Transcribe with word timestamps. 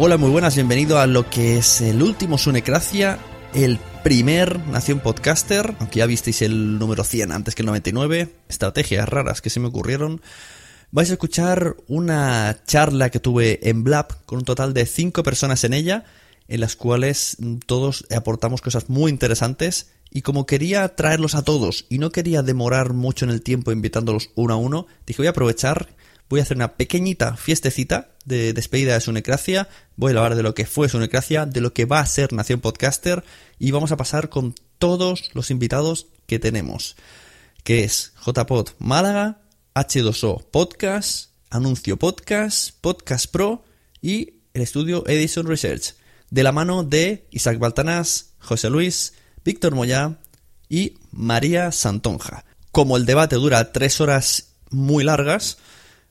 Hola, 0.00 0.16
muy 0.16 0.30
buenas, 0.30 0.54
bienvenido 0.54 1.00
a 1.00 1.08
lo 1.08 1.28
que 1.28 1.58
es 1.58 1.80
el 1.80 2.04
último 2.04 2.38
Sunecracia, 2.38 3.18
el 3.52 3.80
primer 4.04 4.60
Nación 4.68 5.00
Podcaster, 5.00 5.74
aunque 5.80 5.98
ya 5.98 6.06
visteis 6.06 6.40
el 6.42 6.78
número 6.78 7.02
100 7.02 7.32
antes 7.32 7.56
que 7.56 7.62
el 7.62 7.66
99, 7.66 8.32
estrategias 8.48 9.08
raras 9.08 9.40
que 9.40 9.50
se 9.50 9.58
me 9.58 9.66
ocurrieron. 9.66 10.22
Vais 10.92 11.10
a 11.10 11.14
escuchar 11.14 11.74
una 11.88 12.60
charla 12.64 13.10
que 13.10 13.18
tuve 13.18 13.58
en 13.68 13.82
Blab 13.82 14.24
con 14.24 14.38
un 14.38 14.44
total 14.44 14.72
de 14.72 14.86
5 14.86 15.24
personas 15.24 15.64
en 15.64 15.74
ella, 15.74 16.04
en 16.46 16.60
las 16.60 16.76
cuales 16.76 17.36
todos 17.66 18.06
aportamos 18.14 18.60
cosas 18.60 18.88
muy 18.88 19.10
interesantes 19.10 19.90
y 20.12 20.22
como 20.22 20.46
quería 20.46 20.94
traerlos 20.94 21.34
a 21.34 21.42
todos 21.42 21.86
y 21.88 21.98
no 21.98 22.10
quería 22.10 22.42
demorar 22.44 22.92
mucho 22.92 23.24
en 23.24 23.32
el 23.32 23.42
tiempo 23.42 23.72
invitándolos 23.72 24.30
uno 24.36 24.54
a 24.54 24.58
uno, 24.58 24.86
dije 25.08 25.22
voy 25.22 25.26
a 25.26 25.30
aprovechar 25.30 25.88
voy 26.28 26.40
a 26.40 26.42
hacer 26.42 26.56
una 26.56 26.74
pequeñita 26.74 27.36
fiestecita 27.36 28.10
de 28.24 28.52
despedida 28.52 28.94
de 28.94 29.00
Sunecracia. 29.00 29.68
Voy 29.96 30.12
a 30.12 30.18
hablar 30.18 30.34
de 30.36 30.42
lo 30.42 30.54
que 30.54 30.66
fue 30.66 30.88
Sunecracia, 30.88 31.46
de 31.46 31.60
lo 31.60 31.72
que 31.72 31.86
va 31.86 32.00
a 32.00 32.06
ser 32.06 32.32
Nación 32.32 32.60
Podcaster 32.60 33.24
y 33.58 33.70
vamos 33.70 33.92
a 33.92 33.96
pasar 33.96 34.28
con 34.28 34.54
todos 34.78 35.30
los 35.34 35.50
invitados 35.50 36.06
que 36.26 36.38
tenemos, 36.38 36.96
que 37.64 37.84
es 37.84 38.12
JPod 38.24 38.70
Málaga, 38.78 39.40
H2O 39.74 40.44
Podcast, 40.50 41.30
Anuncio 41.50 41.96
Podcast, 41.96 42.76
Podcast 42.80 43.30
Pro 43.30 43.64
y 44.02 44.34
el 44.54 44.62
estudio 44.62 45.04
Edison 45.06 45.46
Research, 45.46 45.94
de 46.30 46.42
la 46.42 46.52
mano 46.52 46.84
de 46.84 47.26
Isaac 47.30 47.58
Baltanás, 47.58 48.34
José 48.38 48.70
Luis, 48.70 49.14
Víctor 49.44 49.74
Moya 49.74 50.18
y 50.68 50.98
María 51.10 51.72
Santonja. 51.72 52.44
Como 52.70 52.96
el 52.96 53.06
debate 53.06 53.36
dura 53.36 53.72
tres 53.72 54.00
horas 54.00 54.48
muy 54.70 55.04
largas, 55.04 55.58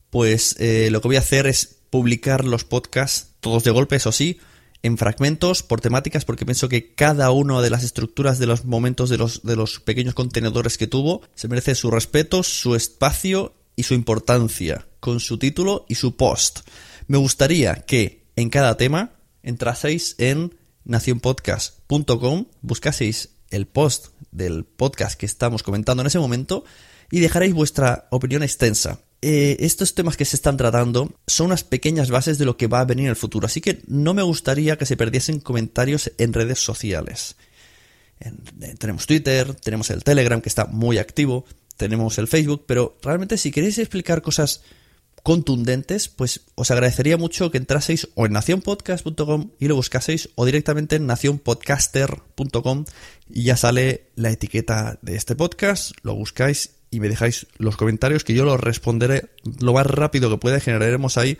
pues 0.09 0.55
eh, 0.59 0.89
lo 0.91 1.01
que 1.01 1.07
voy 1.07 1.17
a 1.17 1.19
hacer 1.19 1.47
es 1.47 1.77
publicar 1.89 2.45
los 2.45 2.63
podcasts, 2.63 3.29
todos 3.39 3.63
de 3.63 3.71
golpe, 3.71 3.95
eso 3.95 4.11
sí, 4.11 4.39
en 4.83 4.97
fragmentos, 4.97 5.63
por 5.63 5.81
temáticas, 5.81 6.25
porque 6.25 6.45
pienso 6.45 6.69
que 6.69 6.93
cada 6.93 7.31
una 7.31 7.61
de 7.61 7.69
las 7.69 7.83
estructuras 7.83 8.39
de 8.39 8.45
los 8.45 8.65
momentos 8.65 9.09
de 9.09 9.17
los, 9.17 9.43
de 9.43 9.55
los 9.55 9.79
pequeños 9.79 10.13
contenedores 10.13 10.77
que 10.77 10.87
tuvo 10.87 11.21
se 11.35 11.47
merece 11.47 11.75
su 11.75 11.91
respeto, 11.91 12.43
su 12.43 12.75
espacio 12.75 13.55
y 13.75 13.83
su 13.83 13.93
importancia, 13.93 14.87
con 14.99 15.19
su 15.19 15.37
título 15.37 15.85
y 15.89 15.95
su 15.95 16.15
post. 16.15 16.59
Me 17.07 17.17
gustaría 17.17 17.75
que 17.75 18.25
en 18.35 18.49
cada 18.49 18.77
tema 18.77 19.13
entraseis 19.43 20.15
en 20.17 20.55
nacionpodcast.com, 20.83 22.45
buscaseis 22.61 23.29
el 23.49 23.67
post 23.67 24.07
del 24.31 24.65
podcast 24.65 25.19
que 25.19 25.25
estamos 25.25 25.63
comentando 25.63 26.01
en 26.01 26.07
ese 26.07 26.19
momento 26.19 26.63
y 27.11 27.19
dejaréis 27.19 27.53
vuestra 27.53 28.07
opinión 28.11 28.43
extensa. 28.43 28.99
Eh, 29.21 29.57
estos 29.61 29.95
temas 29.95 30.15
que 30.15 30.25
se 30.25 30.35
están 30.35 30.57
tratando 30.57 31.11
son 31.25 31.47
unas 31.47 31.63
pequeñas 31.63 32.11
bases 32.11 32.37
de 32.37 32.45
lo 32.45 32.55
que 32.55 32.67
va 32.67 32.81
a 32.81 32.85
venir 32.85 33.05
en 33.05 33.09
el 33.09 33.15
futuro, 33.15 33.47
así 33.47 33.61
que 33.61 33.81
no 33.87 34.13
me 34.13 34.21
gustaría 34.21 34.77
que 34.77 34.85
se 34.85 34.97
perdiesen 34.97 35.39
comentarios 35.39 36.11
en 36.17 36.33
redes 36.33 36.59
sociales. 36.59 37.35
Eh, 38.19 38.31
tenemos 38.77 39.07
Twitter, 39.07 39.55
tenemos 39.55 39.89
el 39.89 40.03
Telegram 40.03 40.39
que 40.39 40.49
está 40.49 40.65
muy 40.65 40.99
activo, 40.99 41.45
tenemos 41.77 42.17
el 42.19 42.27
Facebook, 42.27 42.65
pero 42.67 42.97
realmente 43.01 43.37
si 43.37 43.51
queréis 43.51 43.79
explicar 43.79 44.21
cosas 44.21 44.61
contundentes, 45.23 46.07
pues 46.07 46.41
os 46.55 46.71
agradecería 46.71 47.17
mucho 47.17 47.51
que 47.51 47.57
entraseis 47.57 48.07
o 48.15 48.27
en 48.27 48.33
nacionpodcast.com 48.33 49.51
y 49.59 49.67
lo 49.67 49.75
buscaseis 49.75 50.29
o 50.35 50.45
directamente 50.45 50.95
en 50.95 51.07
nacionpodcaster.com 51.07 52.85
y 53.29 53.43
ya 53.43 53.57
sale 53.57 54.11
la 54.15 54.29
etiqueta 54.29 54.99
de 55.01 55.15
este 55.15 55.35
podcast, 55.35 55.91
lo 56.03 56.15
buscáis 56.15 56.76
y 56.89 56.99
me 56.99 57.09
dejáis 57.09 57.47
los 57.57 57.77
comentarios 57.77 58.23
que 58.23 58.33
yo 58.33 58.45
los 58.45 58.59
responderé 58.59 59.29
lo 59.59 59.73
más 59.73 59.85
rápido 59.85 60.29
que 60.29 60.37
pueda 60.37 60.59
generaremos 60.59 61.17
ahí 61.17 61.37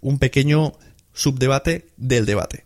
un 0.00 0.18
pequeño 0.18 0.74
subdebate 1.12 1.88
del 1.96 2.26
debate. 2.26 2.64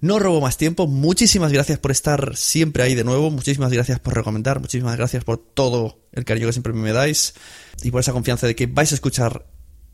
No 0.00 0.18
robo 0.18 0.40
más 0.40 0.56
tiempo, 0.56 0.86
muchísimas 0.86 1.52
gracias 1.52 1.78
por 1.78 1.90
estar 1.90 2.34
siempre 2.34 2.82
ahí 2.82 2.94
de 2.94 3.04
nuevo, 3.04 3.30
muchísimas 3.30 3.70
gracias 3.70 4.00
por 4.00 4.14
recomendar, 4.14 4.58
muchísimas 4.58 4.96
gracias 4.96 5.24
por 5.24 5.36
todo 5.36 6.00
el 6.12 6.24
cariño 6.24 6.46
que 6.46 6.54
siempre 6.54 6.72
me 6.72 6.92
dais 6.92 7.34
y 7.82 7.90
por 7.90 8.00
esa 8.00 8.12
confianza 8.12 8.46
de 8.46 8.56
que 8.56 8.66
vais 8.66 8.92
a 8.92 8.94
escuchar 8.94 9.46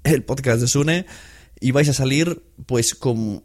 el 0.05 0.23
podcast 0.23 0.61
de 0.61 0.69
Sune 0.69 1.07
y 1.61 1.73
vais 1.73 1.89
a 1.89 1.93
salir 1.93 2.43
pues 2.67 2.95
con 2.95 3.43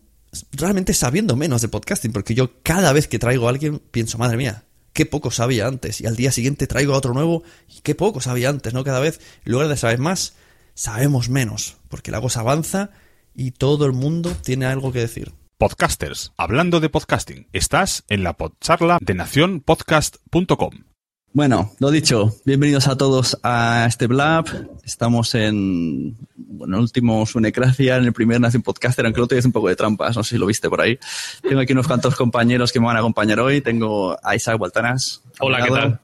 realmente 0.51 0.93
sabiendo 0.93 1.35
menos 1.35 1.61
de 1.61 1.67
podcasting, 1.67 2.13
porque 2.13 2.35
yo 2.35 2.61
cada 2.61 2.93
vez 2.93 3.07
que 3.07 3.19
traigo 3.19 3.47
a 3.47 3.49
alguien 3.49 3.79
pienso, 3.79 4.17
madre 4.17 4.37
mía, 4.37 4.63
qué 4.93 5.05
poco 5.05 5.31
sabía 5.31 5.67
antes. 5.67 6.01
Y 6.01 6.07
al 6.07 6.15
día 6.15 6.31
siguiente 6.31 6.67
traigo 6.67 6.93
otro 6.93 7.13
nuevo 7.13 7.43
y 7.67 7.81
qué 7.81 7.95
poco 7.95 8.21
sabía 8.21 8.49
antes, 8.49 8.73
¿no? 8.73 8.83
Cada 8.83 8.99
vez, 8.99 9.19
en 9.45 9.51
lugar 9.51 9.67
de 9.67 9.77
saber 9.77 9.99
más, 9.99 10.33
sabemos 10.73 11.29
menos. 11.29 11.77
Porque 11.89 12.11
la 12.11 12.21
cosa 12.21 12.41
avanza 12.41 12.91
y 13.33 13.51
todo 13.51 13.85
el 13.85 13.93
mundo 13.93 14.35
tiene 14.43 14.65
algo 14.65 14.91
que 14.91 14.99
decir. 14.99 15.33
Podcasters, 15.57 16.33
hablando 16.37 16.79
de 16.79 16.89
podcasting, 16.89 17.47
estás 17.53 18.03
en 18.09 18.23
la 18.23 18.33
podcharla 18.33 18.97
de 18.99 19.13
nacionpodcast.com. 19.13 20.90
Bueno, 21.33 21.71
lo 21.79 21.91
dicho, 21.91 22.35
bienvenidos 22.43 22.89
a 22.89 22.97
todos 22.97 23.37
a 23.41 23.85
este 23.87 24.07
Blab. 24.07 24.67
Estamos 24.83 25.33
en 25.33 26.17
bueno, 26.35 26.75
el 26.75 26.81
último 26.81 27.25
Sunecracia, 27.25 27.95
en 27.95 28.03
el 28.03 28.11
primer 28.11 28.41
Nación 28.41 28.63
Podcaster, 28.63 29.05
aunque 29.05 29.21
lo 29.21 29.27
te 29.27 29.39
un 29.39 29.53
poco 29.53 29.69
de 29.69 29.77
trampas, 29.77 30.17
no 30.17 30.25
sé 30.25 30.31
si 30.31 30.37
lo 30.37 30.45
viste 30.45 30.69
por 30.69 30.81
ahí. 30.81 30.99
Tengo 31.41 31.61
aquí 31.61 31.71
unos 31.71 31.87
cuantos 31.87 32.17
compañeros 32.17 32.73
que 32.73 32.81
me 32.81 32.87
van 32.87 32.97
a 32.97 32.99
acompañar 32.99 33.39
hoy. 33.39 33.61
Tengo 33.61 34.17
a 34.21 34.35
Isaac 34.35 34.59
Baltanas. 34.59 35.23
Hola, 35.39 35.63
¿qué 35.63 35.69
tal? 35.71 35.99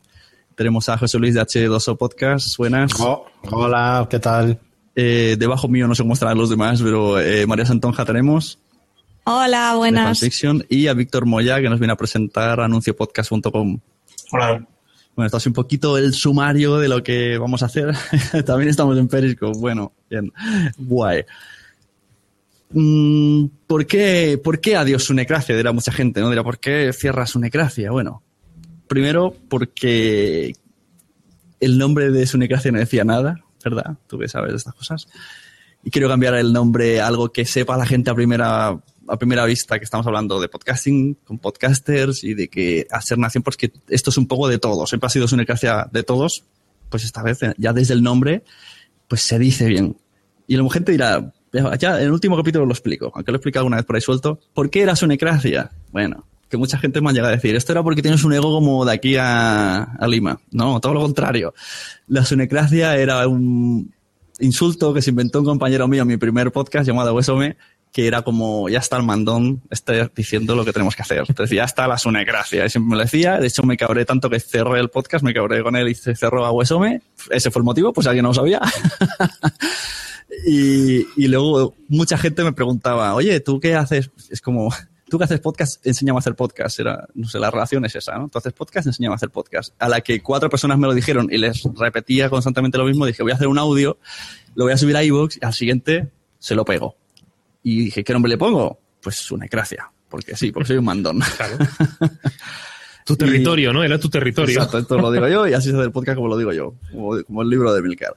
Tenemos 0.55 0.87
a 0.87 0.97
José 0.97 1.19
Luis 1.19 1.33
de 1.33 1.41
H2O 1.41 1.97
Podcast. 1.97 2.55
Buenas. 2.57 2.93
Oh, 2.97 3.25
hola, 3.51 4.07
¿qué 4.09 4.19
tal? 4.19 4.57
Eh, 4.95 5.35
debajo 5.37 5.67
mío 5.67 5.89
no 5.89 5.93
sé 5.93 6.03
cómo 6.03 6.13
estarán 6.13 6.37
los 6.37 6.49
demás, 6.49 6.81
pero 6.81 7.19
eh, 7.19 7.45
María 7.45 7.65
Santonja 7.65 8.05
tenemos. 8.05 8.59
Hola, 9.25 9.75
buenas. 9.75 10.23
y 10.69 10.87
a 10.87 10.93
Víctor 10.93 11.25
Moya, 11.25 11.59
que 11.59 11.69
nos 11.69 11.79
viene 11.79 11.91
a 11.91 11.97
presentar 11.97 12.61
anunciopodcast.com. 12.61 13.79
Hola. 14.31 14.65
Bueno, 15.17 15.25
esto 15.25 15.37
es 15.37 15.47
un 15.47 15.53
poquito 15.53 15.97
el 15.97 16.13
sumario 16.13 16.77
de 16.77 16.87
lo 16.87 17.01
que 17.01 17.39
vamos 17.39 17.63
a 17.63 17.65
hacer. 17.65 17.91
También 18.45 18.69
estamos 18.69 18.95
en 18.99 19.07
Periscope. 19.07 19.57
Bueno, 19.57 19.91
bien. 20.07 20.31
Guay. 20.77 21.25
Mm, 22.69 23.45
¿Por 23.65 23.87
qué, 23.87 24.39
¿Por 24.43 24.61
qué 24.61 24.75
adiós 24.75 25.05
Sunecracia? 25.05 25.57
Dirá 25.57 25.71
mucha 25.71 25.91
gente, 25.91 26.21
¿no? 26.21 26.29
Dirá, 26.29 26.43
¿por 26.43 26.59
qué 26.59 26.93
cierra 26.93 27.25
Sunecracia? 27.25 27.89
Bueno, 27.89 28.21
primero 28.87 29.33
porque 29.49 30.55
el 31.59 31.79
nombre 31.79 32.11
de 32.11 32.27
Sunecracia 32.27 32.71
no 32.71 32.77
decía 32.77 33.03
nada, 33.03 33.43
¿verdad? 33.65 33.97
Tú 34.05 34.19
que 34.19 34.27
sabes 34.27 34.51
de 34.51 34.57
estas 34.57 34.75
cosas. 34.75 35.07
Y 35.83 35.89
quiero 35.89 36.09
cambiar 36.09 36.35
el 36.35 36.53
nombre 36.53 37.01
a 37.01 37.07
algo 37.07 37.29
que 37.29 37.43
sepa 37.45 37.75
la 37.75 37.87
gente 37.87 38.11
a 38.11 38.13
primera 38.13 38.79
a 39.07 39.17
primera 39.17 39.45
vista 39.45 39.77
que 39.79 39.85
estamos 39.85 40.05
hablando 40.05 40.39
de 40.39 40.49
podcasting 40.49 41.15
con 41.23 41.39
podcasters 41.39 42.23
y 42.23 42.33
de 42.33 42.47
que 42.47 42.87
hacer 42.91 43.17
nación, 43.17 43.43
porque 43.43 43.71
esto 43.89 44.09
es 44.09 44.17
un 44.17 44.27
poco 44.27 44.47
de 44.47 44.59
todos. 44.59 44.89
Siempre 44.89 45.07
ha 45.07 45.09
sido 45.09 45.25
una 45.31 45.43
gracia 45.43 45.87
de 45.91 46.03
todos, 46.03 46.43
pues 46.89 47.03
esta 47.03 47.23
vez 47.23 47.39
ya 47.57 47.73
desde 47.73 47.93
el 47.93 48.03
nombre, 48.03 48.43
pues 49.07 49.21
se 49.21 49.39
dice 49.39 49.67
bien. 49.67 49.97
Y 50.47 50.57
la 50.57 50.69
gente 50.69 50.91
dirá, 50.91 51.33
ya 51.79 51.97
en 51.99 52.05
el 52.05 52.11
último 52.11 52.37
capítulo 52.37 52.65
lo 52.65 52.71
explico, 52.71 53.11
aunque 53.13 53.31
lo 53.31 53.37
he 53.37 53.39
explicado 53.39 53.61
alguna 53.61 53.77
vez 53.77 53.85
por 53.85 53.95
ahí 53.95 54.01
suelto. 54.01 54.39
¿Por 54.53 54.69
qué 54.69 54.81
era 54.81 54.95
Sunecracia? 54.95 55.71
Bueno, 55.91 56.25
que 56.49 56.57
mucha 56.57 56.77
gente 56.77 57.01
me 57.01 57.09
ha 57.09 57.13
llegado 57.13 57.33
a 57.33 57.35
decir, 57.35 57.55
esto 57.55 57.71
era 57.71 57.83
porque 57.83 58.01
tienes 58.01 58.23
un 58.23 58.33
ego 58.33 58.51
como 58.51 58.85
de 58.85 58.93
aquí 58.93 59.15
a, 59.17 59.83
a 59.83 60.07
Lima. 60.07 60.39
No, 60.51 60.79
todo 60.79 60.93
lo 60.93 61.01
contrario. 61.01 61.53
La 62.07 62.23
Sunecracia 62.23 62.95
era 62.97 63.27
un 63.27 63.93
insulto 64.39 64.93
que 64.93 65.01
se 65.01 65.09
inventó 65.09 65.39
un 65.39 65.45
compañero 65.45 65.87
mío 65.87 66.03
en 66.03 66.07
mi 66.07 66.17
primer 66.17 66.51
podcast 66.51 66.87
llamado 66.87 67.13
Huesome, 67.13 67.57
que 67.91 68.07
era 68.07 68.21
como, 68.21 68.69
ya 68.69 68.79
está 68.79 68.97
el 68.97 69.03
mandón 69.03 69.61
está 69.69 70.09
diciendo 70.15 70.55
lo 70.55 70.63
que 70.63 70.73
tenemos 70.73 70.95
que 70.95 71.01
hacer. 71.01 71.23
Entonces, 71.27 71.55
ya 71.55 71.63
está 71.63 71.87
la 71.87 71.97
sunegracia. 71.97 72.65
Y 72.65 72.69
siempre 72.69 72.89
me 72.91 72.95
lo 72.97 73.03
decía. 73.03 73.39
De 73.39 73.47
hecho, 73.47 73.63
me 73.63 73.77
cabré 73.77 74.05
tanto 74.05 74.29
que 74.29 74.39
cerré 74.39 74.79
el 74.79 74.89
podcast, 74.89 75.23
me 75.23 75.33
cabré 75.33 75.63
con 75.63 75.75
él 75.75 75.89
y 75.89 75.95
cerró 75.95 76.45
a 76.45 76.51
Huesome. 76.51 77.01
Ese 77.29 77.51
fue 77.51 77.61
el 77.61 77.65
motivo, 77.65 77.93
pues 77.93 78.07
alguien 78.07 78.23
no 78.23 78.29
lo 78.29 78.35
sabía. 78.35 78.61
y, 80.45 81.07
y 81.15 81.27
luego 81.27 81.75
mucha 81.87 82.17
gente 82.17 82.43
me 82.43 82.53
preguntaba, 82.53 83.15
oye, 83.15 83.39
¿tú 83.39 83.59
qué 83.59 83.75
haces? 83.75 84.11
Es 84.29 84.41
como, 84.41 84.69
tú 85.09 85.17
que 85.17 85.23
haces 85.23 85.39
podcast, 85.39 85.85
enséñame 85.85 86.17
a 86.17 86.19
hacer 86.19 86.35
podcast. 86.35 86.79
Era, 86.79 87.07
no 87.13 87.27
sé, 87.27 87.39
la 87.39 87.51
relación 87.51 87.85
es 87.85 87.95
esa, 87.95 88.17
¿no? 88.17 88.29
Tú 88.29 88.37
haces 88.37 88.53
podcast, 88.53 88.87
enséñame 88.87 89.13
a 89.13 89.15
hacer 89.15 89.29
podcast. 89.29 89.73
A 89.79 89.89
la 89.89 90.01
que 90.01 90.21
cuatro 90.21 90.49
personas 90.49 90.77
me 90.77 90.87
lo 90.87 90.93
dijeron 90.93 91.27
y 91.31 91.37
les 91.37 91.63
repetía 91.75 92.29
constantemente 92.29 92.77
lo 92.77 92.85
mismo, 92.85 93.05
dije, 93.05 93.23
voy 93.23 93.31
a 93.31 93.35
hacer 93.35 93.47
un 93.47 93.57
audio, 93.57 93.97
lo 94.55 94.65
voy 94.65 94.73
a 94.73 94.77
subir 94.77 94.95
a 94.97 95.03
iVoox 95.03 95.37
y 95.41 95.45
al 95.45 95.53
siguiente 95.53 96.09
se 96.39 96.55
lo 96.55 96.65
pego. 96.65 96.95
Y 97.69 97.83
dije, 97.83 98.01
¿qué 98.01 98.13
nombre 98.13 98.29
le 98.29 98.37
pongo? 98.37 98.79
Pues 99.01 99.29
una 99.29 99.45
gracia, 99.45 99.91
porque 100.07 100.37
sí, 100.37 100.53
porque 100.53 100.67
soy 100.67 100.77
un 100.77 100.85
mandón. 100.85 101.19
Claro. 101.19 101.57
tu 103.05 103.17
territorio, 103.17 103.73
¿no? 103.73 103.83
Era 103.83 103.99
tu 103.99 104.07
territorio. 104.07 104.55
Exacto, 104.55 104.77
esto 104.77 104.97
lo 104.97 105.11
digo 105.11 105.27
yo 105.27 105.45
y 105.45 105.51
así 105.51 105.69
se 105.69 105.75
hace 105.75 105.83
el 105.83 105.91
podcast 105.91 106.15
como 106.15 106.29
lo 106.29 106.37
digo 106.37 106.53
yo, 106.53 106.75
como, 106.89 107.41
el 107.41 107.49
libro 107.49 107.73
de 107.73 107.81
Milcar. 107.81 108.15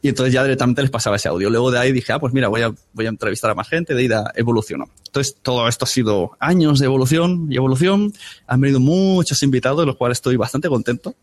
Y 0.00 0.08
entonces 0.08 0.32
ya 0.32 0.42
directamente 0.42 0.80
les 0.80 0.90
pasaba 0.90 1.16
ese 1.16 1.28
audio. 1.28 1.50
Luego 1.50 1.70
de 1.70 1.78
ahí 1.78 1.92
dije, 1.92 2.10
ah, 2.14 2.18
pues 2.18 2.32
mira, 2.32 2.48
voy 2.48 2.62
a, 2.62 2.72
voy 2.94 3.04
a 3.04 3.10
entrevistar 3.10 3.50
a 3.50 3.54
más 3.54 3.68
gente, 3.68 3.94
de 3.94 4.02
ida 4.02 4.32
evolucionó. 4.34 4.88
Entonces 5.08 5.36
todo 5.42 5.68
esto 5.68 5.84
ha 5.84 5.88
sido 5.88 6.30
años 6.40 6.78
de 6.78 6.86
evolución 6.86 7.48
y 7.50 7.56
evolución. 7.56 8.14
Han 8.46 8.60
venido 8.62 8.80
muchos 8.80 9.42
invitados, 9.42 9.80
de 9.80 9.86
los 9.86 9.96
cuales 9.96 10.16
estoy 10.16 10.36
bastante 10.36 10.70
contento. 10.70 11.14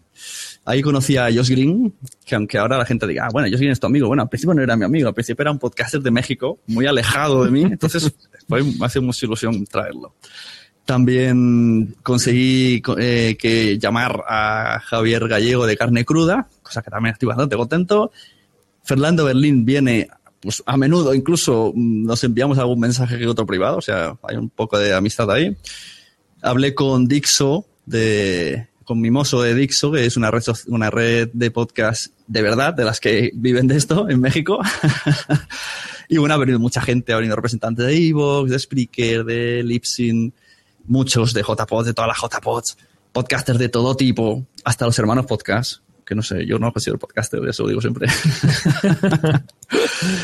Ahí 0.65 0.81
conocí 0.81 1.17
a 1.17 1.25
Josh 1.25 1.49
Green, 1.49 1.93
que 2.25 2.35
aunque 2.35 2.57
ahora 2.57 2.77
la 2.77 2.85
gente 2.85 3.05
diga, 3.05 3.25
ah, 3.25 3.29
bueno, 3.31 3.49
Josh 3.49 3.57
Green 3.57 3.71
es 3.73 3.79
tu 3.79 3.87
amigo. 3.87 4.07
Bueno, 4.07 4.23
al 4.23 4.29
principio 4.29 4.53
no 4.53 4.61
era 4.61 4.77
mi 4.77 4.85
amigo, 4.85 5.09
al 5.09 5.13
principio 5.13 5.43
era 5.43 5.51
un 5.51 5.59
podcaster 5.59 6.01
de 6.01 6.09
México, 6.09 6.59
muy 6.67 6.85
alejado 6.85 7.43
de 7.43 7.51
mí. 7.51 7.63
Entonces, 7.63 8.13
me 8.47 8.85
hace 8.85 8.99
mucha 9.01 9.25
ilusión 9.25 9.65
traerlo. 9.65 10.15
También 10.85 11.95
conseguí 12.03 12.81
eh, 12.97 13.37
que 13.39 13.77
llamar 13.77 14.23
a 14.27 14.81
Javier 14.83 15.27
Gallego 15.27 15.65
de 15.65 15.77
Carne 15.77 16.03
Cruda, 16.03 16.47
cosa 16.61 16.81
que 16.81 16.91
también 16.91 17.13
estoy 17.13 17.27
bastante 17.27 17.55
contento. 17.55 18.11
Fernando 18.83 19.25
Berlín 19.25 19.63
viene 19.63 20.09
pues, 20.41 20.61
a 20.65 20.75
menudo, 20.75 21.13
incluso 21.13 21.71
mm, 21.73 22.05
nos 22.05 22.23
enviamos 22.25 22.57
algún 22.57 22.79
mensaje 22.79 23.17
que 23.17 23.27
otro 23.27 23.45
privado, 23.45 23.77
o 23.77 23.81
sea, 23.81 24.17
hay 24.23 24.35
un 24.35 24.49
poco 24.49 24.77
de 24.77 24.93
amistad 24.93 25.31
ahí. 25.31 25.55
Hablé 26.41 26.73
con 26.75 27.07
Dixo 27.07 27.65
de 27.85 28.67
con 28.83 28.99
Mimoso 29.01 29.41
de 29.41 29.55
Dixo, 29.55 29.91
que 29.91 30.05
es 30.05 30.17
una 30.17 30.31
red, 30.31 30.43
una 30.67 30.89
red 30.89 31.29
de 31.33 31.51
podcast 31.51 32.07
de 32.27 32.41
verdad, 32.41 32.73
de 32.73 32.85
las 32.85 32.99
que 32.99 33.31
viven 33.33 33.67
de 33.67 33.77
esto 33.77 34.09
en 34.09 34.19
México. 34.19 34.59
y 36.09 36.17
bueno, 36.17 36.35
ha 36.35 36.37
venido 36.37 36.59
mucha 36.59 36.81
gente, 36.81 37.13
ha 37.13 37.17
venido 37.17 37.35
representantes 37.35 37.85
de 37.85 37.95
Evox, 37.95 38.51
de 38.51 38.59
Spreaker, 38.59 39.23
de 39.23 39.63
Lipsin, 39.63 40.33
muchos 40.85 41.33
de 41.33 41.41
JPod, 41.41 41.85
de 41.85 41.93
todas 41.93 42.09
las 42.09 42.17
JPods, 42.21 42.77
podcasters 43.11 43.59
de 43.59 43.69
todo 43.69 43.95
tipo, 43.95 44.45
hasta 44.63 44.85
los 44.85 44.97
hermanos 44.99 45.25
podcast 45.25 45.83
que 46.05 46.15
no 46.15 46.21
sé, 46.21 46.45
yo 46.45 46.59
no 46.59 46.71
considero 46.71 46.99
podcaster, 46.99 47.39
eso 47.47 47.63
lo 47.63 47.69
digo 47.69 47.81
siempre. 47.81 48.07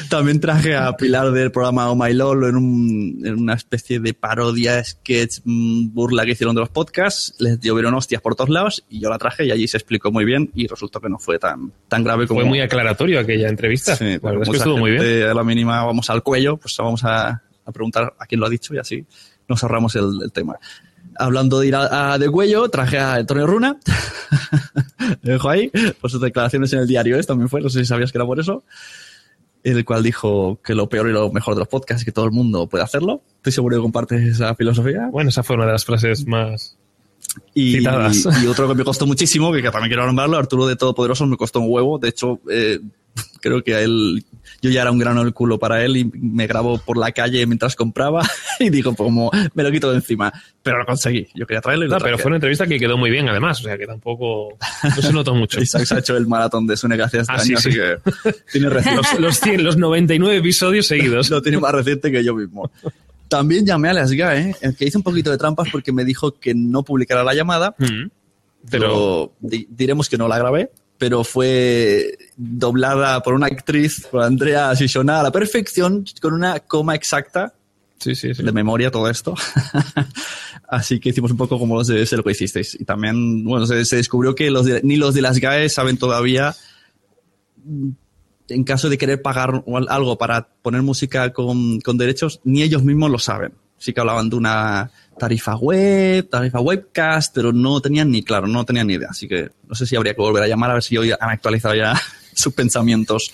También 0.10 0.40
traje 0.40 0.76
a 0.76 0.94
Pilar 0.94 1.32
del 1.32 1.52
programa 1.52 1.90
Oh 1.90 1.96
My 1.96 2.14
LOL 2.14 2.46
en, 2.46 2.56
un, 2.56 3.22
en 3.26 3.40
una 3.40 3.54
especie 3.54 4.00
de 4.00 4.14
parodia, 4.14 4.84
sketch, 4.84 5.40
mm, 5.44 5.94
burla 5.94 6.26
que 6.26 6.32
hicieron 6.32 6.56
de 6.56 6.62
los 6.62 6.70
podcasts. 6.70 7.36
Les 7.40 7.60
llovieron 7.60 7.94
hostias 7.94 8.22
por 8.22 8.36
todos 8.36 8.50
lados 8.50 8.84
y 8.90 9.00
yo 9.00 9.10
la 9.10 9.18
traje 9.18 9.46
y 9.46 9.52
allí 9.52 9.68
se 9.68 9.78
explicó 9.78 10.12
muy 10.12 10.26
bien 10.26 10.52
y 10.54 10.68
resultó 10.68 11.00
que 11.00 11.10
no 11.10 11.20
fue 11.20 11.40
tan, 11.40 11.72
tan 11.88 12.04
grave 12.04 12.28
como... 12.28 12.42
Fue 12.42 12.50
muy 12.50 12.62
aclaratorio 12.62 13.20
aquella 13.20 13.50
entrevista. 13.50 13.96
Sí, 13.96 14.18
la 14.22 14.32
verdad 14.32 14.44
es 14.44 14.50
que 14.50 14.58
estuvo 14.58 14.78
muy 14.78 14.92
bien. 14.92 15.24
A 15.24 15.34
la 15.34 15.44
mínima 15.44 15.84
vamos 15.84 16.10
al 16.10 16.24
cuello, 16.24 16.58
pues 16.58 16.76
vamos 16.78 17.04
a, 17.04 17.42
a, 17.66 17.72
preguntar 17.72 18.14
a 18.20 18.26
quién 18.26 18.42
lo 18.42 18.48
ha 18.48 18.50
dicho 18.50 18.74
y 18.74 18.78
así 18.78 19.06
nos 19.48 19.64
ahorramos 19.64 19.96
el, 19.96 20.10
el 20.24 20.32
tema 20.32 20.58
hablando 21.20 21.60
de 21.60 21.68
ir 21.68 21.76
a, 21.76 22.18
de 22.18 22.30
cuello, 22.30 22.70
traje 22.70 22.98
a 22.98 23.16
Antonio 23.16 23.46
Runa. 23.46 23.78
Lo 25.22 25.34
dejo 25.34 25.50
ahí. 25.50 25.72
Por 26.02 26.10
sus 26.10 26.22
declaraciones 26.22 26.74
en 26.74 26.80
el 26.80 26.88
diario 26.88 27.18
es 27.18 27.28
también 27.28 27.50
fue, 27.50 27.62
no 27.62 27.70
sé 27.70 27.80
si 27.80 27.86
sabías 27.86 28.12
que 28.12 28.18
era 28.18 28.26
por 28.26 28.40
eso. 28.40 28.64
El 29.64 29.84
cual 29.84 30.04
dijo 30.04 30.60
que 30.64 30.74
lo 30.74 30.88
peor 30.88 31.10
y 31.10 31.12
lo 31.12 31.32
mejor 31.32 31.54
de 31.56 31.60
los 31.60 31.68
podcasts 31.68 32.02
es 32.02 32.06
que 32.06 32.14
todo 32.14 32.26
el 32.26 32.32
mundo 32.32 32.68
puede 32.68 32.84
hacerlo. 32.84 33.22
Estoy 33.38 33.52
seguro 33.52 33.78
que 33.78 33.82
compartes 33.82 34.22
esa 34.24 34.56
filosofía. 34.56 35.10
Bueno, 35.12 35.30
esa 35.30 35.44
fue 35.44 35.58
una 35.58 35.66
de 35.66 35.74
las 35.74 35.86
frases 35.86 36.26
más 36.26 36.78
y, 37.54 37.78
y, 37.78 38.48
otro 38.48 38.68
que 38.68 38.76
me 38.76 38.84
costó 38.84 39.06
muchísimo, 39.06 39.52
que, 39.52 39.62
también 39.64 39.90
quiero 39.90 40.06
nombrarlo, 40.06 40.38
Arturo 40.38 40.68
de 40.68 40.76
Todopoderoso 40.76 41.26
me 41.26 41.38
costó 41.38 41.60
un 41.60 41.68
huevo. 41.70 42.00
De 42.00 42.10
hecho, 42.10 42.40
eh, 42.50 42.80
creo 43.40 43.64
que 43.64 43.76
a 43.76 43.82
él, 43.82 44.24
yo 44.62 44.70
ya 44.70 44.82
era 44.82 44.92
un 44.92 45.00
grano 45.00 45.22
el 45.22 45.34
culo 45.34 45.60
para 45.60 45.84
él 45.84 45.98
y 45.98 46.06
me 46.06 46.48
grabó 46.48 46.78
por 46.78 46.98
la 46.98 47.12
calle 47.12 47.46
mientras 47.46 47.76
compraba 47.76 48.28
y 48.60 48.70
digo, 48.70 48.94
pues 48.94 49.08
como 49.08 49.32
me 49.54 49.64
lo 49.64 49.72
quito 49.72 49.90
de 49.90 49.98
encima. 49.98 50.32
Pero 50.62 50.80
lo 50.80 50.86
conseguí. 50.86 51.28
Yo 51.34 51.48
quería 51.48 51.62
traerlo 51.62 51.86
y 51.86 51.90
lo 51.90 51.98
Pero 51.98 52.18
fue 52.18 52.28
una 52.28 52.38
entrevista 52.38 52.68
que 52.68 52.80
quedó 52.80 52.98
muy 52.98 53.10
bien, 53.10 53.28
además. 53.30 53.60
O 53.60 53.64
sea, 53.64 53.78
que 53.78 53.88
tampoco 53.88 54.58
no 54.84 55.02
se 55.02 55.14
notó 55.14 55.34
mucho. 55.34 55.62
Isaac 55.62 55.86
se 55.86 55.96
ha 55.96 56.00
hecho 56.00 56.18
el 56.18 56.28
maratón 56.28 56.68
de 56.68 56.78
su 56.78 56.88
negación 56.88 57.22
este 57.22 57.34
ah, 57.34 57.38
así 57.38 57.54
que 57.72 57.98
tiene 58.52 58.70
los, 58.96 59.20
los, 59.20 59.40
100, 59.40 59.64
los 59.64 59.78
99 59.78 60.38
episodios 60.38 60.88
seguidos. 60.88 61.30
lo 61.30 61.42
tiene 61.42 61.60
más 61.60 61.72
reciente 61.72 62.12
que 62.12 62.24
yo 62.24 62.36
mismo. 62.36 62.72
También 63.28 63.66
llamé 63.66 63.90
a 63.90 63.94
las 63.94 64.12
GAE, 64.12 64.56
que 64.78 64.86
hice 64.86 64.98
un 64.98 65.04
poquito 65.04 65.30
de 65.30 65.38
trampas 65.38 65.70
porque 65.72 65.92
me 65.92 66.04
dijo 66.04 66.40
que 66.40 66.54
no 66.56 66.84
publicara 66.84 67.24
la 67.24 67.34
llamada. 67.34 67.76
Mm. 67.78 68.10
pero 68.70 69.34
diremos 69.40 70.10
que 70.10 70.18
no 70.18 70.28
la 70.28 70.38
grabé 70.38 70.72
pero 71.00 71.24
fue 71.24 72.18
doblada 72.36 73.24
por 73.24 73.34
una 73.34 73.48
actriz, 73.48 74.06
por 74.12 74.22
Andrea 74.22 74.76
Sisona, 74.76 75.22
a 75.22 75.24
la 75.24 75.32
perfección, 75.32 76.06
con 76.22 76.34
una 76.34 76.60
coma 76.60 76.94
exacta. 76.94 77.54
Sí, 78.00 78.16
sí, 78.16 78.34
De 78.34 78.52
memoria 78.52 78.92
todo 78.92 79.10
esto. 79.10 79.34
Así 80.68 81.00
que 81.00 81.10
hicimos 81.10 81.32
un 81.32 81.38
poco 81.38 81.58
como 81.58 81.76
los 81.76 81.88
de 81.88 82.06
ser 82.06 82.18
lo 82.18 82.24
que 82.24 82.32
hicisteis. 82.32 82.78
Y 82.80 82.86
también, 82.86 83.44
bueno, 83.46 83.66
se, 83.66 83.96
descubrió 83.96 84.36
que 84.36 84.52
los 84.52 84.68
ni 84.84 84.98
los 84.98 85.14
de 85.14 85.22
las 85.22 85.40
GAE 85.40 85.70
saben 85.70 85.98
todavía, 85.98 86.56
en 88.50 88.64
caso 88.66 88.90
de 88.90 88.98
querer 88.98 89.22
pagar 89.22 89.64
algo 89.88 90.18
para 90.18 90.50
poner 90.62 90.82
música 90.82 91.32
con, 91.32 91.80
con 91.80 91.98
derechos, 91.98 92.42
ni 92.44 92.62
ellos 92.62 92.84
mismos 92.84 93.10
lo 93.10 93.20
saben. 93.20 93.54
Sí 93.78 93.94
que 93.94 94.02
hablaban 94.02 94.30
de 94.30 94.36
una 94.36 94.92
tarifa 95.20 95.56
web, 95.56 96.28
tarifa 96.28 96.60
webcast, 96.60 97.36
pero 97.36 97.54
no 97.54 97.80
tenían 97.80 98.10
ni 98.10 98.24
claro, 98.24 98.48
no 98.48 98.66
tenían 98.66 98.88
ni 98.88 98.96
idea. 98.96 99.10
Así 99.12 99.28
que 99.28 99.50
no 99.68 99.76
sé 99.76 99.86
si 99.86 99.96
habría 99.96 100.16
que 100.16 100.22
volver 100.22 100.42
a 100.42 100.48
llamar 100.48 100.72
a 100.72 100.74
ver 100.74 100.84
si 100.84 100.98
hoy 100.98 101.12
han 101.12 101.30
actualizado 101.30 101.76
ya 101.76 101.94
sus 102.34 102.54
pensamientos. 102.54 103.32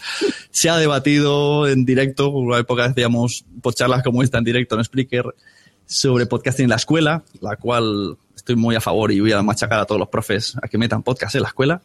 Se 0.51 0.69
ha 0.69 0.77
debatido 0.77 1.67
en 1.67 1.85
directo, 1.85 2.31
por 2.33 2.43
una 2.43 2.57
época 2.57 2.89
decíamos 2.89 3.45
por 3.61 3.73
charlas 3.73 4.03
como 4.03 4.21
esta 4.21 4.39
en 4.39 4.43
directo 4.43 4.75
en 4.75 4.83
Spreaker, 4.83 5.33
sobre 5.85 6.25
podcasting 6.25 6.65
en 6.65 6.71
la 6.71 6.75
escuela, 6.77 7.23
la 7.39 7.55
cual 7.55 8.17
estoy 8.35 8.55
muy 8.55 8.75
a 8.75 8.81
favor 8.81 9.11
y 9.11 9.19
voy 9.19 9.31
a 9.31 9.41
machacar 9.41 9.79
a 9.79 9.85
todos 9.85 9.99
los 9.99 10.09
profes 10.09 10.57
a 10.61 10.67
que 10.67 10.77
metan 10.77 11.03
podcast 11.03 11.35
en 11.35 11.43
la 11.43 11.47
escuela. 11.47 11.81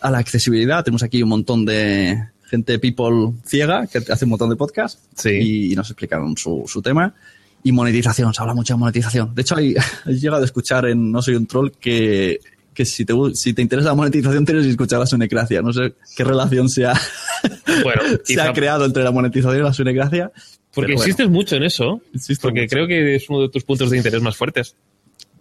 A 0.00 0.10
la 0.10 0.18
accesibilidad, 0.18 0.82
tenemos 0.82 1.02
aquí 1.02 1.22
un 1.22 1.28
montón 1.28 1.64
de 1.66 2.18
gente 2.50 2.78
people 2.78 3.32
ciega 3.46 3.86
que 3.86 3.98
hace 3.98 4.24
un 4.24 4.30
montón 4.30 4.50
de 4.50 4.56
podcasts 4.56 5.26
y, 5.26 5.74
nos 5.76 5.88
explicaron 5.90 6.36
su, 6.36 6.64
su 6.66 6.82
tema. 6.82 7.14
Y 7.62 7.72
monetización, 7.72 8.32
se 8.32 8.40
habla 8.40 8.54
mucho 8.54 8.74
de 8.74 8.78
monetización. 8.78 9.34
De 9.34 9.42
hecho, 9.42 9.56
hay, 9.56 9.74
he 10.06 10.12
llegado 10.14 10.42
a 10.42 10.44
escuchar 10.44 10.86
en 10.86 11.10
No 11.10 11.20
Soy 11.22 11.34
un 11.34 11.46
Troll 11.46 11.72
que, 11.72 12.40
que 12.74 12.84
si, 12.84 13.04
te, 13.04 13.14
si 13.34 13.52
te 13.52 13.62
interesa 13.62 13.88
la 13.88 13.94
monetización 13.94 14.44
tienes 14.44 14.64
que 14.64 14.70
escuchar 14.70 14.98
la 14.98 15.06
sunecracia. 15.06 15.62
No 15.62 15.72
sé 15.72 15.94
qué 16.16 16.24
relación 16.24 16.68
se 16.68 16.86
ha, 16.86 16.94
bueno, 17.82 18.02
se 18.24 18.40
ha 18.40 18.52
creado 18.52 18.84
entre 18.84 19.04
la 19.04 19.10
monetización 19.10 19.60
y 19.60 19.64
la 19.64 19.72
sunecracia. 19.72 20.32
Porque 20.72 20.92
insistes 20.92 21.28
mucho 21.28 21.56
en 21.56 21.64
eso. 21.64 22.00
porque 22.40 22.68
creo 22.68 22.86
que 22.86 23.16
es 23.16 23.28
uno 23.28 23.42
de 23.42 23.48
tus 23.48 23.64
puntos 23.64 23.90
de 23.90 23.96
interés 23.96 24.22
más 24.22 24.36
fuertes. 24.36 24.76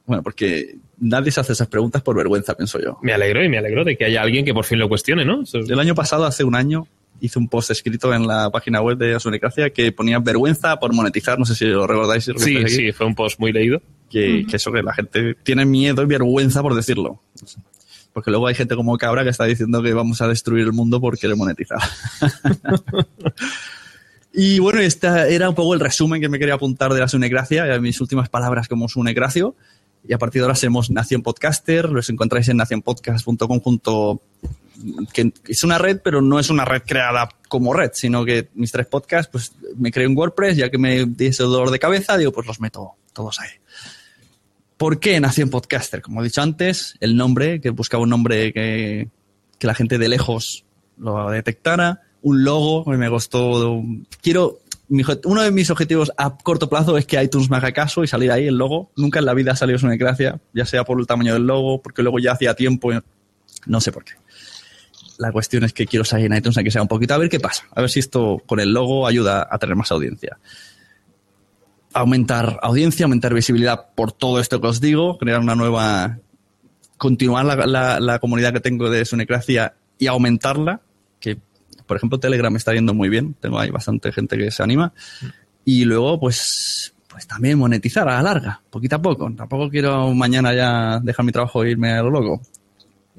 Bueno, 0.06 0.24
porque 0.24 0.76
nadie 0.98 1.32
se 1.32 1.40
hace 1.40 1.54
esas 1.54 1.68
preguntas 1.68 2.02
por 2.02 2.16
vergüenza, 2.16 2.56
pienso 2.56 2.80
yo. 2.82 2.98
Me 3.04 3.14
alegro 3.14 3.44
y 3.44 3.50
me 3.50 3.60
alegro 3.60 3.86
de 3.86 3.96
que 3.96 4.06
haya 4.06 4.24
alguien 4.24 4.44
que 4.44 4.56
por 4.56 4.66
fin 4.66 4.80
lo 4.80 4.90
cuestione, 4.90 5.24
¿no? 5.24 5.44
El 5.54 5.80
año 5.80 5.94
pasado, 5.94 6.26
hace 6.26 6.44
un 6.44 6.56
año, 6.56 6.88
hice 7.22 7.40
un 7.40 7.48
post 7.48 7.72
escrito 7.72 8.14
en 8.14 8.28
la 8.28 8.50
página 8.50 8.82
web 8.82 8.98
de 8.98 9.16
Asunecracia 9.16 9.70
que 9.70 9.92
ponía 9.92 10.20
vergüenza 10.20 10.80
por 10.80 10.94
monetizar, 10.94 11.40
no 11.40 11.46
sé 11.46 11.56
si 11.56 11.66
lo 11.66 11.88
recordáis. 11.88 12.30
sí, 12.38 12.68
sí, 12.68 12.92
fue 12.92 13.06
un 13.06 13.16
post 13.16 13.40
muy 13.40 13.52
leído. 13.52 13.82
Que, 14.10 14.44
que, 14.50 14.56
eso, 14.56 14.72
que 14.72 14.82
la 14.82 14.92
gente 14.92 15.36
tiene 15.44 15.66
miedo 15.66 16.02
y 16.02 16.08
vergüenza 16.08 16.64
por 16.64 16.74
decirlo. 16.74 17.22
Porque 18.12 18.32
luego 18.32 18.48
hay 18.48 18.56
gente 18.56 18.76
como 18.76 18.98
Cabra 18.98 19.24
que 19.24 19.30
está 19.30 19.46
diciendo 19.46 19.84
que 19.84 19.94
vamos 19.94 20.20
a 20.22 20.28
destruir 20.28 20.66
el 20.66 20.74
mundo 20.74 21.00
por 21.00 21.20
querer 21.20 21.36
monetizar. 21.36 21.78
y 24.34 24.58
bueno, 24.58 24.80
este 24.80 25.36
era 25.36 25.48
un 25.48 25.54
poco 25.54 25.76
el 25.76 25.80
resumen 25.80 26.20
que 26.20 26.28
me 26.28 26.40
quería 26.40 26.56
apuntar 26.56 26.92
de 26.92 27.00
la 27.00 27.08
Sunecracia, 27.08 27.80
mis 27.80 28.02
últimas 28.02 28.30
palabras 28.30 28.68
como 28.68 28.90
Sunecracio. 28.90 29.56
Y 30.08 30.14
a 30.14 30.18
partir 30.18 30.42
de 30.42 30.46
ahora 30.46 30.56
seremos 30.56 30.90
Nación 30.90 31.22
Podcaster, 31.22 31.90
los 31.90 32.10
encontráis 32.10 32.50
en 32.50 32.58
nacionpodcast.com 32.58 33.60
que 35.13 35.33
es 35.48 35.63
una 35.63 35.77
red, 35.77 36.01
pero 36.03 36.21
no 36.21 36.39
es 36.39 36.50
una 36.50 36.65
red 36.65 36.83
creada 36.86 37.29
como 37.48 37.74
red, 37.74 37.91
sino 37.93 38.25
que 38.25 38.50
mis 38.53 38.71
tres 38.71 38.88
podcasts, 38.88 39.29
pues 39.31 39.53
me 39.77 39.91
creo 39.91 40.07
en 40.07 40.17
WordPress, 40.17 40.57
ya 40.57 40.69
que 40.69 40.77
me 40.77 41.05
di 41.05 41.27
ese 41.27 41.43
dolor 41.43 41.71
de 41.71 41.79
cabeza, 41.79 42.17
digo, 42.17 42.31
pues 42.31 42.48
los 42.48 42.59
meto 42.59 42.95
todos 43.13 43.39
ahí. 43.39 43.50
¿Por 44.77 45.00
qué 45.00 45.19
Nación 45.19 45.50
Podcaster? 45.50 46.01
Como 46.01 46.21
he 46.21 46.24
dicho 46.24 46.41
antes, 46.41 46.95
el 47.01 47.17
nombre, 47.17 47.59
que 47.59 47.69
buscaba 47.71 48.03
un 48.03 48.09
nombre 48.09 48.53
que, 48.53 49.09
que 49.57 49.67
la 49.67 49.75
gente 49.75 49.98
de 49.98 50.07
lejos 50.07 50.63
lo 50.98 51.29
detectara, 51.29 52.01
un 52.21 52.43
logo, 52.43 52.86
me 52.86 53.09
gustó. 53.09 53.83
Quiero 54.21 54.59
uno 55.25 55.41
de 55.43 55.51
mis 55.51 55.69
objetivos 55.69 56.12
a 56.17 56.36
corto 56.36 56.67
plazo 56.67 56.98
es 56.98 57.05
que 57.05 57.21
iTunes 57.21 57.50
me 57.50 57.57
haga 57.57 57.71
caso 57.71 58.03
y 58.03 58.07
salir 58.07 58.31
ahí 58.31 58.48
el 58.48 58.57
logo. 58.57 58.91
Nunca 58.95 59.19
en 59.19 59.25
la 59.25 59.33
vida 59.33 59.51
ha 59.51 59.55
salido 59.55 59.79
una 59.83 59.95
gracia, 59.95 60.39
ya 60.53 60.65
sea 60.65 60.83
por 60.83 61.00
el 61.00 61.05
tamaño 61.05 61.33
del 61.33 61.43
logo, 61.43 61.81
porque 61.81 62.01
luego 62.01 62.19
ya 62.19 62.31
hacía 62.31 62.55
tiempo, 62.55 62.89
no 63.65 63.81
sé 63.81 63.91
por 63.91 64.03
qué. 64.03 64.13
La 65.20 65.32
cuestión 65.32 65.64
es 65.64 65.74
que 65.74 65.86
quiero 65.86 66.04
salir 66.04 66.26
en 66.26 66.38
iTunes, 66.38 66.58
que 66.58 66.72
sea 66.72 66.82
un 66.82 66.88
poquito, 66.88 67.14
a 67.14 67.18
ver 67.20 67.30
qué 67.30 67.40
pasa, 67.40 67.66
a 67.76 67.82
ver 67.82 67.90
si 67.92 68.00
esto 68.00 68.42
con 68.48 68.60
el 68.60 68.74
logo 68.74 69.06
ayuda 69.06 69.48
a 69.50 69.60
tener 69.60 69.76
más 69.76 69.92
audiencia. 69.92 70.40
Aumentar 71.94 72.60
audiencia, 72.64 73.06
aumentar 73.06 73.34
visibilidad 73.34 73.90
por 73.94 74.12
todo 74.12 74.40
esto 74.40 74.60
que 74.60 74.68
os 74.68 74.82
digo, 74.82 75.20
crear 75.20 75.40
una 75.40 75.56
nueva, 75.56 76.18
continuar 76.98 77.46
la, 77.46 78.00
la 78.00 78.20
comunidad 78.20 78.54
que 78.54 78.60
tengo 78.60 78.90
de 78.90 79.06
Sunecracia 79.06 79.76
y 80.00 80.08
aumentarla, 80.08 80.82
que 81.20 81.38
por 81.90 81.98
ejemplo, 81.98 82.20
Telegram 82.20 82.56
está 82.56 82.72
yendo 82.72 82.94
muy 82.94 83.10
bien. 83.10 83.34
Tengo 83.40 83.58
ahí 83.58 83.72
bastante 83.72 84.12
gente 84.12 84.38
que 84.38 84.52
se 84.52 84.62
anima. 84.62 84.94
Y 85.66 85.86
luego, 85.86 86.20
pues, 86.20 86.94
pues 87.08 87.26
también 87.26 87.58
monetizar 87.58 88.08
a 88.08 88.18
la 88.18 88.22
larga, 88.22 88.62
poquito 88.70 88.98
a 88.98 89.02
poco. 89.02 89.34
Tampoco 89.36 89.72
quiero 89.72 90.14
mañana 90.14 90.54
ya 90.54 91.00
dejar 91.00 91.26
mi 91.26 91.32
trabajo 91.32 91.64
e 91.64 91.72
irme 91.72 91.94
a 91.94 92.04
lo 92.04 92.12
loco. 92.12 92.42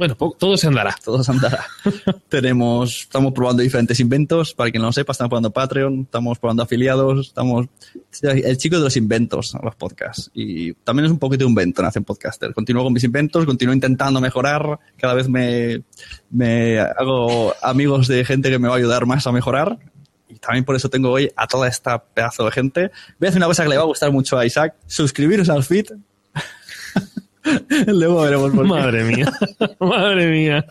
Bueno, 0.00 0.14
todo 0.14 0.56
se 0.56 0.66
andará. 0.66 0.96
Todo 1.04 1.22
se 1.22 1.30
andará. 1.30 1.62
Tenemos, 2.30 3.02
estamos 3.02 3.34
probando 3.34 3.62
diferentes 3.62 4.00
inventos. 4.00 4.54
Para 4.54 4.70
quien 4.70 4.80
no 4.80 4.88
lo 4.88 4.92
sepa, 4.94 5.12
estamos 5.12 5.28
probando 5.28 5.50
Patreon, 5.50 6.00
estamos 6.04 6.38
probando 6.38 6.62
afiliados, 6.62 7.26
estamos. 7.26 7.66
El 8.22 8.56
chico 8.56 8.78
de 8.78 8.84
los 8.84 8.96
inventos 8.96 9.54
los 9.62 9.74
podcasts. 9.76 10.30
Y 10.32 10.72
también 10.72 11.04
es 11.04 11.12
un 11.12 11.18
poquito 11.18 11.44
un 11.44 11.50
invento 11.50 11.82
en 11.82 11.88
Hacen 11.88 12.04
Podcaster. 12.04 12.54
Continúo 12.54 12.82
con 12.82 12.94
mis 12.94 13.04
inventos, 13.04 13.44
continúo 13.44 13.74
intentando 13.74 14.22
mejorar. 14.22 14.78
Cada 14.96 15.12
vez 15.12 15.28
me, 15.28 15.82
me 16.30 16.78
hago 16.78 17.52
amigos 17.60 18.08
de 18.08 18.24
gente 18.24 18.48
que 18.48 18.58
me 18.58 18.68
va 18.68 18.76
a 18.76 18.78
ayudar 18.78 19.04
más 19.04 19.26
a 19.26 19.32
mejorar. 19.32 19.78
Y 20.30 20.36
también 20.36 20.64
por 20.64 20.76
eso 20.76 20.88
tengo 20.88 21.10
hoy 21.10 21.30
a 21.36 21.46
toda 21.46 21.68
esta 21.68 22.02
pedazo 22.02 22.46
de 22.46 22.52
gente. 22.52 22.90
Voy 23.18 23.26
a 23.26 23.28
hacer 23.28 23.38
una 23.38 23.48
cosa 23.48 23.64
que 23.64 23.68
le 23.68 23.76
va 23.76 23.82
a 23.82 23.86
gustar 23.86 24.10
mucho 24.10 24.38
a 24.38 24.46
Isaac. 24.46 24.76
Suscribiros 24.86 25.50
al 25.50 25.62
feed 25.62 25.88
Luego 27.86 28.22
veremos 28.22 28.52
por 28.52 28.66
Madre 28.66 29.04
mía, 29.04 29.32
madre 29.80 30.30
mía. 30.30 30.66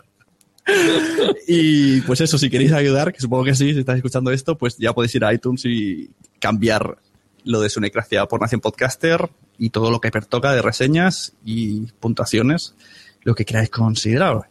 Y 1.46 2.00
pues 2.02 2.20
eso, 2.20 2.38
si 2.38 2.48
queréis 2.48 2.72
ayudar, 2.72 3.12
que 3.12 3.20
supongo 3.20 3.44
que 3.44 3.54
sí, 3.54 3.72
si 3.72 3.80
estáis 3.80 3.98
escuchando 3.98 4.30
esto, 4.30 4.56
pues 4.56 4.76
ya 4.76 4.92
podéis 4.92 5.14
ir 5.14 5.24
a 5.24 5.32
iTunes 5.32 5.64
y 5.64 6.10
cambiar 6.38 6.98
lo 7.44 7.60
de 7.60 7.70
Sunecracia 7.70 8.26
por 8.26 8.40
Nación 8.40 8.60
Podcaster 8.60 9.30
y 9.58 9.70
todo 9.70 9.90
lo 9.90 10.00
que 10.00 10.10
pertoca 10.10 10.52
de 10.52 10.62
reseñas 10.62 11.32
y 11.44 11.86
puntuaciones, 11.98 12.74
lo 13.22 13.34
que 13.34 13.44
queráis 13.44 13.70
considerar. 13.70 14.48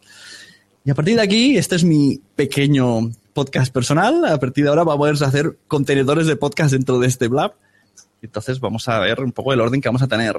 Y 0.84 0.90
a 0.90 0.94
partir 0.94 1.16
de 1.16 1.22
aquí, 1.22 1.56
este 1.56 1.76
es 1.76 1.84
mi 1.84 2.20
pequeño 2.36 3.10
podcast 3.32 3.72
personal. 3.72 4.24
A 4.24 4.38
partir 4.38 4.64
de 4.64 4.70
ahora 4.70 4.84
vamos 4.84 5.22
a 5.22 5.26
hacer 5.26 5.58
contenedores 5.68 6.26
de 6.26 6.36
podcast 6.36 6.72
dentro 6.72 6.98
de 6.98 7.06
este 7.06 7.28
blab. 7.28 7.54
Entonces 8.22 8.60
vamos 8.60 8.88
a 8.88 8.98
ver 8.98 9.20
un 9.20 9.32
poco 9.32 9.52
el 9.52 9.60
orden 9.60 9.80
que 9.80 9.88
vamos 9.88 10.02
a 10.02 10.08
tener. 10.08 10.36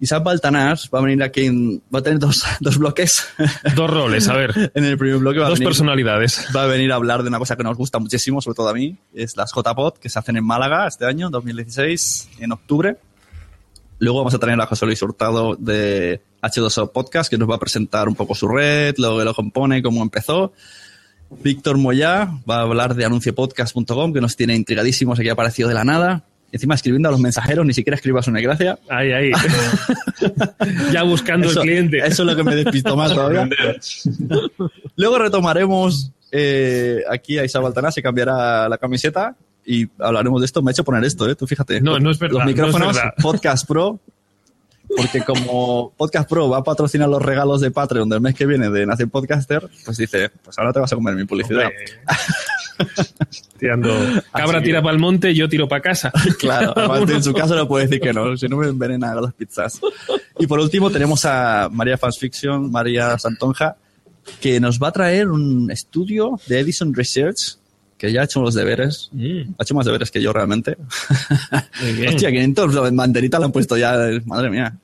Isaac 0.00 0.24
Baltanás 0.24 0.88
va 0.92 0.98
a 0.98 1.02
venir 1.02 1.22
aquí, 1.22 1.44
en, 1.44 1.82
va 1.94 1.98
a 1.98 2.02
tener 2.02 2.18
dos, 2.18 2.42
dos 2.60 2.78
bloques. 2.78 3.26
Dos 3.76 3.90
roles, 3.90 4.28
a 4.28 4.34
ver. 4.34 4.72
en 4.74 4.84
el 4.84 4.96
primer 4.96 5.18
bloque 5.18 5.38
va 5.38 5.48
dos 5.48 5.58
a 5.58 5.58
venir, 5.58 5.68
personalidades. 5.68 6.46
Va 6.56 6.64
a 6.64 6.66
venir 6.66 6.90
a 6.90 6.94
hablar 6.94 7.22
de 7.22 7.28
una 7.28 7.38
cosa 7.38 7.56
que 7.56 7.62
nos 7.62 7.76
gusta 7.76 7.98
muchísimo, 7.98 8.40
sobre 8.40 8.56
todo 8.56 8.70
a 8.70 8.74
mí, 8.74 8.96
es 9.14 9.36
las 9.36 9.52
JPod, 9.54 9.98
que 9.98 10.08
se 10.08 10.18
hacen 10.18 10.38
en 10.38 10.44
Málaga 10.44 10.86
este 10.86 11.04
año, 11.04 11.28
2016, 11.28 12.30
en 12.38 12.52
octubre. 12.52 12.96
Luego 13.98 14.18
vamos 14.18 14.32
a 14.32 14.38
tener 14.38 14.58
a 14.58 14.64
José 14.64 14.86
Luis 14.86 15.02
Hurtado 15.02 15.54
de 15.56 16.22
H2O 16.40 16.90
Podcast, 16.92 17.28
que 17.28 17.36
nos 17.36 17.50
va 17.50 17.56
a 17.56 17.58
presentar 17.58 18.08
un 18.08 18.14
poco 18.14 18.34
su 18.34 18.48
red, 18.48 18.94
lo 18.96 19.18
que 19.18 19.24
lo 19.24 19.34
compone, 19.34 19.82
cómo 19.82 20.02
empezó. 20.02 20.54
Víctor 21.42 21.76
Moyá 21.76 22.30
va 22.48 22.56
a 22.56 22.62
hablar 22.62 22.94
de 22.94 23.04
anunciopodcast.com, 23.04 24.14
que 24.14 24.20
nos 24.22 24.34
tiene 24.36 24.56
intrigadísimos, 24.56 25.18
aquí 25.18 25.28
ha 25.28 25.34
aparecido 25.34 25.68
de 25.68 25.74
la 25.74 25.84
nada 25.84 26.24
encima 26.52 26.74
escribiendo 26.74 27.08
a 27.08 27.12
los 27.12 27.20
mensajeros, 27.20 27.64
ni 27.64 27.72
siquiera 27.74 27.96
escribas 27.96 28.26
una 28.28 28.40
gracia. 28.40 28.78
Ahí, 28.88 29.12
ahí. 29.12 29.32
ya 30.92 31.02
buscando 31.02 31.48
el 31.48 31.56
cliente. 31.56 31.98
Eso 31.98 32.22
es 32.22 32.28
lo 32.28 32.36
que 32.36 32.42
me 32.42 32.54
despistó 32.56 32.96
más 32.96 33.12
todavía. 33.14 33.48
Luego 34.96 35.18
retomaremos 35.18 36.12
eh, 36.32 37.02
aquí 37.10 37.38
a 37.38 37.44
Isa 37.44 37.60
Baltaná, 37.60 37.90
se 37.90 38.02
cambiará 38.02 38.68
la 38.68 38.78
camiseta 38.78 39.36
y 39.64 39.88
hablaremos 39.98 40.40
de 40.40 40.46
esto. 40.46 40.62
Me 40.62 40.70
ha 40.70 40.72
hecho 40.72 40.84
poner 40.84 41.04
esto, 41.04 41.28
¿eh? 41.28 41.34
Tú 41.34 41.46
fíjate. 41.46 41.80
No, 41.80 41.98
no 41.98 42.10
es 42.10 42.18
verdad. 42.18 42.38
Los 42.38 42.46
micrófonos 42.46 42.98
Podcast 43.22 43.66
Pro, 43.66 43.98
porque 44.96 45.20
como 45.22 45.92
Podcast 45.96 46.28
Pro 46.28 46.48
va 46.48 46.58
a 46.58 46.64
patrocinar 46.64 47.08
los 47.08 47.22
regalos 47.22 47.60
de 47.60 47.70
Patreon 47.70 48.08
del 48.08 48.20
mes 48.20 48.34
que 48.34 48.46
viene 48.46 48.70
de 48.70 48.86
Nación 48.86 49.10
Podcaster, 49.10 49.68
pues 49.84 49.96
dice, 49.96 50.30
pues 50.42 50.58
ahora 50.58 50.72
te 50.72 50.80
vas 50.80 50.92
a 50.92 50.96
comer 50.96 51.14
mi 51.14 51.24
publicidad. 51.24 51.70
Tirando. 53.58 53.94
Cabra 54.32 54.62
tira 54.62 54.82
para 54.82 54.94
el 54.94 55.00
monte, 55.00 55.34
yo 55.34 55.48
tiro 55.48 55.68
para 55.68 55.82
casa. 55.82 56.12
claro, 56.38 56.74
en 57.08 57.22
su 57.22 57.32
caso 57.32 57.54
no 57.54 57.68
puede 57.68 57.86
decir 57.86 58.00
que 58.00 58.12
no, 58.12 58.36
si 58.36 58.48
no 58.48 58.56
me 58.56 58.68
envenena 58.68 59.14
las 59.14 59.34
pizzas. 59.34 59.80
Y 60.38 60.46
por 60.46 60.60
último 60.60 60.90
tenemos 60.90 61.24
a 61.24 61.68
María 61.70 61.98
Fans 61.98 62.18
Fiction, 62.18 62.70
María 62.70 63.18
Santonja, 63.18 63.76
que 64.40 64.60
nos 64.60 64.78
va 64.78 64.88
a 64.88 64.92
traer 64.92 65.28
un 65.28 65.70
estudio 65.70 66.38
de 66.46 66.60
Edison 66.60 66.94
Research, 66.94 67.56
que 67.98 68.10
ya 68.12 68.22
ha 68.22 68.24
hecho 68.24 68.40
los 68.40 68.54
deberes. 68.54 69.10
Mm. 69.12 69.54
Ha 69.58 69.62
hecho 69.62 69.74
más 69.74 69.84
deberes 69.84 70.10
que 70.10 70.22
yo 70.22 70.32
realmente. 70.32 70.76
Hostia, 72.08 72.30
500 72.30 72.94
banderitas 72.94 73.40
la 73.40 73.46
han 73.46 73.52
puesto 73.52 73.76
ya. 73.76 73.94
Madre 74.24 74.48
mía. 74.48 74.74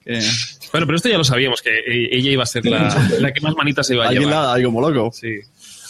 Bueno, 0.72 0.86
pero 0.86 0.96
esto 0.96 1.08
ya 1.08 1.16
lo 1.16 1.24
sabíamos, 1.24 1.62
que 1.62 1.70
ella 1.86 2.30
iba 2.30 2.42
a 2.42 2.46
ser 2.46 2.66
la, 2.66 2.94
la 3.18 3.32
que 3.32 3.40
más 3.40 3.54
manitas 3.56 3.86
se 3.86 3.94
iba 3.94 4.06
a 4.06 4.12
llevar. 4.12 4.28
Nada, 4.28 4.52
algo 4.52 4.68
como 4.68 4.86
loco. 4.86 5.10
Sí. 5.14 5.38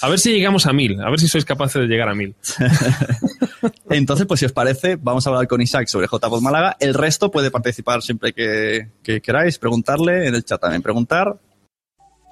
A 0.06 0.08
ver 0.08 0.20
si 0.20 0.32
llegamos 0.32 0.66
a 0.66 0.72
mil, 0.72 1.00
a 1.00 1.10
ver 1.10 1.18
si 1.18 1.26
sois 1.26 1.44
capaces 1.44 1.82
de 1.82 1.88
llegar 1.88 2.08
a 2.08 2.14
mil. 2.14 2.36
Entonces, 3.90 4.24
pues 4.24 4.38
si 4.38 4.46
os 4.46 4.52
parece, 4.52 4.94
vamos 4.94 5.26
a 5.26 5.30
hablar 5.30 5.48
con 5.48 5.60
Isaac 5.60 5.88
sobre 5.88 6.06
JPod 6.06 6.40
Málaga. 6.40 6.76
El 6.78 6.94
resto 6.94 7.28
puede 7.32 7.50
participar 7.50 8.02
siempre 8.02 8.32
que, 8.32 8.90
que 9.02 9.20
queráis, 9.20 9.58
preguntarle 9.58 10.28
en 10.28 10.36
el 10.36 10.44
chat 10.44 10.60
también. 10.60 10.80
Preguntar 10.80 11.40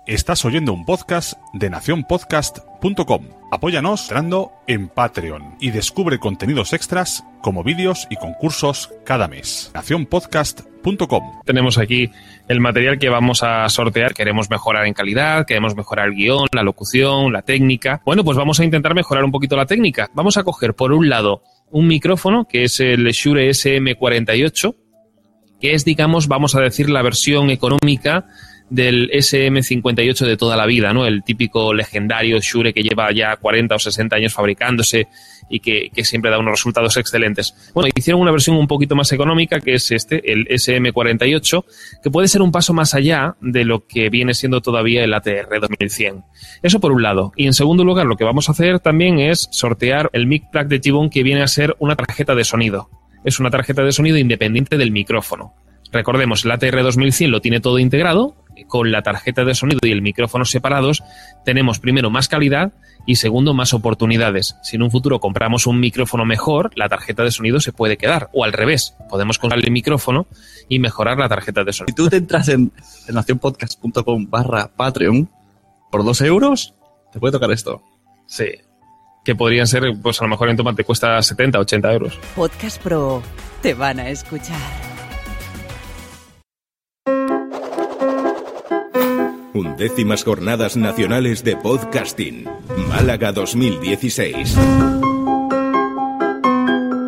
Estás 0.06 0.44
oyendo 0.44 0.74
un 0.74 0.84
podcast 0.84 1.38
de 1.54 1.70
nacionpodcast.com. 1.70 3.24
Apóyanos 3.50 4.02
entrando 4.02 4.52
en 4.66 4.88
Patreon 4.88 5.54
y 5.60 5.70
descubre 5.70 6.18
contenidos 6.18 6.74
extras 6.74 7.24
como 7.40 7.64
vídeos 7.64 8.06
y 8.10 8.16
concursos 8.16 8.92
cada 9.06 9.28
mes. 9.28 9.70
nacionpodcast.com. 9.72 11.40
Tenemos 11.46 11.78
aquí 11.78 12.10
el 12.48 12.60
material 12.60 12.98
que 12.98 13.08
vamos 13.08 13.42
a 13.42 13.66
sortear. 13.70 14.12
Queremos 14.12 14.50
mejorar 14.50 14.86
en 14.86 14.92
calidad, 14.92 15.46
queremos 15.46 15.74
mejorar 15.74 16.08
el 16.08 16.16
guion, 16.16 16.48
la 16.52 16.62
locución, 16.62 17.32
la 17.32 17.40
técnica. 17.40 18.02
Bueno, 18.04 18.24
pues 18.24 18.36
vamos 18.36 18.60
a 18.60 18.64
intentar 18.64 18.94
mejorar 18.94 19.24
un 19.24 19.32
poquito 19.32 19.56
la 19.56 19.64
técnica. 19.64 20.10
Vamos 20.12 20.36
a 20.36 20.44
coger 20.44 20.74
por 20.74 20.92
un 20.92 21.08
lado 21.08 21.42
un 21.70 21.86
micrófono 21.86 22.46
que 22.46 22.64
es 22.64 22.78
el 22.78 23.10
Shure 23.10 23.48
SM48, 23.48 24.76
que 25.58 25.72
es, 25.72 25.86
digamos, 25.86 26.28
vamos 26.28 26.54
a 26.54 26.60
decir, 26.60 26.90
la 26.90 27.00
versión 27.00 27.48
económica 27.48 28.26
del 28.70 29.10
SM58 29.10 30.26
de 30.26 30.36
toda 30.36 30.56
la 30.56 30.66
vida, 30.66 30.92
¿no? 30.92 31.06
El 31.06 31.22
típico 31.22 31.74
legendario 31.74 32.38
Shure 32.40 32.72
que 32.72 32.82
lleva 32.82 33.12
ya 33.12 33.36
40 33.36 33.74
o 33.74 33.78
60 33.78 34.16
años 34.16 34.32
fabricándose 34.32 35.08
y 35.48 35.60
que, 35.60 35.90
siempre 36.04 36.30
da 36.30 36.38
unos 36.38 36.52
resultados 36.52 36.96
excelentes. 36.96 37.54
Bueno, 37.74 37.90
hicieron 37.94 38.22
una 38.22 38.30
versión 38.30 38.56
un 38.56 38.66
poquito 38.66 38.96
más 38.96 39.12
económica 39.12 39.60
que 39.60 39.74
es 39.74 39.90
este, 39.90 40.32
el 40.32 40.46
SM48, 40.48 41.64
que 42.02 42.10
puede 42.10 42.28
ser 42.28 42.42
un 42.42 42.52
paso 42.52 42.72
más 42.72 42.94
allá 42.94 43.36
de 43.40 43.64
lo 43.64 43.86
que 43.86 44.08
viene 44.10 44.34
siendo 44.34 44.60
todavía 44.60 45.04
el 45.04 45.14
ATR 45.14 45.60
2100. 45.60 46.24
Eso 46.62 46.80
por 46.80 46.92
un 46.92 47.02
lado. 47.02 47.32
Y 47.36 47.46
en 47.46 47.54
segundo 47.54 47.84
lugar, 47.84 48.06
lo 48.06 48.16
que 48.16 48.24
vamos 48.24 48.48
a 48.48 48.52
hacer 48.52 48.80
también 48.80 49.18
es 49.18 49.48
sortear 49.50 50.10
el 50.12 50.26
mic 50.26 50.50
plug 50.50 50.66
de 50.66 50.80
T-Bone 50.80 51.10
que 51.10 51.22
viene 51.22 51.42
a 51.42 51.48
ser 51.48 51.76
una 51.78 51.96
tarjeta 51.96 52.34
de 52.34 52.44
sonido. 52.44 52.88
Es 53.24 53.40
una 53.40 53.50
tarjeta 53.50 53.82
de 53.82 53.92
sonido 53.92 54.18
independiente 54.18 54.76
del 54.76 54.90
micrófono. 54.90 55.54
Recordemos, 55.94 56.44
el 56.44 56.50
ATR 56.50 56.82
2100 56.82 57.30
lo 57.30 57.40
tiene 57.40 57.60
todo 57.60 57.78
integrado, 57.78 58.34
con 58.66 58.90
la 58.90 59.02
tarjeta 59.02 59.44
de 59.44 59.54
sonido 59.54 59.78
y 59.84 59.92
el 59.92 60.02
micrófono 60.02 60.44
separados, 60.44 61.04
tenemos 61.44 61.78
primero 61.78 62.10
más 62.10 62.26
calidad 62.26 62.72
y 63.06 63.14
segundo 63.16 63.54
más 63.54 63.74
oportunidades. 63.74 64.56
Si 64.64 64.74
en 64.74 64.82
un 64.82 64.90
futuro 64.90 65.20
compramos 65.20 65.68
un 65.68 65.78
micrófono 65.78 66.24
mejor, 66.24 66.72
la 66.74 66.88
tarjeta 66.88 67.22
de 67.22 67.30
sonido 67.30 67.60
se 67.60 67.72
puede 67.72 67.96
quedar. 67.96 68.28
O 68.32 68.42
al 68.42 68.52
revés, 68.52 68.96
podemos 69.08 69.38
comprar 69.38 69.64
el 69.64 69.70
micrófono 69.70 70.26
y 70.68 70.80
mejorar 70.80 71.16
la 71.18 71.28
tarjeta 71.28 71.62
de 71.62 71.72
sonido. 71.72 71.92
Si 71.92 71.94
tú 71.94 72.08
te 72.08 72.16
entras 72.16 72.48
en, 72.48 72.72
nacionpodcast.com 73.08 74.26
barra 74.28 74.72
Patreon, 74.74 75.30
por 75.92 76.04
dos 76.04 76.20
euros, 76.22 76.74
te 77.12 77.20
puede 77.20 77.30
tocar 77.30 77.52
esto. 77.52 77.84
Sí. 78.26 78.46
Que 79.24 79.36
podrían 79.36 79.68
ser, 79.68 79.84
pues 80.02 80.20
a 80.20 80.24
lo 80.24 80.30
mejor 80.30 80.50
en 80.50 80.56
tomate 80.56 80.82
cuesta 80.82 81.22
70, 81.22 81.60
80 81.60 81.92
euros. 81.92 82.18
Podcast 82.34 82.82
Pro, 82.82 83.22
te 83.62 83.74
van 83.74 84.00
a 84.00 84.08
escuchar. 84.08 84.93
Undécimas 89.54 90.24
Jornadas 90.24 90.76
Nacionales 90.76 91.44
de 91.44 91.56
Podcasting, 91.56 92.44
Málaga 92.88 93.30
2016. 93.30 94.56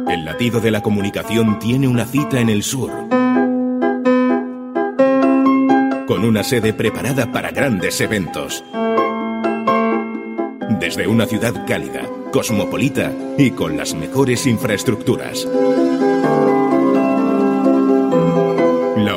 El 0.09 0.25
latido 0.25 0.61
de 0.61 0.71
la 0.71 0.81
comunicación 0.81 1.59
tiene 1.59 1.89
una 1.89 2.05
cita 2.05 2.41
en 2.41 2.49
el 2.49 2.63
sur, 2.63 2.93
con 6.07 6.25
una 6.25 6.45
sede 6.45 6.73
preparada 6.73 7.33
para 7.33 7.51
grandes 7.51 8.01
eventos. 8.01 8.65
Desde 10.79 11.09
una 11.09 11.27
ciudad 11.27 11.67
cálida, 11.67 12.09
cosmopolita 12.33 13.13
y 13.37 13.51
con 13.51 13.77
las 13.77 13.93
mejores 13.97 14.47
infraestructuras. 14.47 15.49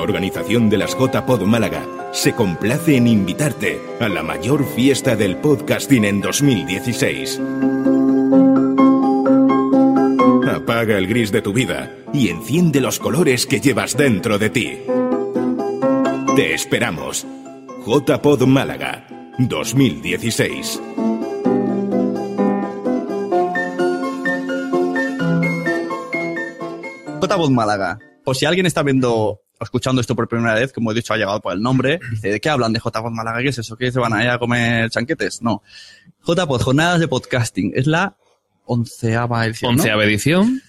Organización 0.09 0.69
de 0.69 0.77
las 0.77 0.97
JPod 0.97 1.43
Málaga 1.43 1.85
se 2.11 2.33
complace 2.33 2.97
en 2.97 3.07
invitarte 3.07 3.79
a 3.99 4.09
la 4.09 4.23
mayor 4.23 4.65
fiesta 4.65 5.15
del 5.15 5.37
podcasting 5.37 6.03
en 6.03 6.19
2016. 6.19 7.39
Apaga 10.51 10.97
el 10.97 11.07
gris 11.07 11.31
de 11.31 11.43
tu 11.43 11.53
vida 11.53 11.95
y 12.11 12.29
enciende 12.29 12.81
los 12.81 12.97
colores 12.97 13.45
que 13.45 13.59
llevas 13.59 13.95
dentro 13.95 14.39
de 14.39 14.49
ti. 14.49 14.79
Te 16.35 16.55
esperamos. 16.55 17.27
JPod 17.85 18.47
Málaga 18.47 19.05
2016. 19.37 20.81
JPod 27.21 27.49
Málaga. 27.51 27.99
Por 28.25 28.35
si 28.35 28.45
alguien 28.45 28.65
está 28.65 28.81
viendo 28.81 29.41
escuchando 29.65 30.01
esto 30.01 30.15
por 30.15 30.27
primera 30.27 30.53
vez, 30.53 30.71
como 30.73 30.91
he 30.91 30.95
dicho, 30.95 31.13
ha 31.13 31.17
llegado 31.17 31.41
por 31.41 31.53
el 31.53 31.61
nombre, 31.61 31.99
dice, 32.11 32.29
¿de 32.29 32.39
qué 32.39 32.49
hablan 32.49 32.73
de 32.73 32.79
JPod 32.79 33.11
Málaga? 33.11 33.41
¿Qué 33.41 33.49
es 33.49 33.57
eso? 33.57 33.75
¿Qué 33.77 33.91
se 33.91 33.99
van 33.99 34.13
a 34.13 34.23
ir 34.23 34.29
a 34.29 34.39
comer 34.39 34.89
chanquetes? 34.89 35.41
No. 35.41 35.63
JPod, 36.25 36.61
Jornadas 36.61 36.99
de 36.99 37.07
Podcasting, 37.07 37.73
es 37.75 37.87
la 37.87 38.15
onceava 38.65 39.45
edición. 39.45 39.75
Onceava 39.75 40.03
edición. 40.03 40.61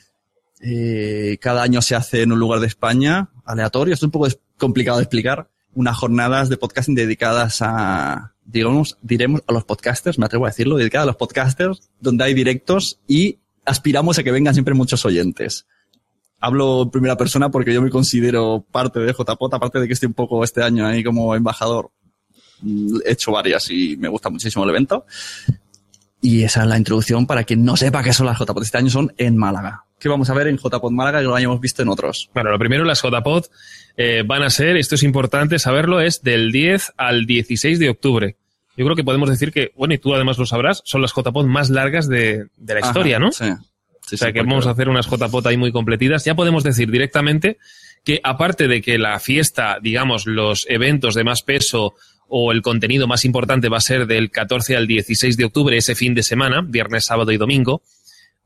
Eh, 0.61 1.39
cada 1.41 1.63
año 1.63 1.81
se 1.83 1.95
hace 1.95 2.23
en 2.23 2.33
un 2.33 2.39
lugar 2.39 2.61
de 2.61 2.67
España, 2.67 3.31
aleatorio, 3.45 3.95
es 3.95 4.03
un 4.03 4.11
poco 4.11 4.29
complicado 4.59 4.99
de 4.99 5.05
explicar, 5.05 5.49
unas 5.75 5.97
jornadas 5.97 6.49
de 6.49 6.57
podcasting 6.57 6.95
dedicadas 6.95 7.63
a, 7.63 8.35
digamos, 8.45 8.99
diremos 9.03 9.43
a 9.47 9.53
los 9.53 9.65
podcasters, 9.65 10.19
me 10.19 10.27
atrevo 10.27 10.47
a 10.47 10.49
decirlo, 10.49 10.77
dedicadas 10.77 11.05
a 11.05 11.07
los 11.07 11.17
podcasters, 11.17 11.91
donde 12.01 12.25
hay 12.25 12.35
directos 12.35 12.99
y 13.07 13.39
aspiramos 13.65 14.19
a 14.19 14.23
que 14.23 14.33
vengan 14.33 14.55
siempre 14.55 14.75
muchos 14.75 15.05
oyentes 15.05 15.67
hablo 16.41 16.83
en 16.83 16.91
primera 16.91 17.17
persona 17.17 17.51
porque 17.51 17.73
yo 17.73 17.83
me 17.83 17.91
considero 17.91 18.65
parte 18.71 18.99
de 18.99 19.13
JPOT, 19.13 19.55
aparte 19.55 19.79
de 19.79 19.87
que 19.87 19.93
estoy 19.93 20.09
un 20.09 20.15
poco 20.15 20.43
este 20.43 20.63
año 20.63 20.87
ahí 20.87 21.05
como 21.05 21.35
embajador. 21.35 21.91
He 23.05 23.13
hecho 23.13 23.33
varias 23.33 23.71
y 23.71 23.97
me 23.97 24.09
gusta 24.09 24.31
muchísimo 24.31 24.65
el 24.65 24.71
evento. 24.71 25.07
Y 26.23 26.43
esa 26.43 26.63
es 26.63 26.69
la 26.69 26.77
introducción 26.77 27.27
para 27.27 27.45
quien 27.45 27.65
no 27.65 27.77
sepa 27.77 28.03
qué 28.03 28.13
son 28.13 28.27
las 28.27 28.39
JPOT. 28.39 28.63
Este 28.63 28.79
año 28.79 28.91
son 28.91 29.13
en 29.17 29.37
Málaga. 29.37 29.85
¿Qué 29.99 30.09
vamos 30.09 30.29
a 30.31 30.35
ver 30.35 30.49
en 30.49 30.59
JPOT 30.59 30.93
Málaga 30.93 31.21
que 31.21 31.25
lo 31.25 31.35
hayamos 31.35 31.61
visto 31.61 31.83
en 31.83 31.89
otros? 31.89 32.31
Bueno, 32.35 32.51
lo 32.51 32.59
primero, 32.59 32.85
las 32.85 33.03
JPOT 33.03 33.51
eh, 33.97 34.23
van 34.27 34.43
a 34.43 34.51
ser, 34.51 34.77
esto 34.77 34.95
es 34.95 35.03
importante 35.03 35.59
saberlo, 35.59 36.01
es 36.01 36.23
del 36.23 36.53
10 36.53 36.95
al 36.97 37.27
16 37.27 37.79
de 37.79 37.89
octubre. 37.91 38.37
Yo 38.77 38.85
creo 38.85 38.97
que 38.97 39.05
podemos 39.05 39.29
decir 39.29 39.53
que, 39.53 39.73
bueno, 39.77 39.95
y 39.95 39.99
tú 39.99 40.15
además 40.15 40.39
lo 40.39 40.47
sabrás, 40.47 40.83
son 40.85 41.03
las 41.03 41.13
JPOT 41.13 41.47
más 41.47 41.71
largas 41.71 42.09
de, 42.09 42.47
de 42.57 42.75
la 42.75 42.81
historia, 42.81 43.19
¿no? 43.19 43.33
Sí 43.33 43.47
o 44.13 44.17
sea 44.17 44.33
que 44.33 44.41
vamos 44.41 44.67
a 44.67 44.71
hacer 44.71 44.89
unas 44.89 45.07
JPOT 45.07 45.47
ahí 45.47 45.57
muy 45.57 45.73
completitas. 45.73 46.25
Ya 46.25 46.35
podemos 46.35 46.65
decir 46.65 46.91
directamente 46.91 47.59
que 48.05 48.21
aparte 48.23 48.69
de 48.69 48.81
que 48.81 48.99
la 48.99 49.19
fiesta, 49.21 49.79
digamos, 49.83 50.27
los 50.27 50.67
eventos 50.69 51.15
de 51.15 51.25
más 51.25 51.43
peso 51.43 51.95
o 52.29 52.53
el 52.53 52.63
contenido 52.63 53.07
más 53.07 53.25
importante 53.25 53.69
va 53.69 53.79
a 53.79 53.83
ser 53.83 54.07
del 54.07 54.31
14 54.31 54.77
al 54.77 54.87
16 54.87 55.37
de 55.37 55.45
octubre, 55.45 55.77
ese 55.77 55.95
fin 55.95 56.15
de 56.15 56.23
semana, 56.23 56.63
viernes, 56.63 57.05
sábado 57.05 57.33
y 57.33 57.37
domingo. 57.37 57.83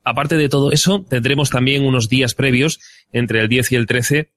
Aparte 0.02 0.36
de 0.36 0.48
todo 0.48 0.72
eso, 0.72 1.04
tendremos 1.08 1.50
también 1.50 1.84
unos 1.84 2.08
días 2.08 2.34
previos, 2.34 2.80
entre 3.12 3.40
el 3.40 3.48
10 3.48 3.72
y 3.72 3.76
el 3.76 3.86
13, 3.86 4.30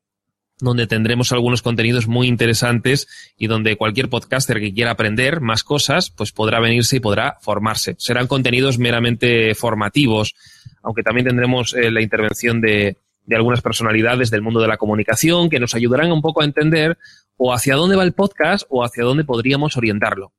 donde 0.59 0.87
tendremos 0.87 1.31
algunos 1.31 1.61
contenidos 1.61 2.07
muy 2.07 2.27
interesantes 2.27 3.07
y 3.37 3.47
donde 3.47 3.75
cualquier 3.75 4.09
podcaster 4.09 4.59
que 4.59 4.73
quiera 4.73 4.91
aprender 4.91 5.39
más 5.41 5.63
cosas, 5.63 6.09
pues 6.09 6.31
podrá 6.31 6.59
venirse 6.59 6.97
y 6.97 6.99
podrá 6.99 7.37
formarse. 7.41 7.95
Serán 7.99 8.27
contenidos 8.27 8.79
meramente 8.79 9.53
formativos, 9.55 10.35
aunque 10.81 11.03
también 11.03 11.27
tendremos 11.27 11.73
eh, 11.73 11.91
la 11.91 12.01
intervención 12.01 12.59
de, 12.61 12.97
de 13.25 13.35
algunas 13.35 13.61
personalidades 13.61 14.31
del 14.31 14.41
mundo 14.41 14.59
de 14.59 14.67
la 14.67 14.77
comunicación 14.77 15.49
que 15.49 15.59
nos 15.59 15.75
ayudarán 15.75 16.11
un 16.11 16.21
poco 16.21 16.41
a 16.41 16.45
entender 16.45 16.97
o 17.35 17.53
hacia 17.53 17.75
dónde 17.75 17.95
va 17.95 18.03
el 18.03 18.13
podcast 18.13 18.65
o 18.69 18.83
hacia 18.83 19.03
dónde 19.03 19.25
podríamos 19.25 19.77
orientarlo. 19.77 20.33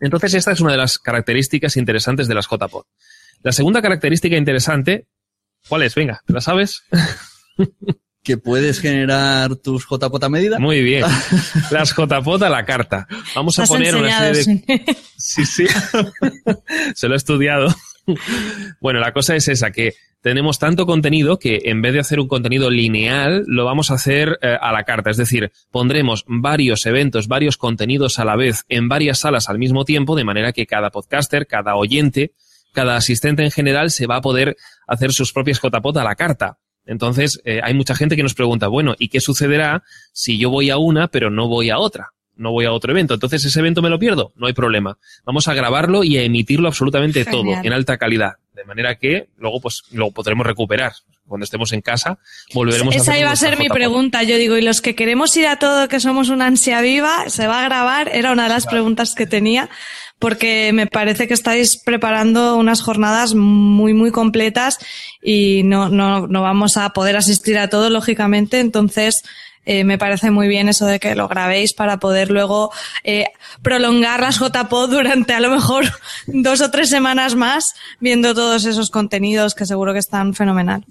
Entonces, 0.00 0.34
esta 0.34 0.52
es 0.52 0.60
una 0.60 0.72
de 0.72 0.78
las 0.78 0.98
características 0.98 1.76
interesantes 1.76 2.26
de 2.26 2.34
las 2.34 2.48
JPod. 2.48 2.84
La 3.42 3.52
segunda 3.52 3.80
característica 3.80 4.36
interesante, 4.36 5.06
¿cuál 5.68 5.82
es? 5.82 5.94
Venga, 5.94 6.22
¿te 6.26 6.32
la 6.32 6.40
sabes? 6.40 6.82
que 8.22 8.36
puedes 8.36 8.80
generar 8.80 9.56
tus 9.56 9.86
JPOT 9.86 10.24
a 10.24 10.28
medida. 10.28 10.58
Muy 10.58 10.82
bien. 10.82 11.04
Las 11.70 11.94
JPOT 11.94 12.42
a 12.42 12.48
la 12.50 12.64
carta. 12.64 13.06
Vamos 13.34 13.58
a 13.58 13.64
poner 13.64 13.94
una 13.96 14.32
serie 14.32 14.62
de... 14.66 14.96
Sí, 15.16 15.44
sí. 15.44 15.66
Se 16.94 17.08
lo 17.08 17.14
he 17.14 17.16
estudiado. 17.16 17.74
Bueno, 18.80 19.00
la 19.00 19.12
cosa 19.12 19.36
es 19.36 19.48
esa, 19.48 19.70
que 19.70 19.94
tenemos 20.22 20.58
tanto 20.58 20.84
contenido 20.84 21.38
que 21.38 21.60
en 21.64 21.80
vez 21.80 21.94
de 21.94 22.00
hacer 22.00 22.20
un 22.20 22.28
contenido 22.28 22.70
lineal, 22.70 23.44
lo 23.46 23.64
vamos 23.64 23.90
a 23.90 23.94
hacer 23.94 24.38
eh, 24.42 24.56
a 24.60 24.72
la 24.72 24.84
carta. 24.84 25.10
Es 25.10 25.16
decir, 25.16 25.50
pondremos 25.70 26.24
varios 26.26 26.84
eventos, 26.86 27.28
varios 27.28 27.56
contenidos 27.56 28.18
a 28.18 28.24
la 28.24 28.36
vez 28.36 28.64
en 28.68 28.88
varias 28.88 29.20
salas 29.20 29.48
al 29.48 29.58
mismo 29.58 29.84
tiempo, 29.84 30.16
de 30.16 30.24
manera 30.24 30.52
que 30.52 30.66
cada 30.66 30.90
podcaster, 30.90 31.46
cada 31.46 31.76
oyente, 31.76 32.32
cada 32.72 32.96
asistente 32.96 33.44
en 33.44 33.50
general 33.50 33.90
se 33.90 34.06
va 34.06 34.16
a 34.16 34.20
poder 34.20 34.56
hacer 34.86 35.12
sus 35.12 35.32
propias 35.32 35.60
JPOT 35.60 35.96
a 35.96 36.04
la 36.04 36.16
carta. 36.16 36.58
Entonces, 36.86 37.40
eh, 37.44 37.60
hay 37.62 37.74
mucha 37.74 37.94
gente 37.94 38.16
que 38.16 38.22
nos 38.22 38.34
pregunta, 38.34 38.68
bueno, 38.68 38.94
¿y 38.98 39.08
qué 39.08 39.20
sucederá 39.20 39.82
si 40.12 40.38
yo 40.38 40.50
voy 40.50 40.70
a 40.70 40.78
una 40.78 41.08
pero 41.08 41.30
no 41.30 41.48
voy 41.48 41.70
a 41.70 41.78
otra? 41.78 42.10
No 42.36 42.52
voy 42.52 42.64
a 42.64 42.72
otro 42.72 42.92
evento. 42.92 43.14
Entonces, 43.14 43.44
¿ese 43.44 43.60
evento 43.60 43.82
me 43.82 43.90
lo 43.90 43.98
pierdo? 43.98 44.32
No 44.34 44.46
hay 44.46 44.54
problema. 44.54 44.96
Vamos 45.24 45.46
a 45.46 45.54
grabarlo 45.54 46.04
y 46.04 46.16
a 46.16 46.22
emitirlo 46.22 46.68
absolutamente 46.68 47.24
todo 47.26 47.44
en 47.62 47.72
alta 47.72 47.98
calidad. 47.98 48.32
De 48.54 48.64
manera 48.64 48.96
que 48.96 49.28
luego, 49.36 49.60
pues, 49.60 49.82
lo 49.92 50.10
podremos 50.10 50.46
recuperar. 50.46 50.92
cuando 51.26 51.44
estemos 51.44 51.72
en 51.72 51.80
casa, 51.80 52.18
volveremos 52.52 52.96
Esa 52.96 53.12
a 53.12 53.14
hacer 53.14 53.22
iba 53.22 53.30
a 53.30 53.36
ser 53.36 53.58
mi 53.58 53.68
pregunta. 53.68 54.24
Yo 54.24 54.36
digo, 54.36 54.56
y 54.56 54.62
los 54.62 54.80
que 54.80 54.96
queremos 54.96 55.36
ir 55.36 55.46
a 55.46 55.60
todo, 55.60 55.86
que 55.86 56.00
somos 56.00 56.28
una 56.28 56.46
ansia 56.46 56.80
viva, 56.80 57.28
¿se 57.28 57.46
va 57.46 57.60
a 57.60 57.64
grabar? 57.66 58.10
Era 58.12 58.32
una 58.32 58.44
de 58.44 58.48
las 58.48 58.66
preguntas 58.66 59.14
que 59.14 59.26
tenía, 59.26 59.70
porque 60.20 60.72
me 60.72 60.86
parece 60.86 61.26
que 61.26 61.34
estáis 61.34 61.78
preparando 61.78 62.56
unas 62.56 62.82
jornadas 62.82 63.34
muy, 63.34 63.94
muy 63.94 64.12
completas 64.12 64.78
y 65.20 65.62
no, 65.64 65.88
no, 65.88 66.28
no 66.28 66.42
vamos 66.42 66.76
a 66.76 66.90
poder 66.90 67.16
asistir 67.16 67.58
a 67.58 67.68
todo, 67.68 67.90
lógicamente. 67.90 68.60
Entonces, 68.60 69.24
eh, 69.64 69.82
me 69.82 69.98
parece 69.98 70.30
muy 70.30 70.46
bien 70.46 70.68
eso 70.68 70.86
de 70.86 71.00
que 71.00 71.14
lo 71.14 71.26
grabéis 71.26 71.72
para 71.72 71.98
poder 71.98 72.30
luego 72.30 72.70
eh, 73.02 73.26
prolongar 73.62 74.20
las 74.20 74.38
JPod 74.38 74.90
durante 74.90 75.32
a 75.32 75.40
lo 75.40 75.50
mejor 75.50 75.84
dos 76.26 76.60
o 76.60 76.70
tres 76.70 76.90
semanas 76.90 77.34
más 77.34 77.74
viendo 77.98 78.34
todos 78.34 78.66
esos 78.66 78.90
contenidos 78.90 79.54
que 79.54 79.66
seguro 79.66 79.94
que 79.94 79.98
están 79.98 80.34
fenomenal. 80.34 80.84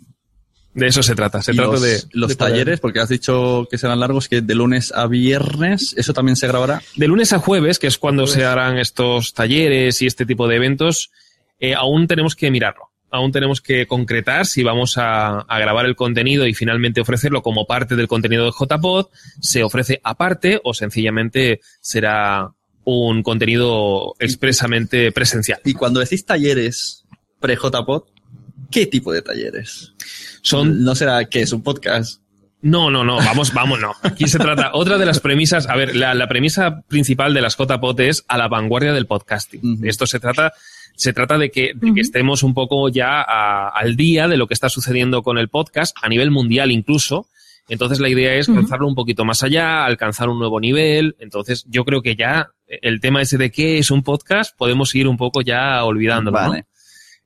De 0.73 0.87
eso 0.87 1.01
se 1.01 1.15
trata. 1.15 1.41
Se 1.41 1.53
trata 1.53 1.71
los, 1.71 1.81
de 1.81 2.03
los 2.11 2.29
de 2.29 2.35
talleres, 2.35 2.79
porque 2.79 2.99
has 2.99 3.09
dicho 3.09 3.67
que 3.69 3.77
serán 3.77 3.99
largos, 3.99 4.27
que 4.29 4.41
de 4.41 4.55
lunes 4.55 4.91
a 4.93 5.07
viernes, 5.07 5.93
¿eso 5.97 6.13
también 6.13 6.35
se 6.35 6.47
grabará? 6.47 6.81
De 6.95 7.07
lunes 7.07 7.33
a 7.33 7.39
jueves, 7.39 7.79
que 7.79 7.87
es 7.87 7.97
cuando 7.97 8.27
se 8.27 8.45
harán 8.45 8.77
estos 8.77 9.33
talleres 9.33 10.01
y 10.01 10.07
este 10.07 10.25
tipo 10.25 10.47
de 10.47 10.57
eventos, 10.57 11.11
eh, 11.59 11.73
aún 11.73 12.07
tenemos 12.07 12.35
que 12.35 12.51
mirarlo. 12.51 12.89
Aún 13.11 13.31
tenemos 13.31 13.59
que 13.59 13.87
concretar 13.87 14.45
si 14.45 14.61
vamos 14.61 14.99
a, 14.99 15.39
a 15.39 15.59
grabar 15.59 15.87
el 15.87 15.95
contenido 15.95 16.45
y 16.45 16.53
finalmente 16.53 17.01
ofrecerlo 17.01 17.41
como 17.41 17.65
parte 17.65 17.95
del 17.95 18.07
contenido 18.07 18.45
de 18.45 18.51
JPod, 18.51 19.07
se 19.41 19.63
ofrece 19.63 19.99
aparte 20.03 20.61
o 20.63 20.75
sencillamente 20.75 21.61
será 21.81 22.51
un 22.83 23.23
contenido 23.23 24.15
expresamente 24.19 25.11
presencial. 25.11 25.59
Y 25.65 25.73
cuando 25.73 25.99
decís 25.99 26.25
talleres 26.25 27.05
pre-JPod, 27.39 28.03
¿qué 28.71 28.85
tipo 28.85 29.11
de 29.13 29.21
talleres? 29.21 29.93
Son 30.41 30.83
No 30.83 30.95
será 30.95 31.25
que 31.25 31.41
es 31.41 31.51
un 31.53 31.61
podcast. 31.63 32.21
No, 32.61 32.91
no, 32.91 33.05
no, 33.05 33.15
vamos, 33.17 33.53
vamos, 33.53 33.79
no. 33.79 33.93
Aquí 34.03 34.27
se 34.27 34.37
trata, 34.37 34.71
otra 34.73 34.97
de 34.97 35.05
las 35.05 35.21
premisas, 35.21 35.67
a 35.69 35.75
ver, 35.77 35.95
la, 35.95 36.13
la 36.13 36.27
premisa 36.27 36.81
principal 36.89 37.33
de 37.33 37.39
las 37.41 37.55
JPOT 37.57 37.99
es 38.01 38.25
a 38.27 38.37
la 38.37 38.49
vanguardia 38.49 38.91
del 38.91 39.05
podcasting. 39.05 39.75
Ujú. 39.75 39.85
Esto 39.87 40.05
se 40.05 40.19
trata, 40.19 40.51
se 40.95 41.13
trata 41.13 41.37
de 41.37 41.51
que, 41.51 41.71
de 41.73 41.93
que 41.93 42.01
estemos 42.01 42.43
un 42.43 42.53
poco 42.53 42.89
ya 42.89 43.21
a- 43.21 43.69
al 43.69 43.95
día 43.95 44.27
de 44.27 44.35
lo 44.35 44.47
que 44.47 44.53
está 44.53 44.67
sucediendo 44.67 45.23
con 45.23 45.37
el 45.37 45.47
podcast, 45.47 45.95
a 46.01 46.09
nivel 46.09 46.31
mundial 46.31 46.71
incluso. 46.71 47.27
Entonces 47.69 47.99
la 48.01 48.09
idea 48.09 48.33
es 48.33 48.49
lanzarlo 48.49 48.87
un 48.87 48.95
poquito 48.95 49.23
más 49.23 49.41
allá, 49.43 49.85
alcanzar 49.85 50.27
un 50.27 50.39
nuevo 50.39 50.59
nivel. 50.59 51.15
Entonces 51.19 51.63
yo 51.69 51.85
creo 51.85 52.01
que 52.01 52.15
ya 52.17 52.49
el 52.67 52.99
tema 52.99 53.21
ese 53.21 53.37
de 53.37 53.51
qué 53.51 53.77
es 53.77 53.89
un 53.91 54.03
podcast 54.03 54.53
podemos 54.57 54.93
ir 54.95 55.07
un 55.07 55.15
poco 55.17 55.41
ya 55.41 55.81
olvidándolo. 55.85 56.37
¿no? 56.41 56.53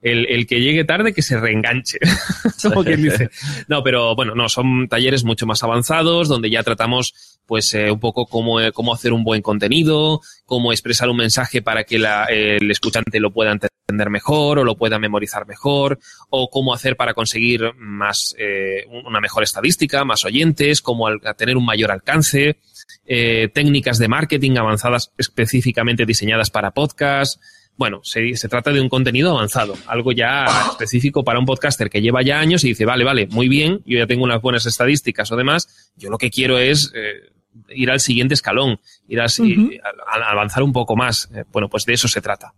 El, 0.04 0.26
el 0.30 0.46
que 0.46 0.60
llegue 0.60 0.84
tarde 0.84 1.13
que 1.13 1.22
se 1.22 1.39
reenganche. 1.39 1.98
Como 2.62 2.84
quien 2.84 3.02
dice. 3.04 3.30
No, 3.70 3.82
pero 3.84 4.16
bueno, 4.16 4.36
no, 4.36 4.50
son 4.50 4.88
talleres 4.89 5.24
mucho 5.24 5.46
más 5.46 5.63
avanzados 5.63 6.28
donde 6.28 6.50
ya 6.50 6.62
tratamos 6.62 7.39
pues 7.46 7.74
eh, 7.74 7.89
un 7.92 8.00
poco 8.00 8.26
cómo, 8.26 8.60
eh, 8.62 8.72
cómo 8.72 8.94
hacer 8.94 9.13
un 9.13 9.24
buen 9.24 9.42
contenido, 9.42 10.22
cómo 10.46 10.72
expresar 10.72 11.10
un 11.10 11.18
mensaje 11.18 11.62
para 11.62 11.84
que 11.86 12.00
la- 12.00 12.26
el 12.26 12.70
escuchante 12.70 13.20
lo 13.20 13.32
pueda 13.32 13.52
entender 13.52 14.10
mejor 14.10 14.60
o 14.60 14.63
lo 14.63 14.76
pueda 14.78 14.98
memorizar 15.00 15.46
mejor, 15.46 16.00
o 16.30 16.50
cómo 16.50 16.74
hacer 16.74 16.96
para 16.96 17.13
conseguir 17.13 17.74
más 17.78 18.34
eh, 18.39 18.86
una 19.06 19.20
mejor 19.20 19.44
estadística, 19.44 20.06
más 20.06 20.24
oyentes, 20.26 20.82
cómo 20.82 21.08
al- 21.08 21.20
tener 21.38 21.58
un 21.58 21.66
mayor 21.66 21.92
alcance, 21.92 22.58
eh, 23.06 23.50
técnicas 23.54 23.98
de 24.00 24.08
marketing 24.08 24.58
avanzadas 24.58 25.12
específicamente 25.18 26.06
diseñadas 26.06 26.50
para 26.50 26.72
podcast. 26.72 27.42
Bueno, 27.76 28.02
se, 28.04 28.36
se 28.36 28.48
trata 28.48 28.72
de 28.72 28.80
un 28.80 28.90
contenido 28.90 29.32
avanzado, 29.32 29.76
algo 29.88 30.12
ya 30.12 30.46
específico 30.72 31.24
para 31.24 31.40
un 31.40 31.46
podcaster 31.46 31.90
que 31.90 32.02
lleva 32.02 32.22
ya 32.22 32.40
años 32.40 32.64
y 32.64 32.70
dice, 32.70 32.86
vale, 32.86 33.04
vale, 33.04 33.28
muy 33.28 33.48
bien, 33.48 33.82
yo 33.86 33.98
ya 33.98 34.06
tengo 34.06 34.24
unas 34.24 34.42
buenas 34.42 34.66
estadísticas 34.66 35.32
o 35.32 35.36
demás, 35.36 35.92
yo 35.98 36.10
lo 36.10 36.18
que 36.18 36.30
quiero 36.30 36.60
es 36.60 36.92
eh, 36.96 37.34
ir 37.70 37.90
al 37.92 38.00
siguiente 38.00 38.34
escalón, 38.34 38.80
ir 39.08 39.22
a 39.22 39.28
avanzar 40.32 40.64
un 40.64 40.74
poco 40.74 40.96
más. 40.96 41.30
Eh, 41.34 41.44
bueno, 41.52 41.70
pues 41.70 41.86
de 41.86 41.94
eso 41.94 42.08
se 42.08 42.22
trata. 42.22 42.54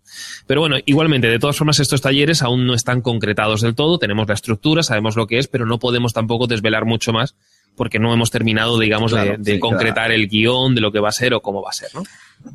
Pero 0.48 0.62
bueno, 0.62 0.78
igualmente, 0.86 1.28
de 1.28 1.40
todas 1.40 1.58
formas, 1.58 1.80
estos 1.80 2.02
talleres 2.02 2.42
aún 2.42 2.66
no 2.66 2.74
están 2.74 3.02
concretados 3.02 3.62
del 3.62 3.76
todo, 3.76 3.98
tenemos 3.98 4.28
la 4.28 4.34
estructura, 4.34 4.84
sabemos 4.84 5.16
lo 5.16 5.28
que 5.28 5.38
es, 5.38 5.48
pero 5.48 5.66
no 5.66 5.80
podemos 5.80 6.14
tampoco 6.14 6.48
desvelar 6.48 6.86
mucho 6.86 7.14
más 7.14 7.36
porque 7.76 8.00
no 8.00 8.14
hemos 8.14 8.32
terminado, 8.32 8.80
digamos, 8.80 9.12
de- 9.12 9.22
Claro, 9.22 9.38
de, 9.44 9.54
sí, 9.54 9.60
concretar 9.60 10.12
el 10.12 10.28
guion 10.28 10.76
de 10.76 10.82
lo 10.82 10.92
que 10.92 11.00
va 11.00 11.10
a 11.10 11.12
ser 11.12 11.34
o 11.34 11.42
cómo 11.42 11.62
va 11.62 11.70
a 11.70 11.74
ser, 11.74 11.90
¿no? 11.94 12.04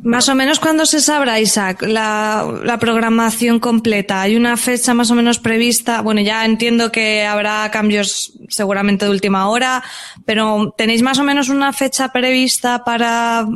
Más 0.03 0.29
o 0.29 0.35
menos 0.35 0.61
cuándo 0.61 0.87
se 0.87 1.01
sabrá, 1.01 1.41
Isaac, 1.41 1.83
la, 1.83 2.47
la 2.65 2.79
programación 2.79 3.59
completa. 3.59 4.21
¿Hay 4.23 4.37
una 4.37 4.57
fecha 4.57 4.95
más 4.95 5.11
o 5.11 5.15
menos 5.15 5.39
prevista? 5.39 6.01
Bueno, 6.03 6.21
ya 6.21 6.45
entiendo 6.45 6.93
que 6.93 7.25
habrá 7.27 7.69
cambios 7.73 8.33
seguramente 8.49 9.07
de 9.07 9.11
última 9.11 9.49
hora, 9.49 9.83
pero 10.27 10.75
¿tenéis 10.77 11.03
más 11.03 11.19
o 11.19 11.25
menos 11.25 11.49
una 11.49 11.73
fecha 11.73 12.13
prevista 12.13 12.85
para 12.85 13.47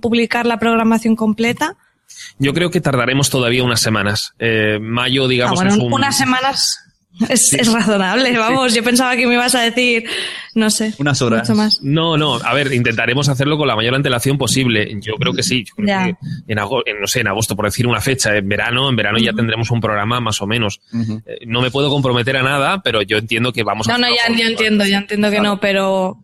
publicar 0.00 0.44
la 0.46 0.58
programación 0.58 1.14
completa? 1.14 1.76
Yo 2.38 2.52
creo 2.54 2.70
que 2.70 2.80
tardaremos 2.80 3.30
todavía 3.30 3.62
unas 3.62 3.80
semanas. 3.80 4.32
Eh, 4.38 4.78
mayo, 4.80 5.26
Ah, 5.26 5.28
digamos, 5.28 5.54
bueno, 5.56 5.70
es 5.72 5.76
un... 5.78 5.92
unas 5.92 6.16
semanas 6.16 6.80
es, 7.28 7.52
es 7.54 7.72
razonable, 7.72 8.36
vamos. 8.38 8.74
Yo 8.74 8.82
pensaba 8.84 9.16
que 9.16 9.26
me 9.26 9.34
ibas 9.34 9.54
a 9.54 9.60
decir, 9.62 10.04
no 10.54 10.68
sé, 10.70 10.92
Unas 10.98 11.20
horas. 11.22 11.48
mucho 11.48 11.56
más. 11.56 11.80
No, 11.82 12.16
no, 12.16 12.36
a 12.36 12.52
ver, 12.54 12.72
intentaremos 12.72 13.28
hacerlo 13.28 13.56
con 13.56 13.66
la 13.68 13.76
mayor 13.76 13.94
antelación 13.94 14.36
posible. 14.38 14.88
Yo 15.00 15.14
creo 15.14 15.32
que 15.32 15.42
sí. 15.42 15.64
Yo 15.64 15.74
creo 15.76 15.86
Ya. 15.88 16.04
que 16.06 16.16
en, 16.48 16.58
ago- 16.58 16.82
en, 16.86 17.00
no 17.00 17.06
sé, 17.06 17.20
en 17.20 17.28
agosto, 17.28 17.56
por 17.56 17.64
decir 17.64 17.86
una 17.86 18.00
fecha, 18.00 18.36
en 18.36 18.48
verano, 18.48 18.88
en 18.90 18.96
verano 18.96 19.18
ya 19.18 19.32
tendremos 19.32 19.70
un 19.70 19.80
programa 19.80 20.20
más 20.20 20.40
o 20.42 20.46
menos. 20.46 20.80
Eh, 21.26 21.38
no 21.46 21.62
me 21.62 21.70
puedo 21.70 21.88
comprometer 21.90 22.36
a 22.36 22.42
nada, 22.42 22.82
pero 22.82 23.02
yo 23.02 23.18
entiendo 23.18 23.52
que 23.52 23.62
vamos 23.62 23.88
a 23.88 23.92
No, 23.92 23.98
no, 23.98 24.06
ya, 24.14 24.46
entiendo, 24.46 24.84
ya 24.84 24.98
entiendo 24.98 25.30
que 25.30 25.40
no, 25.40 25.58
pero, 25.60 26.18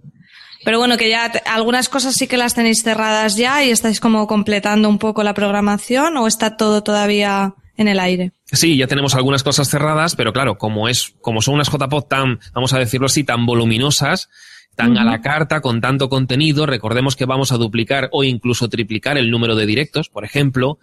pero 0.64 0.78
bueno, 0.78 0.96
que 0.96 1.08
ya 1.08 1.32
algunas 1.46 1.88
cosas 1.88 2.14
sí 2.14 2.26
que 2.26 2.36
las 2.36 2.54
tenéis 2.54 2.82
cerradas 2.82 3.36
ya 3.36 3.64
y 3.64 3.70
estáis 3.70 3.98
como 4.00 4.26
completando 4.26 4.88
un 4.88 4.98
poco 4.98 5.22
la 5.22 5.34
programación 5.34 6.16
o 6.16 6.26
está 6.26 6.56
todo 6.56 6.82
todavía 6.82 7.54
en 7.76 7.88
el 7.88 7.98
aire. 8.00 8.32
Sí, 8.46 8.76
ya 8.76 8.86
tenemos 8.86 9.14
algunas 9.14 9.42
cosas 9.42 9.68
cerradas, 9.68 10.14
pero 10.16 10.32
claro, 10.32 10.58
como 10.58 10.88
es, 10.88 11.14
como 11.20 11.40
son 11.42 11.54
unas 11.54 11.68
JPOD 11.70 12.04
tan, 12.04 12.40
vamos 12.54 12.72
a 12.74 12.78
decirlo 12.78 13.06
así, 13.06 13.24
tan 13.24 13.46
voluminosas, 13.46 14.28
tan 14.74 14.96
a 14.96 15.04
la 15.04 15.20
carta, 15.20 15.60
con 15.60 15.82
tanto 15.82 16.08
contenido, 16.08 16.64
recordemos 16.64 17.14
que 17.14 17.26
vamos 17.26 17.52
a 17.52 17.58
duplicar 17.58 18.08
o 18.10 18.24
incluso 18.24 18.70
triplicar 18.70 19.18
el 19.18 19.30
número 19.30 19.54
de 19.54 19.66
directos, 19.66 20.08
por 20.08 20.24
ejemplo. 20.24 20.78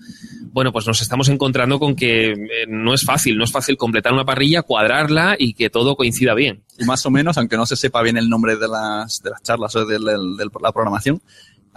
Bueno, 0.51 0.71
pues 0.71 0.85
nos 0.85 1.01
estamos 1.01 1.27
encontrando 1.29 1.79
con 1.79 1.95
que 1.95 2.31
eh, 2.33 2.37
no 2.67 2.93
es 2.93 3.03
fácil, 3.03 3.35
no 3.35 3.43
es 3.45 3.51
fácil 3.51 3.77
completar 3.77 4.13
una 4.13 4.25
parrilla, 4.25 4.61
cuadrarla 4.61 5.35
y 5.39 5.53
que 5.55 5.71
todo 5.71 5.95
coincida 5.95 6.35
bien. 6.35 6.61
Y 6.77 6.85
más 6.85 7.03
o 7.07 7.09
menos, 7.09 7.39
aunque 7.39 7.57
no 7.57 7.65
se 7.65 7.75
sepa 7.75 8.03
bien 8.03 8.17
el 8.17 8.29
nombre 8.29 8.57
de 8.57 8.67
las, 8.67 9.21
de 9.23 9.31
las 9.31 9.41
charlas 9.41 9.75
o 9.75 9.83
de, 9.85 9.95
del- 9.97 10.37
la 10.61 10.71
programación, 10.71 11.19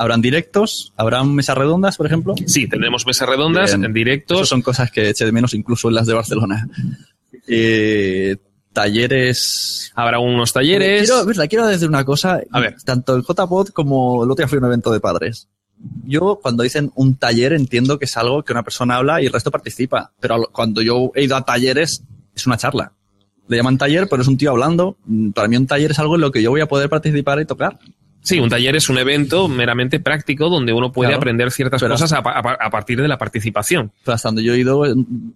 habrán 0.02 0.20
directos, 0.20 0.92
habrán 0.96 1.34
mesas 1.34 1.56
redondas, 1.56 1.96
por 1.96 2.06
ejemplo. 2.06 2.34
Sí, 2.46 2.66
tendremos 2.68 3.06
mesas 3.06 3.28
redondas, 3.28 3.70
Bien. 3.70 3.84
en 3.84 3.92
directos. 3.92 4.48
Son 4.48 4.60
cosas 4.62 4.90
que 4.90 5.08
eché 5.10 5.24
de 5.24 5.32
menos 5.32 5.54
incluso 5.54 5.88
en 5.88 5.94
las 5.94 6.06
de 6.06 6.14
Barcelona. 6.14 6.68
Eh, 7.46 8.36
talleres. 8.72 9.92
Habrá 9.94 10.18
unos 10.18 10.52
talleres. 10.52 11.08
Quiero, 11.08 11.24
verdad, 11.26 11.46
quiero 11.48 11.66
decir 11.66 11.88
una 11.88 12.04
cosa. 12.04 12.40
A 12.50 12.60
ver. 12.60 12.76
Tanto 12.84 13.14
el 13.16 13.22
JPod 13.22 13.68
como 13.68 14.24
el 14.24 14.30
otro 14.30 14.42
día 14.42 14.48
fui 14.48 14.56
a 14.56 14.60
un 14.60 14.66
evento 14.66 14.92
de 14.92 15.00
padres. 15.00 15.48
Yo, 16.04 16.38
cuando 16.40 16.62
dicen 16.62 16.92
un 16.94 17.16
taller, 17.16 17.52
entiendo 17.52 17.98
que 17.98 18.04
es 18.04 18.16
algo 18.16 18.42
que 18.44 18.52
una 18.52 18.62
persona 18.62 18.96
habla 18.96 19.20
y 19.22 19.26
el 19.26 19.32
resto 19.32 19.50
participa. 19.50 20.12
Pero 20.20 20.48
cuando 20.52 20.80
yo 20.82 21.10
he 21.14 21.24
ido 21.24 21.36
a 21.36 21.44
talleres, 21.44 22.02
es 22.34 22.46
una 22.46 22.56
charla. 22.56 22.92
Le 23.48 23.56
llaman 23.56 23.76
taller, 23.78 24.06
pero 24.08 24.22
es 24.22 24.28
un 24.28 24.36
tío 24.36 24.50
hablando. 24.50 24.96
Mm, 25.04 25.30
Para 25.32 25.48
mí 25.48 25.56
un 25.56 25.66
taller 25.66 25.90
es 25.90 25.98
algo 25.98 26.14
en 26.14 26.20
lo 26.20 26.30
que 26.30 26.42
yo 26.42 26.50
voy 26.50 26.60
a 26.60 26.66
poder 26.68 26.88
participar 26.88 27.40
y 27.40 27.44
tocar. 27.46 27.78
Sí, 28.22 28.38
un 28.38 28.48
taller 28.48 28.76
es 28.76 28.88
un 28.88 28.98
evento 28.98 29.48
meramente 29.48 29.98
práctico 30.00 30.48
donde 30.48 30.72
uno 30.72 30.92
puede 30.92 31.08
Claro. 31.10 31.18
aprender 31.18 31.50
ciertas 31.50 31.82
cosas 31.82 32.12
a, 32.12 32.18
a 32.18 32.38
a 32.66 32.70
partir 32.70 33.02
de 33.02 33.08
la 33.08 33.18
participación. 33.18 33.90
Hasta 34.06 34.28
donde 34.28 34.44
yo 34.44 34.54
he 34.54 34.58
ido, 34.60 34.84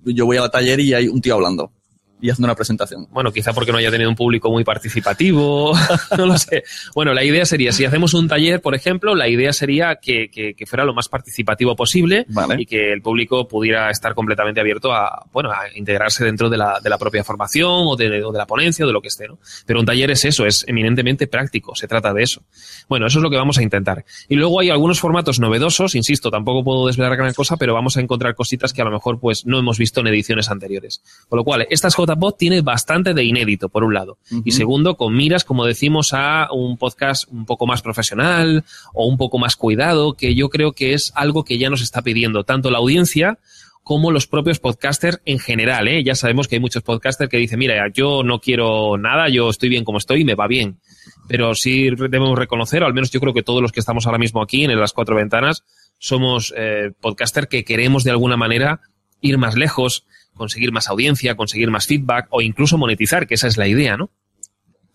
yo 0.04 0.24
voy 0.24 0.36
al 0.36 0.50
taller 0.50 0.78
y 0.80 0.94
hay 0.94 1.08
un 1.08 1.20
tío 1.20 1.34
hablando 1.34 1.72
y 2.20 2.30
haciendo 2.30 2.46
una 2.46 2.54
presentación. 2.54 3.06
Bueno, 3.10 3.32
quizá 3.32 3.52
porque 3.52 3.72
no 3.72 3.78
haya 3.78 3.90
tenido 3.90 4.08
un 4.08 4.16
público 4.16 4.50
muy 4.50 4.64
participativo, 4.64 5.72
no 6.18 6.26
lo 6.26 6.38
sé. 6.38 6.64
Bueno, 6.94 7.12
la 7.14 7.24
idea 7.24 7.44
sería, 7.44 7.72
si 7.72 7.84
hacemos 7.84 8.14
un 8.14 8.28
taller, 8.28 8.60
por 8.60 8.74
ejemplo, 8.74 9.14
la 9.14 9.28
idea 9.28 9.52
sería 9.52 9.96
que, 9.96 10.28
que- 10.30 10.54
que 10.54 10.66
fuera 10.66 10.84
lo 10.84 10.94
más 10.94 11.08
participativo 11.08 11.76
posible 11.76 12.24
Vale. 12.28 12.56
y 12.58 12.66
que 12.66 12.92
el 12.92 13.02
público 13.02 13.46
pudiera 13.46 13.90
estar 13.90 14.14
completamente 14.14 14.60
abierto 14.60 14.92
a, 14.92 15.26
bueno, 15.32 15.50
a 15.50 15.76
integrarse 15.76 16.24
dentro 16.24 16.48
de 16.48 16.56
la, 16.56 16.80
de 16.80 16.88
la 16.90 16.98
propia 16.98 17.22
formación 17.24 17.70
o 17.86 17.96
de, 17.96 18.24
o 18.24 18.32
de 18.32 18.38
la 18.38 18.46
ponencia 18.46 18.84
o 18.84 18.88
de 18.88 18.92
lo 18.94 19.00
que 19.02 19.08
esté, 19.08 19.28
¿no? 19.28 19.38
Pero 19.66 19.80
un 19.80 19.86
taller 19.86 20.10
es 20.10 20.24
eso, 20.24 20.46
es 20.46 20.64
eminentemente 20.68 21.26
práctico, 21.26 21.74
se 21.74 21.86
trata 21.88 22.12
de 22.14 22.22
eso. 22.22 22.42
Bueno, 22.88 23.06
eso 23.06 23.18
es 23.18 23.22
lo 23.22 23.30
que 23.30 23.36
vamos 23.36 23.58
a 23.58 23.62
intentar. 23.62 24.04
Y 24.28 24.36
luego 24.36 24.60
hay 24.60 24.70
algunos 24.70 25.00
formatos 25.00 25.38
novedosos, 25.40 25.94
insisto, 25.94 26.30
tampoco 26.30 26.64
puedo 26.64 26.86
desvelar 26.86 27.16
gran 27.16 27.32
cosa, 27.34 27.56
pero 27.56 27.74
vamos 27.74 27.96
a 27.96 28.00
encontrar 28.00 28.34
cositas 28.34 28.72
que 28.72 28.82
a 28.82 28.84
lo 28.84 28.90
mejor 28.90 29.20
pues 29.20 29.44
no 29.46 29.58
hemos 29.58 29.78
visto 29.78 30.00
en 30.00 30.06
ediciones 30.08 30.50
anteriores. 30.50 31.02
Con 31.28 31.36
lo 31.38 31.44
cual, 31.44 31.66
estas 31.70 31.94
JPod 32.06 32.34
tiene 32.34 32.60
bastante 32.62 33.14
de 33.14 33.24
inédito, 33.24 33.68
por 33.68 33.84
un 33.84 33.94
lado. 33.94 34.18
Y 34.44 34.52
segundo, 34.52 34.96
con 34.96 35.14
miras, 35.14 35.44
como 35.44 35.64
decimos, 35.64 36.12
a 36.12 36.48
un 36.52 36.76
podcast 36.78 37.30
un 37.30 37.44
poco 37.44 37.66
más 37.66 37.82
profesional 37.82 38.64
o 38.94 39.06
un 39.06 39.16
poco 39.16 39.38
más 39.38 39.56
cuidado, 39.56 40.14
que 40.14 40.34
yo 40.34 40.48
creo 40.48 40.72
que 40.72 40.94
es 40.94 41.12
algo 41.14 41.44
que 41.44 41.58
ya 41.58 41.70
nos 41.70 41.82
está 41.82 42.02
pidiendo 42.02 42.44
tanto 42.44 42.70
la 42.70 42.78
audiencia 42.78 43.38
como 43.86 44.10
los 44.10 44.26
propios 44.26 44.58
podcasters 44.58 45.20
en 45.24 45.38
general. 45.38 45.86
¿eh? 45.86 46.02
Ya 46.02 46.16
sabemos 46.16 46.48
que 46.48 46.56
hay 46.56 46.60
muchos 46.60 46.82
podcasters 46.82 47.30
que 47.30 47.36
dicen, 47.36 47.60
mira, 47.60 47.88
yo 47.94 48.24
no 48.24 48.40
quiero 48.40 48.98
nada, 48.98 49.28
yo 49.28 49.48
estoy 49.48 49.68
bien 49.68 49.84
como 49.84 49.98
estoy 49.98 50.22
y 50.22 50.24
me 50.24 50.34
va 50.34 50.48
bien. 50.48 50.80
Pero 51.28 51.54
sí 51.54 51.90
debemos 51.90 52.36
reconocer, 52.36 52.82
o 52.82 52.86
al 52.86 52.94
menos 52.94 53.12
yo 53.12 53.20
creo 53.20 53.32
que 53.32 53.44
todos 53.44 53.62
los 53.62 53.70
que 53.70 53.78
estamos 53.78 54.06
ahora 54.06 54.18
mismo 54.18 54.42
aquí 54.42 54.64
en 54.64 54.76
las 54.76 54.92
cuatro 54.92 55.14
ventanas, 55.14 55.62
somos 55.98 56.52
eh, 56.56 56.90
podcasters 57.00 57.46
que 57.46 57.64
queremos 57.64 58.02
de 58.02 58.10
alguna 58.10 58.36
manera 58.36 58.80
ir 59.20 59.38
más 59.38 59.54
lejos, 59.54 60.04
conseguir 60.36 60.70
más 60.70 60.88
audiencia, 60.88 61.34
conseguir 61.34 61.70
más 61.70 61.86
feedback 61.86 62.28
o 62.30 62.40
incluso 62.40 62.78
monetizar, 62.78 63.26
que 63.26 63.34
esa 63.34 63.48
es 63.48 63.56
la 63.56 63.66
idea, 63.66 63.96
¿no? 63.96 64.10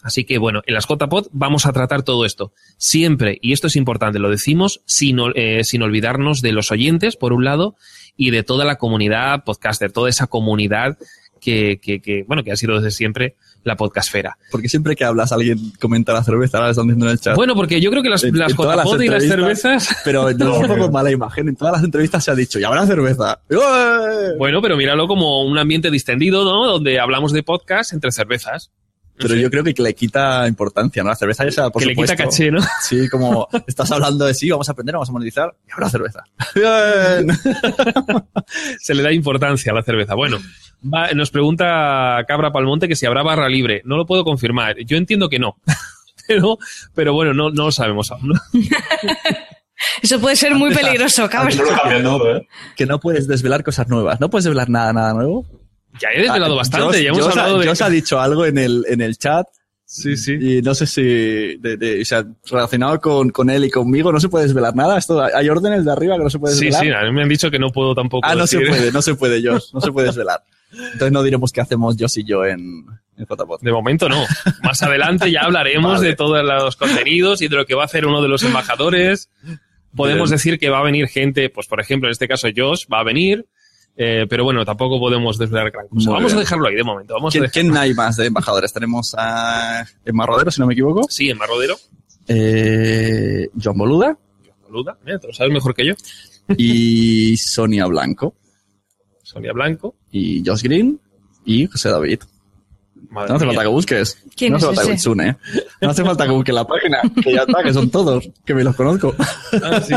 Así 0.02 0.24
que 0.24 0.38
bueno, 0.38 0.62
en 0.66 0.74
las 0.74 0.88
JPod 0.88 1.28
vamos 1.32 1.66
a 1.66 1.74
tratar 1.74 2.04
todo 2.04 2.26
esto. 2.26 2.54
Siempre, 2.78 3.38
y 3.42 3.54
esto 3.54 3.68
es 3.68 3.76
importante, 3.76 4.20
lo 4.20 4.30
decimos 4.30 4.82
sin, 4.86 5.20
eh, 5.36 5.64
sin 5.64 5.84
olvidarnos 5.84 6.42
de 6.42 6.54
los 6.54 6.72
oyentes, 6.72 7.16
por 7.16 7.34
un 7.34 7.46
lado, 7.46 7.76
y 8.18 8.32
de 8.32 8.44
toda 8.44 8.66
la 8.66 8.78
comunidad 8.78 9.44
podcaster, 9.44 9.92
toda 9.92 10.10
esa 10.10 10.28
comunidad 10.28 10.98
que, 11.40 11.80
que, 11.82 12.02
que, 12.02 12.24
bueno, 12.28 12.44
que 12.44 12.52
ha 12.52 12.56
sido 12.56 12.76
desde 12.76 12.92
siempre 12.92 13.36
la 13.64 13.76
podcastfera. 13.76 14.38
Porque 14.50 14.70
siempre 14.70 14.96
que 14.96 15.04
hablas 15.04 15.32
alguien 15.32 15.72
comenta 15.80 16.14
la 16.14 16.24
cerveza, 16.24 16.58
ahora 16.58 16.72
están 16.72 16.86
diciendo 16.86 17.06
en 17.06 17.12
el 17.12 17.20
chat. 17.20 17.36
Bueno, 17.36 17.56
porque 17.56 17.80
yo 17.80 17.90
creo 17.92 18.02
que 18.04 18.10
las, 18.10 18.24
En- 18.24 18.38
las 18.38 18.52
en 18.54 19.02
y 19.04 19.08
las 19.08 19.24
cervezas... 19.24 19.98
Pero 20.04 20.32
no 20.34 20.56
es 20.56 20.62
un 20.62 20.68
poco 20.68 20.92
mala 20.92 21.12
imagen. 21.12 21.50
En 21.50 21.56
todas 21.56 21.74
las 21.74 21.84
entrevistas 21.84 22.24
se 22.24 22.32
ha 22.32 22.36
dicho, 22.36 22.60
y 22.60 22.64
habrá 22.64 22.86
cerveza. 22.86 23.40
Bueno, 24.38 24.62
pero 24.62 24.78
míralo 24.78 25.08
como 25.08 25.44
un 25.44 25.58
ambiente 25.58 25.92
distendido, 25.92 26.44
¿no? 26.44 26.66
Donde 26.66 27.00
hablamos 27.00 27.34
de 27.34 27.44
podcast 27.44 27.94
entre 27.94 28.12
cervezas. 28.12 28.72
Pero 29.22 29.36
yo 29.36 29.50
creo 29.50 29.64
que 29.64 29.74
le 29.82 29.94
quita 29.96 30.48
importancia, 30.48 31.04
¿no? 31.04 31.10
La 31.10 31.16
cerveza 31.16 31.46
ya 31.46 31.52
sea, 31.52 31.70
por 31.70 31.82
que 31.82 31.88
le 31.90 31.96
quita 31.96 32.16
caché, 32.16 32.52
¿no? 32.52 32.60
Sí, 32.82 33.08
como 33.10 33.48
estás 33.68 33.92
hablando 33.92 34.26
de 34.26 34.34
sí, 34.34 34.50
vamos 34.50 34.68
a 34.70 34.72
aprender, 34.74 34.94
vamos 34.96 35.10
a 35.10 35.12
monetizar, 35.12 35.54
y 35.68 35.72
habrá 35.72 35.90
cerveza. 35.90 36.24
Bien. 36.56 37.38
Se 38.80 38.94
le 38.94 39.04
da 39.04 39.12
importancia 39.12 39.72
a 39.72 39.76
la 39.76 39.84
cerveza. 39.84 40.16
Bueno, 40.16 40.38
va- 40.84 41.12
nos 41.14 41.32
pregunta 41.32 42.24
Cabra 42.28 42.52
Palmonte 42.52 42.88
que 42.88 42.96
si 42.96 43.06
habrá 43.06 43.24
barra 43.24 43.48
libre. 43.50 43.82
No 43.86 43.98
lo 43.98 44.06
puedo 44.06 44.24
confirmar. 44.24 44.76
Yo 44.86 44.98
entiendo 44.98 45.30
que 45.30 45.40
no. 45.40 45.56
Pero, 46.28 46.58
pero 46.94 47.14
bueno, 47.14 47.34
no, 47.34 47.50
no 47.50 47.66
lo 47.66 47.72
sabemos 47.72 48.12
aún. 48.12 48.34
Eso 50.02 50.20
puede 50.20 50.36
ser 50.36 50.54
muy 50.56 50.74
peligroso, 50.74 51.28
cabrón. 51.30 51.58
Que 52.76 52.86
no 52.86 53.00
puedes 53.00 53.28
desvelar 53.28 53.64
cosas 53.64 53.88
nuevas. 53.90 54.20
No 54.20 54.30
puedes 54.30 54.46
desvelar 54.46 54.70
nada, 54.70 54.94
nada 54.94 55.14
nuevo. 55.14 55.46
Ya 56.00 56.10
he 56.16 56.22
desvelado 56.22 56.54
Ah, 56.54 56.58
bastante. 56.58 56.98
Josh- 56.98 57.04
ya 57.04 57.10
hemos 57.10 57.20
Josh 57.22 57.28
ha- 57.38 57.42
hablado 57.42 57.60
de. 57.60 57.68
Josh 57.68 57.84
ha 57.84 57.90
dicho 57.90 58.20
algo 58.20 58.46
en 58.46 58.58
el, 58.58 58.86
en 58.88 59.02
el 59.02 59.18
chat. 59.18 59.46
Sí, 59.86 60.16
sí. 60.16 60.34
Y 60.40 60.62
no 60.62 60.74
sé 60.74 60.88
si, 60.88 61.02
de, 61.58 61.76
de- 61.76 62.02
o 62.02 62.06
sea, 62.06 62.26
relacionado 62.50 63.02
con, 63.02 63.30
con 63.30 63.50
él 63.50 63.66
y 63.66 63.70
conmigo, 63.70 64.10
no 64.14 64.22
se 64.22 64.30
puede 64.30 64.46
desvelar 64.46 64.74
nada. 64.74 64.98
Esto, 64.98 65.22
hay 65.22 65.50
órdenes 65.50 65.84
de 65.84 65.92
arriba 65.92 66.16
que 66.18 66.24
no 66.24 66.30
se 66.30 66.40
puede 66.40 66.56
Sí, 66.56 66.66
desvelar. 66.68 67.02
sí, 67.02 67.06
a 67.06 67.10
mí 67.10 67.14
me 67.14 67.24
han 67.24 67.30
dicho 67.30 67.52
que 67.52 67.60
no 67.60 67.72
puedo 67.72 67.94
tampoco. 67.94 68.26
Ah, 68.26 68.34
no 68.36 68.48
se 68.48 68.58
decir- 68.58 68.70
puede, 68.70 68.92
no 68.94 69.02
se 69.02 69.16
puede, 69.16 69.46
Josh. 69.46 69.66
No 69.74 69.82
se 69.82 69.92
puede 69.92 70.08
desvelar. 70.14 70.42
Entonces 70.72 71.12
no 71.12 71.22
diremos 71.24 71.52
qué 71.52 71.60
hacemos 71.60 71.98
Josh 72.00 72.20
y 72.20 72.24
yo 72.24 72.46
en, 72.46 72.60
en 73.18 73.26
JPod. 73.26 73.60
De 73.60 73.72
momento 73.74 74.08
no. 74.08 74.24
Más 74.64 74.82
adelante 74.82 75.30
ya 75.30 75.42
hablaremos 75.42 75.96
Vale. 75.96 76.08
de 76.08 76.16
todos 76.16 76.42
los 76.42 76.78
contenidos 76.78 77.42
y 77.42 77.50
de 77.50 77.58
lo 77.58 77.66
que 77.66 77.76
va 77.76 77.82
a 77.82 77.86
hacer 77.86 78.06
uno 78.06 78.22
de 78.22 78.30
los 78.30 78.44
embajadores. 78.44 79.30
Podemos 79.94 80.30
Bien. 80.30 80.38
decir 80.38 80.58
que 80.58 80.70
va 80.70 80.80
a 80.80 80.84
venir 80.84 81.10
gente, 81.10 81.50
pues 81.50 81.68
por 81.68 81.82
ejemplo, 81.82 82.08
en 82.08 82.14
este 82.14 82.30
caso 82.30 82.48
Josh 82.56 82.86
va 82.92 83.02
a 83.02 83.04
venir, 83.04 83.46
eh, 83.96 84.26
pero 84.30 84.44
bueno, 84.44 84.64
tampoco 84.66 85.00
podemos 85.00 85.38
desvelar 85.38 85.72
gran 85.72 85.88
cosa. 85.88 86.10
Muy 86.10 86.16
Vamos 86.16 86.32
bien. 86.32 86.38
a 86.38 86.40
dejarlo 86.42 86.68
ahí 86.68 86.76
de 86.76 86.84
momento. 86.84 87.14
Vamos 87.14 87.36
¿Quién, 87.52 87.78
hay 87.78 87.94
más 87.94 88.18
de 88.18 88.28
embajadores? 88.28 88.72
Tenemos 88.74 89.14
a 89.18 89.86
Emma 90.06 90.26
Rodero, 90.26 90.50
si 90.52 90.60
no 90.62 90.68
me 90.68 90.74
equivoco. 90.74 91.04
Sí, 91.10 91.30
en 91.30 91.38
Marrodero. 91.38 91.76
Eh, 92.28 93.50
John 93.62 93.78
Boluda 93.78 94.18
Boluda, 94.70 94.98
mira, 95.04 95.20
te 95.20 95.28
lo 95.28 95.34
sabes 95.34 95.52
mejor 95.52 95.74
que 95.74 95.86
yo. 95.86 95.94
y 96.56 97.36
Sonia 97.38 97.88
Blanco 97.88 98.36
Sonia 99.24 99.52
Blanco. 99.54 99.96
y 100.12 100.44
Josh 100.46 100.62
Green 100.64 101.00
y 101.46 101.68
José 101.68 101.90
David. 101.90 102.22
Madre 103.12 103.30
No 103.30 103.36
hace 103.36 103.46
mía. 103.46 103.54
falta 103.54 103.62
que 103.64 103.68
busques. 103.74 104.24
¿Quién 104.36 104.52
no 104.54 104.58
hace 104.58 104.66
es 104.70 104.76
falta 104.76 104.88
que 104.90 104.94
ese? 104.96 105.04
Sune, 105.04 105.30
¿eh? 105.30 105.36
No 105.82 105.90
hace 105.90 106.04
falta 106.04 106.26
que 106.26 106.32
busques 106.32 106.56
la 106.56 106.66
página, 106.66 107.02
que 107.24 107.34
ya 107.34 107.42
está, 107.42 107.62
que 107.64 107.74
son 107.74 107.90
todos, 107.92 108.30
que 108.46 108.54
me 108.56 108.64
los 108.64 108.76
conozco. 108.76 109.14
Ah, 109.64 109.82
sí. 109.82 109.94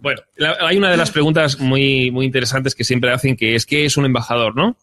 Bueno, 0.00 0.20
la- 0.36 0.56
hay 0.60 0.76
una 0.76 0.90
de 0.90 0.96
las 0.96 1.10
preguntas 1.10 1.58
muy, 1.60 2.10
muy 2.10 2.26
interesantes 2.26 2.74
que 2.74 2.84
siempre 2.84 3.10
hacen, 3.12 3.36
que 3.36 3.54
es 3.54 3.66
¿qué 3.66 3.84
es 3.84 3.96
un 3.96 4.04
embajador, 4.06 4.54
no? 4.56 4.76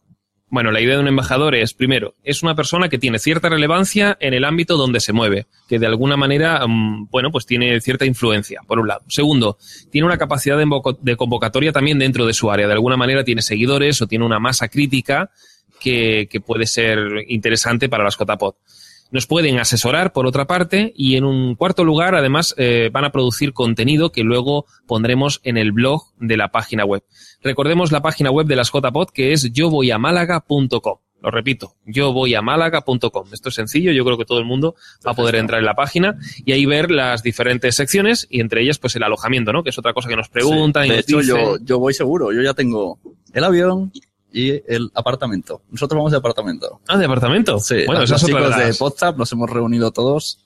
Bueno, 0.54 0.70
la 0.72 0.82
idea 0.82 0.96
de 0.96 1.00
un 1.02 1.08
embajador 1.08 1.56
es, 1.56 1.74
primero, 1.74 2.16
es 2.24 2.44
una 2.44 2.56
persona 2.56 2.90
que 2.90 2.98
tiene 2.98 3.20
cierta 3.20 3.48
relevancia 3.48 4.18
en 4.20 4.34
el 4.34 4.44
ámbito 4.44 4.76
donde 4.76 5.00
se 5.00 5.14
mueve, 5.14 5.46
que 5.70 5.80
de 5.80 5.88
alguna 5.88 6.18
manera, 6.18 6.68
mm, 6.68 7.08
bueno, 7.10 7.32
pues 7.32 7.46
tiene 7.46 7.80
cierta 7.80 8.06
influencia, 8.06 8.60
por 8.68 8.78
un 8.78 8.90
lado. 8.90 9.02
Segundo, 9.08 9.58
tiene 9.92 10.08
una 10.08 10.18
capacidad 10.18 10.58
de 10.58 11.16
convocatoria 11.16 11.72
también 11.72 12.00
dentro 12.00 12.26
de 12.26 12.34
su 12.34 12.52
área. 12.52 12.68
De 12.68 12.74
alguna 12.74 12.98
manera 12.98 13.24
tiene 13.24 13.42
seguidores 13.42 14.02
o 14.02 14.08
tiene 14.08 14.26
una 14.26 14.40
masa 14.40 14.68
crítica 14.68 15.32
que, 15.82 16.28
que 16.30 16.40
puede 16.40 16.68
ser 16.68 17.00
interesante 17.28 17.90
para 17.90 18.04
las 18.06 18.18
JPOD. 18.18 18.54
Nos 19.12 19.28
pueden 19.28 19.60
asesorar, 19.60 20.14
por 20.14 20.26
otra 20.26 20.48
parte, 20.48 20.94
y 20.96 21.18
en 21.18 21.26
un 21.26 21.56
cuarto 21.56 21.84
lugar, 21.84 22.16
además, 22.16 22.56
eh, 22.58 22.90
van 22.94 23.04
a 23.04 23.12
producir 23.12 23.52
contenido 23.52 24.14
que 24.14 24.24
luego 24.24 24.66
pondremos 24.88 25.42
en 25.44 25.58
el 25.58 25.74
blog 25.74 26.14
de 26.18 26.38
la 26.38 26.48
página 26.48 26.86
web. 26.86 27.04
Recordemos 27.44 27.92
la 27.92 28.02
página 28.02 28.32
web 28.32 28.48
de 28.48 28.56
las 28.56 28.72
JPod, 28.72 29.10
que 29.10 29.34
es 29.34 29.52
yovoyamálaga.com. 29.52 31.00
Lo 31.22 31.30
repito, 31.30 31.76
yovoyamálaga.com. 31.86 33.28
Esto 33.34 33.50
es 33.50 33.56
sencillo, 33.56 33.92
yo 33.92 34.06
creo 34.06 34.18
que 34.18 34.26
todo 34.26 34.40
el 34.40 34.46
mundo 34.46 34.76
va 35.06 35.12
a 35.12 35.14
poder 35.14 35.36
entrar 35.36 35.60
en 35.60 35.66
la 35.66 35.76
página 35.76 36.18
y 36.46 36.54
ahí 36.54 36.66
ver 36.66 36.90
las 36.90 37.22
diferentes 37.22 37.76
secciones 37.76 38.28
y 38.30 38.40
entre 38.40 38.64
ellas, 38.64 38.80
pues 38.80 38.96
el 38.96 39.04
alojamiento, 39.04 39.52
¿no? 39.52 39.62
Que 39.62 39.72
es 39.72 39.78
otra 39.78 39.94
cosa 39.94 40.08
que 40.08 40.16
nos 40.16 40.30
preguntan. 40.30 40.84
Sí, 40.84 40.88
y 40.88 40.92
de 40.92 40.96
nos 40.96 41.06
hecho, 41.06 41.18
dicen. 41.20 41.38
yo, 41.38 41.58
yo 41.62 41.80
voy 41.80 41.94
seguro. 41.94 42.32
Yo 42.32 42.42
ya 42.42 42.54
tengo 42.54 42.98
el 43.34 43.44
avión 43.44 43.92
y 44.32 44.52
el 44.72 44.92
apartamento. 44.94 45.62
Nosotros 45.70 45.98
vamos 45.98 46.12
de 46.12 46.18
apartamento. 46.18 46.82
Ah, 46.88 46.98
de 46.98 47.06
apartamento. 47.06 47.60
Sí, 47.60 47.86
bueno, 47.86 48.02
los 48.02 48.26
chicos 48.26 48.58
de 48.58 48.76
WhatsApp 48.80 49.18
nos 49.18 49.32
hemos 49.32 49.50
reunido 49.50 49.92
todos. 49.92 50.46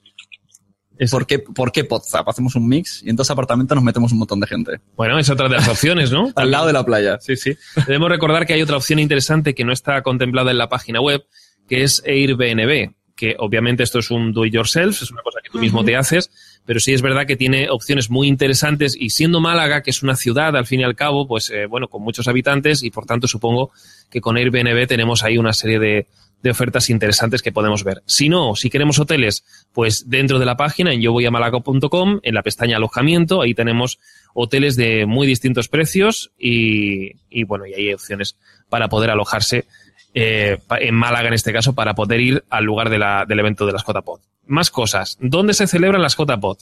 ¿Por 1.11 1.27
qué, 1.27 1.39
¿Por 1.39 1.71
qué? 1.71 1.87
Hacemos 2.25 2.55
un 2.55 2.67
mix 2.67 3.03
y 3.03 3.09
en 3.09 3.15
dos 3.15 3.29
apartamentos 3.29 3.75
nos 3.75 3.83
metemos 3.83 4.11
un 4.13 4.19
montón 4.19 4.39
de 4.39 4.47
gente. 4.47 4.79
Bueno, 4.95 5.19
es 5.19 5.29
otra 5.29 5.49
de 5.49 5.55
las 5.55 5.67
opciones, 5.67 6.11
¿no? 6.11 6.31
Al 6.35 6.51
lado 6.51 6.67
de 6.67 6.73
la 6.73 6.85
playa. 6.85 7.17
Sí, 7.19 7.35
sí. 7.35 7.57
Debemos 7.85 8.09
recordar 8.09 8.45
que 8.45 8.53
hay 8.53 8.61
otra 8.61 8.77
opción 8.77 8.99
interesante 8.99 9.53
que 9.53 9.65
no 9.65 9.73
está 9.73 10.01
contemplada 10.03 10.51
en 10.51 10.57
la 10.57 10.69
página 10.69 11.01
web, 11.01 11.25
que 11.67 11.83
es 11.83 12.01
Airbnb, 12.05 12.93
que 13.15 13.35
obviamente 13.39 13.83
esto 13.83 13.99
es 13.99 14.09
un 14.09 14.31
do 14.31 14.45
it 14.45 14.53
yourself, 14.53 15.01
es 15.01 15.11
una 15.11 15.21
cosa 15.21 15.39
que 15.43 15.49
tú 15.49 15.59
mismo 15.59 15.83
te 15.83 15.95
haces, 15.95 16.31
pero 16.65 16.79
sí 16.79 16.93
es 16.93 17.01
verdad 17.01 17.25
que 17.27 17.35
tiene 17.35 17.69
opciones 17.69 18.09
muy 18.09 18.27
interesantes 18.27 18.95
y 18.99 19.09
siendo 19.11 19.39
Málaga, 19.39 19.81
que 19.83 19.91
es 19.91 20.01
una 20.03 20.15
ciudad 20.15 20.55
al 20.55 20.65
fin 20.65 20.79
y 20.79 20.83
al 20.83 20.95
cabo, 20.95 21.27
pues 21.27 21.49
eh, 21.51 21.65
bueno, 21.67 21.87
con 21.87 22.01
muchos 22.01 22.27
habitantes 22.27 22.83
y 22.83 22.91
por 22.91 23.05
tanto 23.05 23.27
supongo 23.27 23.71
que 24.09 24.21
con 24.21 24.37
Airbnb 24.37 24.87
tenemos 24.87 25.23
ahí 25.23 25.37
una 25.37 25.53
serie 25.53 25.79
de, 25.79 26.07
de 26.41 26.49
ofertas 26.49 26.89
interesantes 26.89 27.41
que 27.41 27.51
podemos 27.51 27.83
ver. 27.83 28.01
Si 28.05 28.29
no, 28.29 28.55
si 28.55 28.69
queremos 28.69 28.99
hoteles, 28.99 29.43
pues 29.73 30.09
dentro 30.09 30.39
de 30.39 30.45
la 30.45 30.57
página 30.57 30.91
en 30.93 31.01
yovoyamalaga.com, 31.01 32.19
en 32.23 32.33
la 32.33 32.43
pestaña 32.43 32.77
alojamiento, 32.77 33.41
ahí 33.41 33.53
tenemos 33.53 33.99
hoteles 34.33 34.75
de 34.75 35.05
muy 35.05 35.27
distintos 35.27 35.67
precios 35.69 36.31
y, 36.37 37.11
y 37.29 37.43
bueno, 37.45 37.65
y 37.65 37.73
hay 37.73 37.93
opciones 37.93 38.37
para 38.69 38.89
poder 38.89 39.09
alojarse 39.11 39.65
eh, 40.13 40.57
en 40.79 40.95
Málaga 40.95 41.27
en 41.27 41.33
este 41.33 41.53
caso 41.53 41.75
para 41.75 41.93
poder 41.93 42.19
ir 42.21 42.43
al 42.49 42.63
lugar 42.63 42.89
de 42.89 42.97
la- 42.99 43.25
del 43.27 43.39
evento 43.39 43.65
de 43.65 43.73
las 43.73 43.83
JPod. 43.85 44.21
Más 44.47 44.69
cosas. 44.69 45.17
¿Dónde 45.19 45.53
se 45.53 45.67
celebran 45.67 46.01
las 46.01 46.15
JPod? 46.17 46.57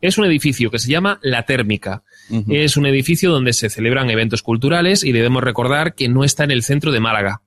Es 0.00 0.16
un 0.18 0.24
edificio 0.24 0.70
que 0.70 0.78
se 0.78 0.90
llama 0.90 1.18
La 1.22 1.44
Térmica. 1.44 2.02
Es 2.48 2.76
un 2.76 2.86
edificio 2.86 3.30
donde 3.30 3.52
se 3.52 3.68
celebran 3.68 4.08
eventos 4.08 4.42
culturales 4.42 5.04
y 5.04 5.12
debemos 5.12 5.42
recordar 5.42 5.94
que 5.94 6.08
no 6.08 6.24
está 6.24 6.44
en 6.44 6.52
el 6.52 6.62
centro 6.62 6.90
de 6.90 7.00
Málaga, 7.00 7.42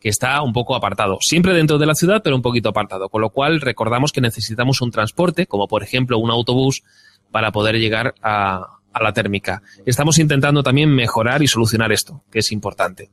que 0.00 0.10
está 0.10 0.42
un 0.42 0.52
poco 0.52 0.74
apartado. 0.74 1.18
Siempre 1.20 1.54
dentro 1.54 1.78
de 1.78 1.86
la 1.86 1.94
ciudad, 1.94 2.20
pero 2.22 2.36
un 2.36 2.42
poquito 2.42 2.68
apartado. 2.68 3.08
Con 3.08 3.22
lo 3.22 3.30
cual 3.30 3.60
recordamos 3.60 4.12
que 4.12 4.20
necesitamos 4.20 4.82
un 4.82 4.90
transporte, 4.90 5.46
como 5.46 5.66
por 5.66 5.82
ejemplo 5.82 6.18
un 6.18 6.30
autobús, 6.30 6.82
para 7.30 7.52
poder 7.52 7.76
llegar 7.76 8.14
a, 8.22 8.80
a 8.92 9.02
la 9.02 9.12
térmica. 9.12 9.62
Estamos 9.86 10.18
intentando 10.18 10.62
también 10.62 10.94
mejorar 10.94 11.42
y 11.42 11.48
solucionar 11.48 11.90
esto, 11.90 12.22
que 12.30 12.40
es 12.40 12.52
importante. 12.52 13.10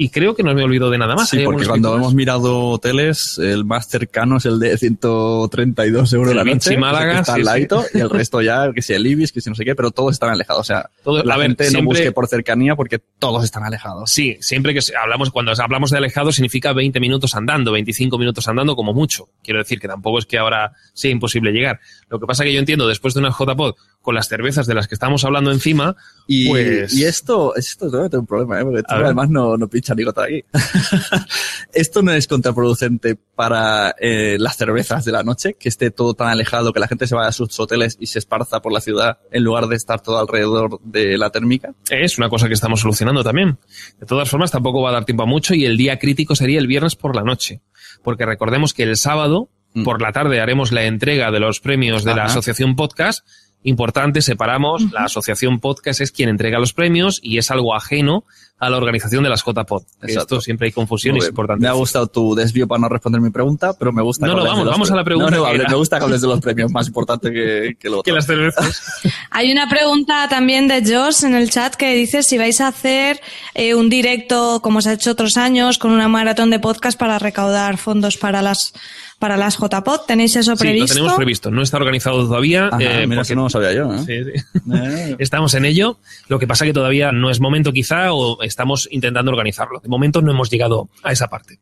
Y 0.00 0.10
creo 0.10 0.36
que 0.36 0.44
no 0.44 0.54
me 0.54 0.62
olvido 0.62 0.90
de 0.90 0.96
nada 0.98 1.16
más. 1.16 1.28
Sí, 1.28 1.38
¿Hay 1.38 1.44
porque 1.44 1.66
cuando 1.66 1.96
hemos 1.96 2.14
mirado 2.14 2.68
hoteles, 2.68 3.36
el 3.38 3.64
más 3.64 3.88
cercano 3.88 4.36
es 4.36 4.46
el 4.46 4.60
de 4.60 4.78
132 4.78 6.12
euros 6.12 6.30
El 6.30 6.36
la 6.36 6.44
noche. 6.44 6.78
Málaga, 6.78 7.14
que 7.14 7.18
está 7.20 7.32
sí, 7.34 7.40
al 7.40 7.40
sí. 7.40 7.44
ladito, 7.44 7.84
y 7.94 7.98
el 7.98 8.08
resto 8.08 8.40
ya, 8.40 8.72
que 8.72 8.80
sea 8.80 8.96
el 8.96 9.06
Ibis, 9.08 9.32
que 9.32 9.40
si 9.40 9.50
no 9.50 9.56
sé 9.56 9.64
qué, 9.64 9.74
pero 9.74 9.90
todos 9.90 10.12
están 10.12 10.30
alejados. 10.30 10.60
O 10.60 10.64
sea, 10.64 10.88
Todo- 11.02 11.24
la 11.24 11.34
a 11.34 11.36
ver, 11.38 11.48
gente 11.48 11.70
no 11.72 11.82
busque 11.82 12.12
por 12.12 12.28
cercanía 12.28 12.76
porque 12.76 13.00
todos 13.18 13.42
están 13.44 13.64
alejados. 13.64 14.10
Sí, 14.10 14.36
siempre 14.40 14.72
que 14.72 14.80
hablamos, 15.02 15.30
cuando 15.30 15.52
hablamos 15.58 15.90
de 15.90 15.98
alejado 15.98 16.30
significa 16.30 16.72
20 16.72 17.00
minutos 17.00 17.34
andando, 17.34 17.72
25 17.72 18.18
minutos 18.18 18.46
andando 18.46 18.76
como 18.76 18.94
mucho. 18.94 19.28
Quiero 19.42 19.58
decir 19.58 19.80
que 19.80 19.88
tampoco 19.88 20.20
es 20.20 20.26
que 20.26 20.38
ahora 20.38 20.72
sea 20.94 21.10
imposible 21.10 21.50
llegar. 21.50 21.80
Lo 22.08 22.20
que 22.20 22.26
pasa 22.26 22.44
que 22.44 22.52
yo 22.52 22.60
entiendo, 22.60 22.86
después 22.86 23.14
de 23.14 23.20
una 23.20 23.30
JPod 23.30 23.74
con 24.08 24.14
las 24.14 24.26
cervezas 24.26 24.66
de 24.66 24.72
las 24.72 24.88
que 24.88 24.94
estamos 24.94 25.22
hablando 25.26 25.52
encima, 25.52 25.94
Y, 26.26 26.48
pues... 26.48 26.94
y 26.94 27.04
esto, 27.04 27.54
esto 27.54 27.90
tengo 27.90 28.20
un 28.20 28.26
problema, 28.26 28.58
¿eh? 28.58 28.64
porque 28.64 28.82
tú 28.82 28.94
además 28.94 29.28
no, 29.28 29.58
no 29.58 29.68
pincha 29.68 29.94
ni 29.94 30.02
gota 30.02 30.24
aquí. 30.24 30.42
esto 31.74 32.00
no 32.00 32.12
es 32.12 32.26
contraproducente 32.26 33.18
para 33.34 33.94
eh, 34.00 34.38
las 34.40 34.56
cervezas 34.56 35.04
de 35.04 35.12
la 35.12 35.24
noche, 35.24 35.56
que 35.60 35.68
esté 35.68 35.90
todo 35.90 36.14
tan 36.14 36.28
alejado, 36.28 36.72
que 36.72 36.80
la 36.80 36.88
gente 36.88 37.06
se 37.06 37.14
vaya 37.16 37.28
a 37.28 37.32
sus 37.32 37.60
hoteles 37.60 37.98
y 38.00 38.06
se 38.06 38.18
esparza 38.18 38.62
por 38.62 38.72
la 38.72 38.80
ciudad 38.80 39.18
en 39.30 39.44
lugar 39.44 39.66
de 39.66 39.76
estar 39.76 40.00
todo 40.00 40.18
alrededor 40.18 40.80
de 40.84 41.18
la 41.18 41.28
térmica. 41.28 41.74
Es 41.90 42.16
una 42.16 42.30
cosa 42.30 42.48
que 42.48 42.54
estamos 42.54 42.80
solucionando 42.80 43.22
también. 43.22 43.58
De 44.00 44.06
todas 44.06 44.30
formas, 44.30 44.50
tampoco 44.50 44.80
va 44.80 44.88
a 44.88 44.94
dar 44.94 45.04
tiempo 45.04 45.24
a 45.24 45.26
mucho 45.26 45.52
y 45.52 45.66
el 45.66 45.76
día 45.76 45.98
crítico 45.98 46.34
sería 46.34 46.60
el 46.60 46.66
viernes 46.66 46.96
por 46.96 47.14
la 47.14 47.24
noche. 47.24 47.60
Porque 48.02 48.24
recordemos 48.24 48.72
que 48.72 48.84
el 48.84 48.96
sábado 48.96 49.50
Mm. 49.74 49.84
por 49.84 50.00
la 50.00 50.12
tarde 50.12 50.40
haremos 50.40 50.72
la 50.72 50.84
entrega 50.84 51.30
de 51.30 51.40
los 51.40 51.60
premios 51.60 52.04
de 52.04 52.14
la. 52.14 52.24
Asociación 52.24 52.76
Podcast. 52.76 53.26
Importante, 53.62 54.22
separamos. 54.22 54.92
La 54.92 55.04
Asociación 55.04 55.60
Podcast 55.60 56.00
es 56.00 56.12
quien 56.12 56.28
entrega 56.28 56.58
los 56.58 56.72
premios 56.72 57.18
y 57.22 57.38
es 57.38 57.50
algo 57.50 57.74
ajeno 57.74 58.24
a 58.60 58.70
la 58.70 58.76
organización 58.76 59.22
de 59.22 59.30
las 59.30 59.44
JPod. 59.44 59.82
Esto 60.02 60.40
siempre 60.40 60.66
hay 60.66 60.72
confusión 60.72 61.16
y 61.16 61.20
es 61.20 61.28
importante. 61.28 61.62
Me 61.62 61.68
ha 61.68 61.72
gustado 61.72 62.06
tu 62.08 62.34
desvío 62.34 62.66
para 62.66 62.80
no 62.80 62.88
responder 62.88 63.20
mi 63.20 63.30
pregunta, 63.30 63.72
pero 63.78 63.92
me 63.92 64.02
gusta. 64.02 64.26
No, 64.26 64.32
que 64.32 64.36
no, 64.36 64.40
hables 64.40 64.50
vamos, 64.52 64.58
de 64.60 64.64
los 64.66 64.74
vamos 64.74 64.90
a 64.90 64.96
la 64.96 65.04
premios. 65.04 65.28
pregunta 65.30 65.48
No, 65.48 65.56
no, 65.58 65.64
que 65.64 65.70
me 65.70 65.76
gusta 65.78 65.98
que 65.98 66.04
hables 66.04 66.20
de 66.20 66.26
los 66.26 66.40
premios, 66.40 66.70
más 66.72 66.86
importante 66.88 67.30
que, 67.32 67.76
que 67.78 67.88
lo 67.88 67.98
otro. 68.00 68.02
Que 68.02 68.12
las 68.12 68.26
cervezas. 68.26 68.82
Hay 69.30 69.52
una 69.52 69.68
pregunta 69.68 70.26
también 70.28 70.66
de 70.68 70.82
Josh 70.82 71.24
en 71.24 71.34
el 71.34 71.50
chat 71.50 71.74
que 71.74 71.94
dice 71.94 72.22
si 72.22 72.36
vais 72.38 72.60
a 72.60 72.68
hacer 72.68 73.20
eh, 73.54 73.74
un 73.74 73.88
directo, 73.88 74.60
como 74.62 74.80
se 74.80 74.90
ha 74.90 74.92
hecho 74.94 75.12
otros 75.12 75.36
años, 75.36 75.78
con 75.78 75.92
una 75.92 76.08
maratón 76.08 76.50
de 76.50 76.58
podcast 76.58 76.98
para 76.98 77.18
recaudar 77.18 77.76
fondos 77.78 78.16
para 78.16 78.42
las 78.42 78.72
para 79.20 79.36
las 79.36 79.58
JPod. 79.58 80.02
¿Tenéis 80.06 80.36
eso 80.36 80.54
Sí, 80.54 80.60
previsto? 80.60 80.86
lo 80.86 80.94
tenemos 80.94 81.16
previsto. 81.16 81.50
No 81.50 81.62
está 81.62 81.76
organizado 81.76 82.24
todavía. 82.26 82.66
Ajá, 82.68 82.78
eh, 82.80 83.06
mira, 83.06 83.20
porque- 83.22 83.32
eso 83.32 83.34
no 83.34 83.42
lo 83.44 83.50
sabía 83.50 83.72
yo. 83.72 83.92
¿eh? 83.92 83.98
Sí, 84.06 84.24
sí. 84.24 84.60
Eh, 84.72 85.16
Estamos 85.18 85.54
en 85.54 85.64
ello. 85.64 85.98
Lo 86.28 86.38
que 86.38 86.46
pasa 86.46 86.64
que 86.64 86.72
todavía 86.72 87.10
no 87.10 87.28
es 87.28 87.40
momento 87.40 87.72
quizá 87.72 88.12
o 88.12 88.40
estamos 88.48 88.88
intentando 88.90 89.30
organizarlo. 89.30 89.80
De 89.80 89.88
momento 89.88 90.20
no 90.22 90.32
hemos 90.32 90.50
llegado 90.50 90.88
a 91.02 91.12
esa 91.12 91.28
parte. 91.28 91.60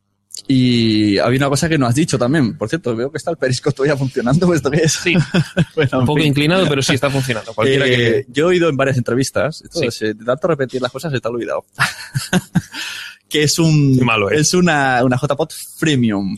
Y 0.48 1.16
había 1.18 1.38
una 1.38 1.48
cosa 1.48 1.68
que 1.68 1.78
no 1.78 1.86
has 1.86 1.94
dicho 1.94 2.18
también. 2.18 2.56
Por 2.58 2.68
cierto, 2.68 2.94
veo 2.94 3.10
que 3.10 3.16
está 3.18 3.30
el 3.30 3.36
perisco 3.38 3.72
todavía 3.72 3.96
funcionando. 3.96 4.52
¿Esto 4.54 4.70
qué 4.70 4.82
es? 4.84 4.92
Sí, 4.92 5.14
Bueno, 5.74 6.00
un 6.00 6.06
poco 6.06 6.18
fin. 6.20 6.28
inclinado, 6.28 6.66
pero 6.68 6.82
sí 6.82 6.94
está 6.94 7.08
funcionando. 7.10 7.52
Cualquiera 7.54 7.86
Eh, 7.86 7.90
que... 7.96 8.26
Yo 8.28 8.44
he 8.44 8.48
oído 8.50 8.68
en 8.68 8.76
varias 8.76 8.98
entrevistas, 8.98 9.62
entonces, 9.62 9.94
Sí. 9.96 10.04
eh, 10.06 10.14
de 10.14 10.24
tanto 10.24 10.46
repetir 10.48 10.80
las 10.82 10.92
cosas 10.92 11.10
se 11.12 11.20
te 11.20 11.26
ha 11.26 11.30
olvidado. 11.30 11.64
que 13.28 13.42
es 13.42 13.58
un 13.58 13.98
Qué 13.98 14.04
malo 14.04 14.30
es. 14.30 14.40
es 14.40 14.54
una, 14.54 15.02
una 15.04 15.16
JPod 15.16 15.50
freemium. 15.78 16.36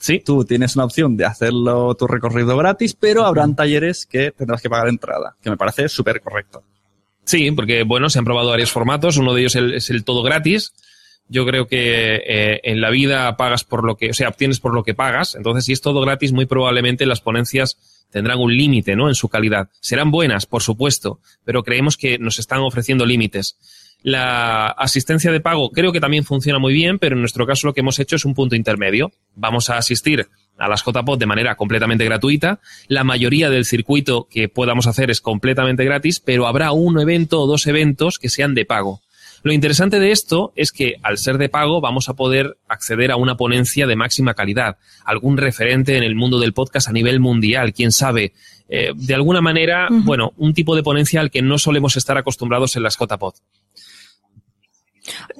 Sí, 0.00 0.22
Tú 0.24 0.44
tienes 0.44 0.76
una 0.76 0.84
opción 0.84 1.16
de 1.16 1.24
hacerlo 1.24 1.94
tu 1.96 2.06
recorrido 2.06 2.56
gratis, 2.56 2.94
pero 2.94 3.24
habrán 3.24 3.56
talleres 3.56 4.06
que 4.06 4.30
tendrás 4.30 4.62
que 4.62 4.70
pagar 4.70 4.88
entrada, 4.88 5.36
que 5.42 5.50
me 5.50 5.56
parece 5.56 5.88
súper 5.88 6.20
correcto. 6.20 6.62
Sí, 7.28 7.50
porque 7.52 7.82
bueno, 7.84 8.10
se 8.10 8.18
han 8.18 8.24
probado 8.24 8.50
varios 8.50 8.72
formatos. 8.72 9.16
Uno 9.16 9.34
de 9.34 9.40
ellos 9.42 9.54
el- 9.56 9.74
es 9.74 9.90
el 9.90 10.04
todo 10.04 10.22
gratis. 10.22 10.72
Yo 11.28 11.44
creo 11.44 11.66
que 11.66 12.16
eh, 12.26 12.60
en 12.64 12.80
la 12.80 12.90
vida 12.90 13.36
pagas 13.36 13.62
por 13.64 13.84
lo 13.84 13.96
que, 13.96 14.10
o 14.10 14.14
sea, 14.14 14.28
obtienes 14.30 14.60
por 14.60 14.74
lo 14.74 14.82
que 14.82 14.94
pagas. 14.94 15.34
Entonces, 15.34 15.66
si 15.66 15.72
es 15.72 15.80
todo 15.82 16.00
gratis, 16.00 16.32
muy 16.32 16.46
probablemente 16.46 17.04
las 17.04 17.20
ponencias 17.20 17.76
tendrán 18.10 18.38
un 18.38 18.56
límite, 18.56 18.96
¿no? 18.96 19.08
En 19.08 19.14
su 19.14 19.28
calidad. 19.28 19.68
Serán 19.80 20.10
buenas, 20.10 20.46
por 20.46 20.62
supuesto, 20.62 21.20
pero 21.44 21.62
creemos 21.62 21.98
que 21.98 22.18
nos 22.18 22.38
están 22.38 22.60
ofreciendo 22.60 23.04
límites. 23.04 23.58
La 24.02 24.68
asistencia 24.68 25.30
de 25.32 25.40
pago 25.40 25.70
creo 25.70 25.92
que 25.92 26.00
también 26.00 26.24
funciona 26.24 26.58
muy 26.58 26.72
bien, 26.72 26.98
pero 26.98 27.16
en 27.16 27.20
nuestro 27.20 27.46
caso 27.46 27.66
lo 27.66 27.74
que 27.74 27.80
hemos 27.80 27.98
hecho 27.98 28.16
es 28.16 28.24
un 28.24 28.32
punto 28.34 28.54
intermedio. 28.56 29.12
Vamos 29.34 29.68
a 29.70 29.76
asistir 29.76 30.28
a 30.58 30.68
las 30.68 30.84
JPOD 30.84 31.18
de 31.18 31.26
manera 31.26 31.54
completamente 31.56 32.04
gratuita. 32.04 32.60
La 32.88 33.04
mayoría 33.04 33.50
del 33.50 33.64
circuito 33.64 34.26
que 34.30 34.48
podamos 34.48 34.86
hacer 34.86 35.10
es 35.10 35.20
completamente 35.20 35.84
gratis, 35.84 36.20
pero 36.20 36.46
habrá 36.46 36.72
un 36.72 37.00
evento 37.00 37.40
o 37.40 37.46
dos 37.46 37.66
eventos 37.66 38.18
que 38.18 38.28
sean 38.28 38.54
de 38.54 38.64
pago. 38.64 39.00
Lo 39.42 39.52
interesante 39.52 40.00
de 40.00 40.10
esto 40.10 40.52
es 40.56 40.72
que 40.72 40.96
al 41.02 41.16
ser 41.16 41.38
de 41.38 41.48
pago 41.48 41.80
vamos 41.80 42.08
a 42.08 42.14
poder 42.14 42.58
acceder 42.68 43.12
a 43.12 43.16
una 43.16 43.36
ponencia 43.36 43.86
de 43.86 43.94
máxima 43.94 44.34
calidad, 44.34 44.78
algún 45.04 45.36
referente 45.36 45.96
en 45.96 46.02
el 46.02 46.16
mundo 46.16 46.40
del 46.40 46.52
podcast 46.52 46.88
a 46.88 46.92
nivel 46.92 47.20
mundial, 47.20 47.72
quién 47.72 47.92
sabe. 47.92 48.32
Eh, 48.68 48.92
de 48.94 49.14
alguna 49.14 49.40
manera, 49.40 49.88
bueno, 49.90 50.32
un 50.36 50.54
tipo 50.54 50.74
de 50.74 50.82
ponencia 50.82 51.20
al 51.20 51.30
que 51.30 51.40
no 51.40 51.58
solemos 51.58 51.96
estar 51.96 52.18
acostumbrados 52.18 52.76
en 52.76 52.82
las 52.82 52.98
JPod. 52.98 53.34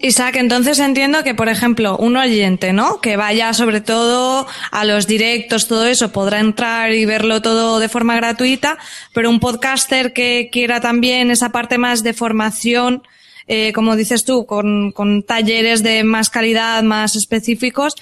Isaac, 0.00 0.36
entonces 0.36 0.78
entiendo 0.78 1.24
que, 1.24 1.34
por 1.34 1.48
ejemplo, 1.48 1.96
un 1.96 2.16
oyente, 2.16 2.72
¿no? 2.72 3.00
Que 3.00 3.16
vaya 3.16 3.52
sobre 3.52 3.80
todo 3.80 4.46
a 4.70 4.84
los 4.84 5.06
directos, 5.06 5.68
todo 5.68 5.86
eso, 5.86 6.12
podrá 6.12 6.40
entrar 6.40 6.92
y 6.92 7.04
verlo 7.04 7.42
todo 7.42 7.78
de 7.78 7.88
forma 7.88 8.16
gratuita, 8.16 8.78
pero 9.12 9.30
un 9.30 9.40
podcaster 9.40 10.12
que 10.12 10.50
quiera 10.52 10.80
también 10.80 11.30
esa 11.30 11.50
parte 11.50 11.78
más 11.78 12.02
de 12.02 12.14
formación, 12.14 13.02
eh, 13.48 13.72
como 13.72 13.96
dices 13.96 14.24
tú, 14.24 14.46
con, 14.46 14.92
con 14.92 15.22
talleres 15.22 15.82
de 15.82 16.04
más 16.04 16.30
calidad, 16.30 16.82
más 16.82 17.16
específicos, 17.16 17.94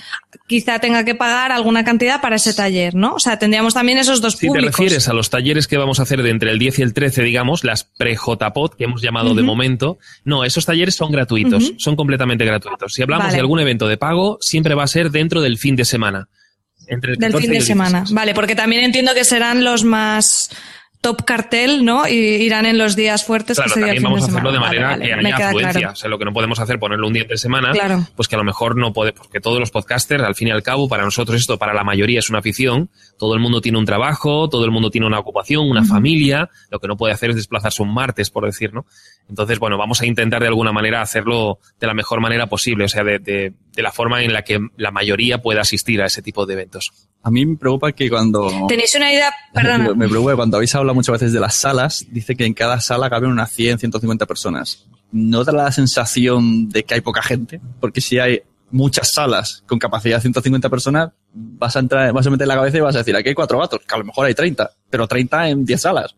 quizá 0.46 0.80
tenga 0.80 1.04
que 1.04 1.14
pagar 1.14 1.52
alguna 1.52 1.84
cantidad 1.84 2.20
para 2.20 2.36
ese 2.36 2.52
taller, 2.52 2.94
¿no? 2.94 3.14
O 3.14 3.18
sea, 3.20 3.38
tendríamos 3.38 3.72
también 3.72 3.98
esos 3.98 4.20
dos 4.20 4.34
Si 4.34 4.40
te 4.40 4.46
públicos. 4.48 4.72
refieres 4.72 5.08
a 5.08 5.12
los 5.12 5.30
talleres 5.30 5.66
que 5.68 5.78
vamos 5.78 6.00
a 6.00 6.02
hacer 6.02 6.22
de 6.22 6.30
entre 6.30 6.50
el 6.50 6.58
10 6.58 6.80
y 6.80 6.82
el 6.82 6.92
13, 6.92 7.22
digamos, 7.22 7.64
las 7.64 7.84
pre-JPod 7.84 8.74
que 8.76 8.84
hemos 8.84 9.02
llamado 9.02 9.34
de 9.34 9.42
momento, 9.42 9.98
no, 10.24 10.44
esos 10.44 10.66
talleres 10.66 10.96
son 10.96 11.12
gratuitos, 11.12 11.72
son 11.78 11.96
completamente 11.96 12.44
gratuitos. 12.44 12.92
Si 12.92 13.02
hablamos 13.02 13.26
Vale. 13.26 13.36
de 13.36 13.40
algún 13.40 13.60
evento 13.60 13.86
de 13.88 13.96
pago, 13.96 14.38
siempre 14.40 14.74
va 14.74 14.82
a 14.84 14.88
ser 14.88 15.10
dentro 15.10 15.40
del 15.40 15.58
fin 15.58 15.76
de 15.76 15.84
semana. 15.84 16.28
Entre 16.88 17.12
el 17.12 17.18
Del 17.18 17.32
14 17.32 17.46
fin 17.48 17.58
de 17.58 17.64
semana. 17.64 17.98
16. 18.00 18.14
Vale, 18.14 18.34
porque 18.34 18.54
también 18.54 18.84
entiendo 18.84 19.12
que 19.14 19.24
serán 19.24 19.64
los 19.64 19.82
más 19.84 20.50
top 21.06 21.24
cartel, 21.24 21.84
¿no? 21.84 22.08
Y 22.08 22.14
irán 22.14 22.66
en 22.66 22.78
los 22.78 22.96
días 22.96 23.24
fuertes 23.24 23.56
Claro, 23.56 23.68
que 23.68 23.74
sería 23.80 23.92
el 23.92 24.02
también 24.02 24.20
fin 24.20 24.28
vamos 24.28 24.28
a 24.28 24.32
hacerlo 24.32 24.52
de 24.52 24.58
manera 24.58 24.88
Vale, 24.90 25.04
que 25.06 25.14
vale, 25.14 25.32
haya 25.32 25.46
afluencia. 25.48 25.72
claro. 25.80 25.92
O 25.92 25.96
sea, 25.96 26.10
lo 26.10 26.18
que 26.18 26.24
no 26.24 26.32
podemos 26.32 26.58
hacer, 26.58 26.78
ponerlo 26.78 27.06
un 27.06 27.12
día 27.12 27.22
entre 27.22 27.38
semana, 27.38 27.70
Claro. 27.72 28.06
pues 28.16 28.26
que 28.28 28.34
a 28.34 28.38
lo 28.38 28.44
mejor 28.44 28.76
no 28.76 28.92
puede, 28.92 29.12
porque 29.12 29.40
todos 29.40 29.60
los 29.60 29.70
podcasters, 29.70 30.24
al 30.24 30.34
fin 30.34 30.48
y 30.48 30.50
al 30.50 30.62
cabo, 30.64 30.88
para 30.88 31.04
nosotros 31.04 31.40
esto, 31.40 31.58
para 31.58 31.72
la 31.74 31.84
mayoría 31.84 32.18
es 32.18 32.28
una 32.28 32.40
afición. 32.40 32.90
Todo 33.18 33.34
el 33.34 33.40
mundo 33.40 33.60
tiene 33.60 33.78
un 33.78 33.84
trabajo, 33.84 34.48
todo 34.48 34.64
el 34.64 34.70
mundo 34.72 34.90
tiene 34.90 35.06
una 35.06 35.18
ocupación, 35.20 35.68
una 35.70 35.84
familia. 35.84 36.50
Lo 36.70 36.80
que 36.80 36.88
no 36.88 36.96
puede 36.96 37.12
hacer 37.14 37.30
es 37.30 37.36
desplazarse 37.36 37.82
un 37.82 37.94
martes, 37.94 38.30
por 38.30 38.44
decir, 38.44 38.74
¿no? 38.74 38.84
Entonces, 39.28 39.58
bueno, 39.58 39.76
vamos 39.76 40.00
a 40.00 40.06
intentar 40.06 40.40
de 40.40 40.48
alguna 40.48 40.72
manera 40.72 41.02
hacerlo 41.02 41.58
de 41.80 41.86
la 41.86 41.94
mejor 41.94 42.20
manera 42.20 42.46
posible, 42.46 42.84
o 42.84 42.88
sea, 42.88 43.02
de, 43.04 43.18
de- 43.18 43.52
de 43.74 43.82
la 43.82 43.92
forma 43.92 44.22
en 44.22 44.32
la 44.32 44.42
que 44.42 44.58
la 44.78 44.90
mayoría 44.90 45.42
pueda 45.42 45.60
asistir 45.60 46.00
a 46.00 46.06
ese 46.06 46.22
tipo 46.22 46.46
de 46.46 46.54
eventos. 46.54 46.92
A 47.22 47.30
mí 47.30 47.44
me 47.44 47.56
preocupa 47.56 47.92
que 47.92 48.08
cuando... 48.08 48.48
¿Tenéis 48.68 48.94
una 48.94 49.12
idea? 49.12 49.30
Perdona. 49.52 49.92
Me 49.94 50.08
preocupa 50.08 50.32
que 50.32 50.36
cuando 50.36 50.56
habéis 50.56 50.74
hablado 50.74 50.94
muchas 50.94 51.12
veces 51.12 51.32
de 51.32 51.40
las 51.40 51.56
salas, 51.56 52.06
dice 52.10 52.36
que 52.36 52.46
en 52.46 52.54
cada 52.54 52.80
sala 52.80 53.10
caben 53.10 53.30
unas 53.30 53.50
100, 53.52 53.78
150 53.80 54.24
personas. 54.26 54.86
¿No 55.12 55.44
da 55.44 55.52
la 55.52 55.70
sensación 55.72 56.68
de 56.68 56.84
que 56.84 56.94
hay 56.94 57.00
poca 57.00 57.22
gente? 57.22 57.60
Porque 57.80 58.00
si 58.00 58.18
hay 58.18 58.40
muchas 58.70 59.10
salas 59.12 59.62
con 59.66 59.78
capacidad 59.78 60.16
de 60.16 60.22
150 60.22 60.68
personas, 60.68 61.10
vas 61.32 61.76
a 61.76 61.80
entrar, 61.80 62.12
vas 62.12 62.26
a 62.26 62.30
meter 62.30 62.46
la 62.46 62.54
cabeza 62.54 62.78
y 62.78 62.80
vas 62.80 62.94
a 62.94 62.98
decir, 62.98 63.14
aquí 63.14 63.28
hay 63.28 63.34
cuatro 63.34 63.58
gatos, 63.58 63.80
que 63.86 63.94
a 63.94 63.98
lo 63.98 64.04
mejor 64.04 64.26
hay 64.26 64.34
30, 64.34 64.70
pero 64.90 65.06
30 65.06 65.48
en 65.50 65.64
10 65.64 65.80
salas. 65.80 66.14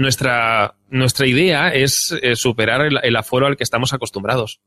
Nuestra, 0.00 0.74
nuestra 0.88 1.26
idea 1.26 1.68
es 1.68 2.16
eh, 2.22 2.34
superar 2.34 2.80
el, 2.82 2.98
el 3.02 3.16
aforo 3.16 3.46
al 3.46 3.56
que 3.56 3.64
estamos 3.64 3.92
acostumbrados. 3.92 4.60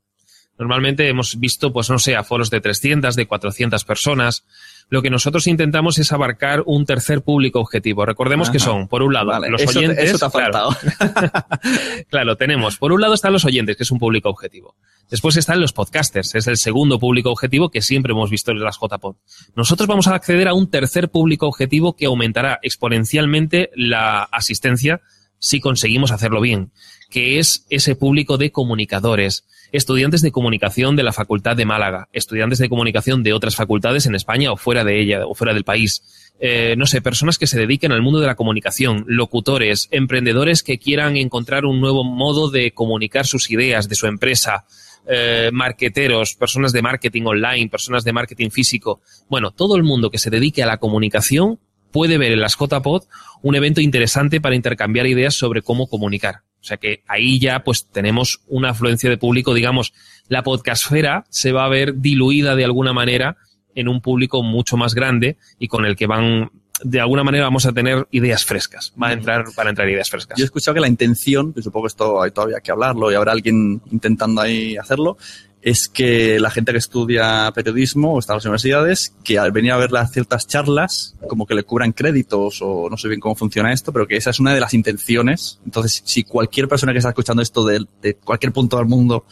Normalmente 0.59 1.09
hemos 1.09 1.39
visto, 1.39 1.73
pues 1.73 1.89
no 1.89 1.97
sé, 1.97 2.15
aforos 2.15 2.51
de 2.51 2.61
300, 2.61 3.15
de 3.15 3.25
400 3.25 3.83
personas. 3.85 4.45
Lo 4.89 5.01
que 5.01 5.09
nosotros 5.09 5.47
intentamos 5.47 5.97
es 5.97 6.11
abarcar 6.11 6.61
un 6.67 6.85
tercer 6.85 7.23
público 7.23 7.59
objetivo. 7.59 8.05
Recordemos 8.05 8.51
que 8.51 8.59
son, 8.59 8.87
por 8.87 9.01
un 9.01 9.13
lado, 9.13 9.27
Vale, 9.27 9.49
los 9.49 9.61
eso 9.61 9.79
oyentes. 9.79 10.11
eso 10.11 10.19
te 10.19 10.25
ha 10.25 10.29
claro, 10.29 10.71
faltado. 10.71 11.43
claro, 12.09 12.35
tenemos. 12.35 12.77
Por 12.77 12.91
un 12.91 13.01
lado 13.01 13.15
están 13.15 13.33
los 13.33 13.45
oyentes, 13.45 13.75
que 13.75 13.83
es 13.83 13.91
un 13.91 13.97
público 13.97 14.29
objetivo. 14.29 14.75
Después 15.09 15.37
están 15.37 15.59
los 15.59 15.73
podcasters, 15.73 16.35
es 16.35 16.45
el 16.47 16.57
segundo 16.57 16.99
público 16.99 17.31
objetivo 17.31 17.69
que 17.69 17.81
siempre 17.81 18.11
hemos 18.11 18.29
visto 18.29 18.51
en 18.51 18.59
las 18.59 18.77
JPod. 18.79 19.15
Nosotros 19.55 19.87
vamos 19.87 20.07
a 20.07 20.15
acceder 20.15 20.47
a 20.47 20.53
un 20.53 20.69
tercer 20.69 21.09
público 21.09 21.47
objetivo 21.47 21.95
que 21.95 22.05
aumentará 22.05 22.59
exponencialmente 22.61 23.71
la 23.75 24.23
asistencia 24.23 25.01
si 25.43 25.59
conseguimos 25.59 26.11
hacerlo 26.13 26.39
bien, 26.39 26.71
que 27.09 27.37
es 27.37 27.65
ese 27.69 27.95
público 27.95 28.37
de 28.37 28.53
comunicadores, 28.53 29.43
estudiantes 29.73 30.21
de 30.21 30.31
comunicación 30.31 30.95
de 30.95 31.03
la 31.03 31.11
Facultad 31.11 31.57
de 31.57 31.65
Málaga, 31.65 32.07
estudiantes 32.13 32.59
de 32.59 32.69
comunicación 32.69 33.23
de 33.23 33.33
otras 33.33 33.57
facultades 33.57 34.05
en 34.05 34.15
España 34.15 34.53
o 34.53 34.55
fuera 34.55 34.85
de 34.85 35.01
ella 35.01 35.27
o 35.27 35.35
fuera 35.35 35.53
del 35.53 35.65
país. 35.65 36.31
Eh, 36.39 36.75
no 36.77 36.85
sé, 36.85 37.01
personas 37.01 37.37
que 37.37 37.45
se 37.47 37.59
dediquen 37.59 37.91
al 37.91 38.01
mundo 38.01 38.21
de 38.21 38.27
la 38.27 38.35
comunicación, 38.35 39.03
locutores, 39.05 39.89
emprendedores 39.91 40.63
que 40.63 40.79
quieran 40.79 41.17
encontrar 41.17 41.65
un 41.65 41.81
nuevo 41.81 42.05
modo 42.05 42.49
de 42.49 42.71
comunicar 42.71 43.25
sus 43.25 43.51
ideas 43.51 43.89
de 43.89 43.95
su 43.95 44.07
empresa, 44.07 44.63
eh, 45.05 45.49
marqueteros, 45.51 46.35
personas 46.35 46.71
de 46.71 46.81
marketing 46.81 47.23
online, 47.25 47.67
personas 47.67 48.05
de 48.05 48.13
marketing 48.13 48.49
físico. 48.49 49.01
Bueno, 49.29 49.51
todo 49.51 49.75
el 49.75 49.83
mundo 49.83 50.09
que 50.09 50.19
se 50.19 50.29
dedique 50.29 50.63
a 50.63 50.67
la 50.67 50.77
comunicación 50.77 51.59
puede 51.93 52.17
ver 52.17 52.33
en 52.33 52.41
las 52.41 52.57
JPod 52.57 53.03
un 53.41 53.55
evento 53.55 53.79
interesante 53.79 54.41
para 54.41 54.55
intercambiar 54.55 55.07
ideas 55.07 55.35
sobre 55.35 55.61
cómo 55.61 55.87
comunicar. 55.87 56.41
O 56.59 56.65
sea 56.65 56.77
que 56.77 57.03
ahí 57.07 57.39
ya 57.39 57.63
pues 57.63 57.87
tenemos 57.89 58.41
una 58.47 58.71
afluencia 58.71 59.09
de 59.09 59.17
público, 59.17 59.53
digamos, 59.53 59.93
la 60.27 60.43
podcastfera 60.43 61.25
se 61.29 61.51
va 61.51 61.65
a 61.65 61.69
ver 61.69 61.95
diluida 61.95 62.55
de 62.55 62.65
alguna 62.65 62.93
manera 62.93 63.37
en 63.75 63.87
un 63.87 64.01
público 64.01 64.43
mucho 64.43 64.75
más 64.75 64.95
grande 64.95 65.37
y 65.59 65.67
con 65.67 65.85
el 65.85 65.95
que 65.95 66.07
van 66.07 66.51
de 66.83 66.99
alguna 66.99 67.23
manera 67.23 67.45
vamos 67.45 67.65
a 67.65 67.71
tener 67.71 68.07
ideas 68.11 68.43
frescas. 68.43 68.93
Va 69.01 69.09
a 69.09 69.13
entrar, 69.13 69.45
para 69.55 69.69
entrar 69.69 69.87
ideas 69.87 70.09
frescas. 70.09 70.37
Yo 70.37 70.43
he 70.43 70.45
escuchado 70.45 70.75
que 70.75 70.81
la 70.81 70.87
intención, 70.87 71.53
que 71.53 71.61
supongo 71.61 71.85
que 71.85 71.89
esto 71.89 72.21
hay 72.21 72.31
todavía 72.31 72.59
que 72.61 72.71
hablarlo 72.71 73.11
y 73.11 73.15
habrá 73.15 73.31
alguien 73.31 73.81
intentando 73.91 74.41
ahí 74.41 74.75
hacerlo, 74.77 75.17
es 75.63 75.87
que 75.87 76.41
la 76.41 76.49
gente 76.49 76.73
que 76.73 76.77
estudia 76.77 77.49
periodismo 77.55 78.13
o 78.13 78.19
está 78.19 78.33
en 78.33 78.37
las 78.37 78.45
universidades, 78.45 79.15
que 79.23 79.39
al 79.39 79.53
venir 79.53 79.71
a 79.71 79.77
ver 79.77 79.93
las 79.93 80.11
ciertas 80.11 80.45
charlas, 80.45 81.15
como 81.29 81.45
que 81.45 81.55
le 81.55 81.63
cubran 81.63 81.93
créditos 81.93 82.59
o 82.61 82.89
no 82.89 82.97
sé 82.97 83.07
bien 83.07 83.21
cómo 83.21 83.33
funciona 83.33 83.71
esto, 83.71 83.93
pero 83.93 84.05
que 84.05 84.17
esa 84.17 84.31
es 84.31 84.41
una 84.41 84.53
de 84.53 84.59
las 84.59 84.73
intenciones. 84.73 85.61
Entonces, 85.63 86.03
si 86.05 86.25
cualquier 86.25 86.67
persona 86.67 86.91
que 86.91 86.97
está 86.97 87.09
escuchando 87.09 87.41
esto 87.41 87.65
de, 87.65 87.87
cualquier 88.25 88.51
punto 88.51 88.75
del 88.75 88.87
mundo 88.87 89.25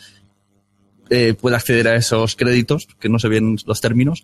eh, 1.09 1.33
puede 1.33 1.57
acceder 1.57 1.89
a 1.89 1.95
esos 1.95 2.37
créditos, 2.37 2.87
que 2.97 3.09
no 3.09 3.19
sé 3.19 3.27
bien 3.27 3.57
los 3.65 3.81
términos, 3.81 4.23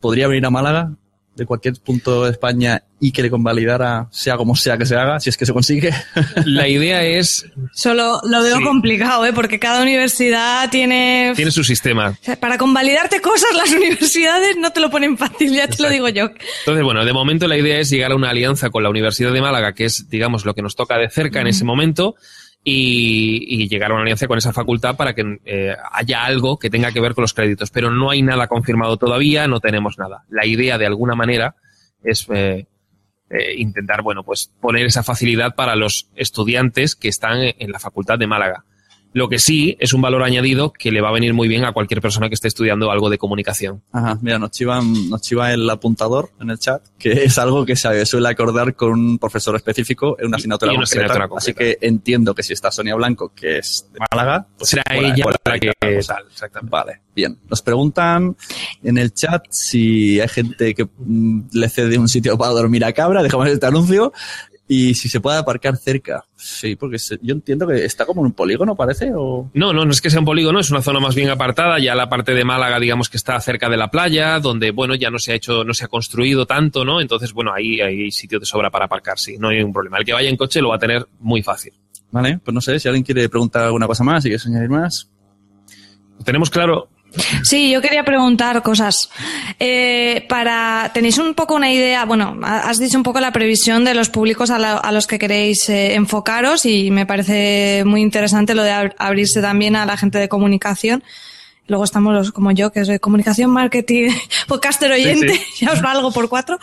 podría 0.00 0.26
venir 0.26 0.46
a 0.46 0.50
Málaga 0.50 0.96
de 1.36 1.46
cualquier 1.46 1.74
punto 1.74 2.24
de 2.24 2.30
España 2.32 2.82
y 2.98 3.12
que 3.12 3.22
le 3.22 3.28
convalidara, 3.30 4.08
sea 4.10 4.36
como 4.36 4.56
sea 4.56 4.78
que 4.78 4.86
se 4.86 4.96
haga, 4.96 5.20
si 5.20 5.28
es 5.28 5.36
que 5.36 5.44
se 5.44 5.52
consigue. 5.52 5.90
La 6.46 6.66
idea 6.66 7.02
es... 7.04 7.44
Solo 7.74 8.20
lo 8.24 8.42
veo 8.42 8.56
Sí. 8.56 8.64
complicado, 8.64 9.26
¿eh? 9.26 9.32
porque 9.34 9.58
cada 9.58 9.82
universidad 9.82 10.70
tiene... 10.70 11.32
Tiene 11.36 11.50
su 11.50 11.62
sistema. 11.62 12.08
O 12.20 12.24
sea, 12.24 12.36
Para 12.40 12.56
convalidarte 12.56 13.20
cosas, 13.20 13.54
las 13.54 13.70
universidades 13.74 14.56
no 14.56 14.70
te 14.72 14.80
lo 14.80 14.90
ponen 14.90 15.18
fácil, 15.18 15.52
ya 15.54 15.68
te 15.68 15.82
lo 15.82 15.90
digo 15.90 16.08
yo. 16.08 16.30
Entonces, 16.60 16.82
bueno, 16.84 17.04
de 17.04 17.12
momento 17.12 17.46
la 17.48 17.58
idea 17.58 17.78
es 17.78 17.90
llegar 17.90 18.12
a 18.12 18.16
una 18.16 18.30
alianza 18.30 18.70
con 18.70 18.82
la 18.82 18.88
Universidad 18.88 19.32
de 19.32 19.42
Málaga, 19.42 19.74
que 19.74 19.84
es, 19.84 20.08
digamos, 20.08 20.46
lo 20.46 20.54
que 20.54 20.62
nos 20.62 20.74
toca 20.74 20.96
de 20.96 21.10
cerca 21.10 21.40
en 21.42 21.48
ese 21.48 21.64
momento, 21.64 22.14
y, 22.68 23.62
y 23.62 23.68
llegar 23.68 23.92
a 23.92 23.94
una 23.94 24.02
alianza 24.02 24.26
con 24.26 24.38
esa 24.38 24.52
facultad 24.52 24.96
para 24.96 25.14
que 25.14 25.38
eh, 25.44 25.76
haya 25.92 26.24
algo 26.24 26.58
que 26.58 26.68
tenga 26.68 26.90
que 26.90 27.00
ver 27.00 27.14
con 27.14 27.22
los 27.22 27.32
créditos. 27.32 27.70
Pero 27.70 27.92
no 27.92 28.10
hay 28.10 28.22
nada 28.22 28.48
confirmado 28.48 28.96
todavía, 28.96 29.46
no 29.46 29.60
tenemos 29.60 29.98
nada. 29.98 30.24
La 30.28 30.44
idea, 30.44 30.76
de 30.76 30.84
alguna 30.84 31.14
manera, 31.14 31.54
es 32.02 32.26
eh, 32.34 32.66
eh, 33.30 33.54
intentar, 33.56 34.02
bueno, 34.02 34.24
pues 34.24 34.52
poner 34.60 34.84
esa 34.84 35.04
facilidad 35.04 35.54
para 35.54 35.76
los 35.76 36.10
estudiantes 36.16 36.96
que 36.96 37.06
están 37.06 37.38
en 37.40 37.70
la 37.70 37.78
facultad 37.78 38.18
de 38.18 38.26
Málaga. 38.26 38.64
Lo 39.16 39.30
que 39.30 39.38
sí 39.38 39.78
es 39.80 39.94
un 39.94 40.02
valor 40.02 40.22
añadido 40.22 40.74
que 40.74 40.92
le 40.92 41.00
va 41.00 41.08
a 41.08 41.12
venir 41.12 41.32
muy 41.32 41.48
bien 41.48 41.64
a 41.64 41.72
cualquier 41.72 42.02
persona 42.02 42.28
que 42.28 42.34
esté 42.34 42.48
estudiando 42.48 42.90
algo 42.90 43.08
de 43.08 43.16
comunicación. 43.16 43.82
Ajá, 43.90 44.18
mira, 44.20 44.38
nos 44.38 44.50
chiva, 44.50 44.78
nos 44.82 45.22
chiva 45.22 45.54
el 45.54 45.70
apuntador 45.70 46.32
en 46.38 46.50
el 46.50 46.58
chat, 46.58 46.82
que 46.98 47.24
es 47.24 47.38
algo 47.38 47.64
que 47.64 47.76
se 47.76 48.04
suele 48.04 48.28
acordar 48.28 48.74
con 48.74 48.90
un 48.90 49.18
profesor 49.18 49.56
específico 49.56 50.18
en 50.18 50.26
una 50.26 50.36
asignatura, 50.36 50.70
Y 50.70 50.76
una 50.76 50.84
concreta. 50.84 51.06
asignatura 51.06 51.38
Así 51.38 51.54
que 51.54 51.78
entiendo 51.80 52.34
que 52.34 52.42
si 52.42 52.52
está 52.52 52.70
Sonia 52.70 52.94
Blanco, 52.94 53.32
que 53.34 53.56
es 53.56 53.88
de 53.90 54.00
Málaga, 54.12 54.46
pues 54.58 54.68
Será 54.68 54.82
por 54.84 54.96
ella 54.96 55.24
por 55.24 55.36
la 55.46 55.58
que 55.60 55.72
tal, 56.06 56.24
exactamente. 56.30 56.70
Vale, 56.70 57.00
bien. 57.14 57.38
Nos 57.48 57.62
preguntan 57.62 58.36
en 58.82 58.98
el 58.98 59.14
chat 59.14 59.46
si 59.48 60.20
hay 60.20 60.28
gente 60.28 60.74
que 60.74 60.84
mm, 60.84 61.40
le 61.54 61.70
cede 61.70 61.96
un 61.98 62.10
sitio 62.10 62.36
para 62.36 62.50
dormir 62.50 62.84
a 62.84 62.92
cabra, 62.92 63.22
dejamos 63.22 63.48
este 63.48 63.64
anuncio, 63.64 64.12
y 64.68 64.94
si 64.94 65.08
se 65.08 65.20
puede 65.20 65.38
aparcar 65.38 65.76
cerca. 65.76 66.24
Sí, 66.36 66.74
porque 66.76 66.98
se- 66.98 67.18
yo 67.22 67.34
entiendo 67.34 67.66
que 67.66 67.84
está 67.84 68.04
como 68.04 68.20
en 68.22 68.26
un 68.26 68.32
polígono, 68.32 68.74
parece, 68.74 69.12
o... 69.14 69.50
No, 69.54 69.72
no, 69.72 69.84
no 69.84 69.90
es 69.92 70.00
que 70.00 70.10
sea 70.10 70.18
un 70.20 70.24
polígono, 70.26 70.58
es 70.58 70.70
una 70.70 70.82
zona 70.82 70.98
más 71.00 71.14
bien 71.14 71.28
apartada, 71.30 71.78
ya 71.78 71.94
la 71.94 72.08
parte 72.08 72.34
de 72.34 72.44
Málaga, 72.44 72.80
digamos 72.80 73.08
que 73.08 73.16
está 73.16 73.40
cerca 73.40 73.68
de 73.68 73.76
la 73.76 73.90
playa, 73.90 74.40
donde, 74.40 74.72
bueno, 74.72 74.94
ya 74.96 75.10
no 75.10 75.18
se 75.18 75.32
ha 75.32 75.34
hecho, 75.36 75.62
no 75.64 75.72
se 75.74 75.84
ha 75.84 75.88
construido 75.88 76.46
tanto, 76.46 76.84
¿no? 76.84 77.00
Entonces, 77.00 77.32
bueno, 77.32 77.52
ahí 77.54 77.80
hay 77.80 78.10
sitio 78.10 78.40
de 78.40 78.46
sobra 78.46 78.70
para 78.70 78.86
aparcar, 78.86 79.18
sí, 79.18 79.36
no 79.38 79.48
hay 79.48 79.58
ningún 79.58 79.72
problema. 79.72 79.98
El 79.98 80.04
que 80.04 80.12
vaya 80.12 80.28
en 80.28 80.36
coche 80.36 80.60
lo 80.60 80.70
va 80.70 80.76
a 80.76 80.80
tener 80.80 81.06
muy 81.20 81.42
fácil. 81.42 81.72
Vale, 82.10 82.38
pues 82.42 82.54
no 82.54 82.60
sé, 82.60 82.78
si 82.80 82.88
alguien 82.88 83.04
quiere 83.04 83.28
preguntar 83.28 83.64
alguna 83.64 83.86
cosa 83.86 84.02
más, 84.04 84.22
si 84.22 84.28
quieres 84.30 84.46
añadir 84.46 84.68
más. 84.70 85.10
Tenemos 86.24 86.50
claro, 86.50 86.88
Sí, 87.42 87.70
yo 87.70 87.80
quería 87.80 88.04
preguntar 88.04 88.62
cosas. 88.62 89.10
Eh, 89.58 90.26
para 90.28 90.90
tenéis 90.94 91.18
un 91.18 91.34
poco 91.34 91.54
una 91.54 91.70
idea, 91.72 92.04
bueno, 92.04 92.38
ha- 92.42 92.68
has 92.68 92.78
dicho 92.78 92.96
un 92.96 93.02
poco 93.02 93.20
la 93.20 93.32
previsión 93.32 93.84
de 93.84 93.94
los 93.94 94.08
públicos 94.10 94.50
a, 94.50 94.58
la- 94.58 94.76
a 94.76 94.92
los 94.92 95.06
que 95.06 95.18
queréis 95.18 95.68
eh, 95.68 95.94
enfocaros 95.94 96.66
y 96.66 96.90
me 96.90 97.06
parece 97.06 97.82
muy 97.86 98.00
interesante 98.02 98.54
lo 98.54 98.62
de 98.62 98.70
ab- 98.72 98.94
abrirse 98.98 99.40
también 99.40 99.76
a 99.76 99.86
la 99.86 99.96
gente 99.96 100.18
de 100.18 100.28
comunicación. 100.28 101.02
Luego 101.68 101.82
estamos 101.82 102.14
los 102.14 102.30
como 102.32 102.52
yo, 102.52 102.70
que 102.70 102.84
soy 102.84 103.00
comunicación, 103.00 103.50
marketing, 103.50 104.10
podcaster 104.46 104.92
oyente, 104.92 105.40
ya 105.58 105.72
os 105.72 105.82
valgo 105.82 106.12
por 106.12 106.28
cuatro. 106.28 106.58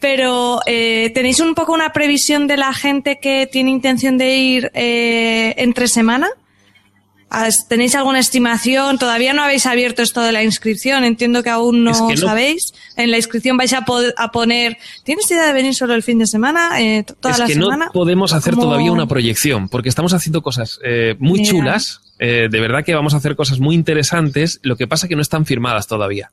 Pero 0.00 0.58
eh, 0.66 1.12
tenéis 1.14 1.38
un 1.38 1.54
poco 1.54 1.72
una 1.72 1.92
previsión 1.92 2.48
de 2.48 2.56
la 2.56 2.72
gente 2.74 3.20
que 3.20 3.48
tiene 3.50 3.70
intención 3.70 4.18
de 4.18 4.36
ir 4.36 4.70
eh, 4.74 5.54
entre 5.58 5.86
semana. 5.86 6.28
¿Has- 7.34 7.66
¿Tenéis 7.66 7.94
alguna 7.94 8.18
estimación? 8.18 8.98
Todavía 8.98 9.32
no 9.32 9.42
habéis 9.42 9.64
abierto 9.66 10.02
esto 10.02 10.20
de 10.20 10.32
la 10.32 10.42
inscripción. 10.44 11.02
Entiendo 11.04 11.42
que 11.42 11.48
aún 11.50 11.82
no, 11.82 11.90
Es 11.92 12.00
que 12.02 12.20
no- 12.20 12.26
sabéis. 12.28 12.74
En 12.96 13.10
la 13.10 13.16
inscripción 13.16 13.56
vais 13.56 13.72
a, 13.72 13.86
po- 13.86 14.00
a 14.16 14.30
poner, 14.32 14.76
¿tienes 15.04 15.30
idea 15.30 15.46
de 15.46 15.52
venir 15.54 15.74
solo 15.74 15.94
el 15.94 16.02
fin 16.02 16.18
de 16.18 16.26
semana? 16.26 16.80
Eh, 16.80 17.04
¿Toda 17.20 17.32
es 17.32 17.38
la 17.40 17.46
que 17.46 17.54
semana? 17.54 17.86
no 17.86 17.92
podemos 17.92 18.32
hacer 18.34 18.52
¿Cómo- 18.54 18.64
todavía 18.66 18.92
una 18.92 19.06
proyección, 19.06 19.68
porque 19.70 19.88
estamos 19.88 20.12
haciendo 20.12 20.42
cosas 20.42 20.78
eh, 20.84 21.16
muy 21.18 21.42
chulas, 21.42 22.00
eh, 22.18 22.48
de 22.50 22.60
verdad 22.60 22.84
que 22.84 22.94
vamos 22.94 23.14
a 23.14 23.16
hacer 23.16 23.34
cosas 23.34 23.58
muy 23.60 23.74
interesantes, 23.74 24.60
lo 24.62 24.76
que 24.76 24.86
pasa 24.86 25.08
que 25.08 25.16
no 25.16 25.22
están 25.22 25.46
firmadas 25.46 25.86
todavía. 25.86 26.32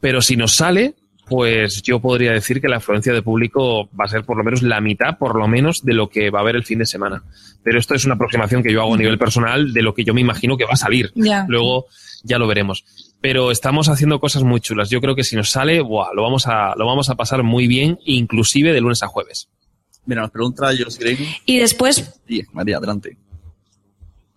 Pero 0.00 0.22
si 0.22 0.36
nos 0.36 0.54
sale, 0.56 0.94
pues 1.26 1.82
yo 1.82 2.00
podría 2.00 2.32
decir 2.32 2.60
que 2.60 2.68
la 2.68 2.76
afluencia 2.76 3.12
de 3.12 3.22
público 3.22 3.88
va 3.98 4.04
a 4.04 4.08
ser 4.08 4.24
por 4.24 4.36
lo 4.36 4.44
menos 4.44 4.62
la 4.62 4.80
mitad, 4.80 5.18
por 5.18 5.36
lo 5.36 5.48
menos, 5.48 5.82
de 5.84 5.94
lo 5.94 6.08
que 6.08 6.30
va 6.30 6.40
a 6.40 6.42
haber 6.42 6.56
el 6.56 6.64
fin 6.64 6.78
de 6.78 6.86
semana. 6.86 7.22
Pero 7.62 7.78
esto 7.78 7.94
es 7.94 8.04
una 8.04 8.14
aproximación 8.14 8.62
que 8.62 8.72
yo 8.72 8.82
hago 8.82 8.94
a 8.94 8.98
nivel 8.98 9.18
personal 9.18 9.72
de 9.72 9.82
lo 9.82 9.94
que 9.94 10.04
yo 10.04 10.14
me 10.14 10.20
imagino 10.20 10.56
que 10.56 10.64
va 10.64 10.72
a 10.72 10.76
salir. 10.76 11.12
Luego 11.48 11.86
ya 12.22 12.38
lo 12.38 12.46
veremos. 12.46 12.84
Pero 13.20 13.50
estamos 13.50 13.88
haciendo 13.88 14.20
cosas 14.20 14.42
muy 14.42 14.60
chulas. 14.60 14.90
Yo 14.90 15.00
creo 15.00 15.14
que 15.14 15.24
si 15.24 15.34
nos 15.34 15.50
sale, 15.50 15.80
buah, 15.80 16.12
lo 16.14 16.22
vamos 16.22 16.46
a, 16.46 16.74
lo 16.76 16.86
vamos 16.86 17.08
a 17.08 17.14
pasar 17.14 17.42
muy 17.42 17.66
bien, 17.66 17.98
inclusive 18.04 18.72
de 18.72 18.80
lunes 18.80 19.02
a 19.02 19.06
jueves. 19.06 19.48
Mira, 20.06 20.20
nos 20.20 20.30
pregunta 20.30 20.66
Josh 20.66 20.98
Green. 20.98 21.18
Y 21.46 21.58
después, 21.58 22.20
Sí, 22.28 22.42
María, 22.52 22.76
adelante. 22.76 23.16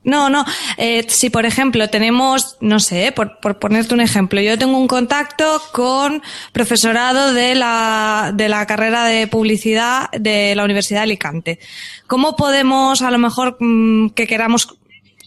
No, 0.08 0.30
no. 0.30 0.46
Eh, 0.78 1.06
si, 1.10 1.30
por 1.30 1.46
ejemplo, 1.46 1.90
tenemos, 1.90 2.56
no 2.62 2.80
sé, 2.80 3.12
por, 3.12 3.42
por 3.42 3.60
ponerte 3.60 3.94
un 3.94 4.00
ejemplo, 4.00 4.40
yo 4.40 4.58
tengo 4.58 4.78
un 4.78 4.88
contacto 4.88 5.62
con 5.74 6.24
profesorado 6.54 7.34
de 7.34 7.56
la, 7.56 8.32
de 8.34 8.48
la 8.48 8.66
carrera 8.66 9.04
de 9.04 9.28
publicidad 9.28 10.10
de 10.12 10.56
la 10.56 10.64
Universidad 10.64 11.00
de 11.00 11.04
Alicante. 11.04 11.60
¿Cómo 12.08 12.38
podemos, 12.38 13.02
a 13.02 13.12
lo 13.12 13.18
mejor, 13.18 13.58
mm, 13.60 14.12
que 14.12 14.28
queramos 14.28 14.78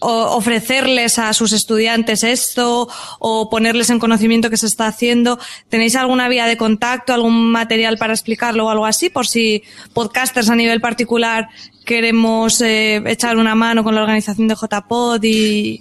ofrecerles 0.03 1.19
a 1.19 1.35
sus 1.35 1.53
estudiantes 1.53 2.25
esto 2.25 2.89
o 3.19 3.51
ponerles 3.51 3.91
en 3.91 3.99
conocimiento 3.99 4.49
que 4.49 4.57
se 4.57 4.65
está 4.65 4.87
haciendo? 4.87 5.39
¿Tenéis 5.69 5.95
alguna 5.95 6.29
vía 6.29 6.47
de 6.47 6.57
contacto, 6.57 7.13
algún 7.13 7.53
material 7.53 7.99
para 7.99 8.15
explicarlo 8.15 8.65
o 8.65 8.71
algo 8.71 8.87
así? 8.87 9.11
Por 9.11 9.27
si 9.27 9.63
podcasters 9.93 10.49
a 10.49 10.57
nivel 10.57 10.81
particular 10.81 11.51
queremos 11.85 12.61
eh, 12.61 13.03
echar 13.07 13.37
una 13.37 13.55
mano 13.55 13.85
con 13.85 13.95
la 13.95 14.03
organización 14.03 14.49
de 14.49 14.55
JPod 14.55 15.23
y, 15.23 15.81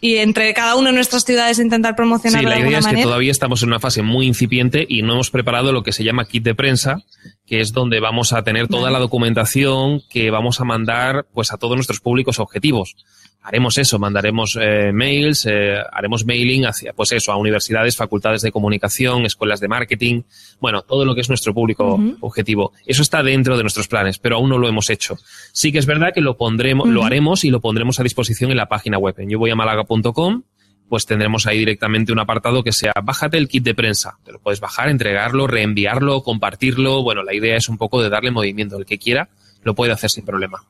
y 0.00 0.16
entre 0.16 0.52
cada 0.54 0.76
uno 0.76 0.88
de 0.88 0.94
nuestras 0.94 1.24
ciudades 1.24 1.58
intentar 1.58 1.92
Sí, 1.92 1.96
promocionarlo 1.96 2.48
la 2.48 2.56
de 2.56 2.68
idea 2.68 2.78
es 2.78 2.86
que 2.86 3.02
todavía 3.02 3.30
estamos 3.30 3.62
en 3.62 3.68
una 3.68 3.80
fase 3.80 4.02
muy 4.02 4.26
incipiente 4.26 4.86
y 4.88 5.02
no 5.02 5.14
hemos 5.14 5.30
preparado 5.30 5.72
lo 5.72 5.82
que 5.82 5.92
se 5.92 6.04
llama 6.04 6.24
kit 6.24 6.42
de 6.42 6.54
prensa, 6.54 7.02
que 7.46 7.60
es 7.60 7.72
donde 7.72 8.00
vamos 8.00 8.32
a 8.32 8.42
tener 8.42 8.68
toda 8.68 8.84
Vale. 8.84 8.94
la 8.94 8.98
documentación 9.00 10.02
que 10.08 10.30
vamos 10.30 10.60
a 10.60 10.64
mandar 10.64 11.26
pues 11.32 11.52
a 11.52 11.58
todos 11.58 11.76
nuestros 11.76 12.00
públicos 12.00 12.38
objetivos. 12.38 12.96
Haremos 13.42 13.78
eso, 13.78 13.98
mandaremos 13.98 14.58
eh, 14.60 14.92
mails, 14.92 15.46
eh, 15.46 15.76
haremos 15.92 16.26
mailing 16.26 16.66
hacia, 16.66 16.92
pues 16.92 17.12
eso, 17.12 17.32
a 17.32 17.36
universidades, 17.36 17.96
facultades 17.96 18.42
de 18.42 18.52
comunicación, 18.52 19.24
escuelas 19.24 19.60
de 19.60 19.68
marketing, 19.68 20.22
bueno, 20.60 20.82
todo 20.82 21.06
lo 21.06 21.14
que 21.14 21.22
es 21.22 21.28
nuestro 21.30 21.54
público 21.54 21.98
objetivo. 22.20 22.72
Eso 22.84 23.00
está 23.00 23.22
dentro 23.22 23.56
de 23.56 23.62
nuestros 23.62 23.88
planes, 23.88 24.18
pero 24.18 24.36
aún 24.36 24.50
no 24.50 24.58
lo 24.58 24.68
hemos 24.68 24.90
hecho. 24.90 25.16
Sí 25.52 25.72
que 25.72 25.78
es 25.78 25.86
verdad 25.86 26.12
que 26.12 26.20
lo 26.20 26.36
pondremos, 26.36 26.86
lo 26.86 27.02
haremos 27.02 27.44
y 27.44 27.50
lo 27.50 27.60
pondremos 27.60 27.98
a 27.98 28.02
disposición 28.02 28.50
en 28.50 28.58
la 28.58 28.66
página 28.66 28.98
web, 28.98 29.14
en 29.18 29.30
yo 29.30 29.38
voy 29.38 29.50
a 29.50 29.56
malaga.com 29.56 30.42
pues 30.90 31.06
tendremos 31.06 31.46
ahí 31.46 31.58
directamente 31.60 32.12
un 32.12 32.18
apartado 32.18 32.64
que 32.64 32.72
sea 32.72 32.92
bájate 33.02 33.38
el 33.38 33.46
kit 33.48 33.62
de 33.62 33.76
prensa. 33.76 34.18
Te 34.24 34.32
lo 34.32 34.40
puedes 34.40 34.58
bajar, 34.58 34.88
entregarlo, 34.88 35.46
reenviarlo, 35.46 36.22
compartirlo. 36.24 37.04
Bueno, 37.04 37.22
la 37.22 37.32
idea 37.32 37.56
es 37.56 37.68
un 37.68 37.78
poco 37.78 38.02
de 38.02 38.10
darle 38.10 38.32
movimiento. 38.32 38.76
El 38.76 38.84
que 38.84 38.98
quiera 38.98 39.28
lo 39.62 39.76
puede 39.76 39.92
hacer 39.92 40.10
sin 40.10 40.24
problema. 40.24 40.64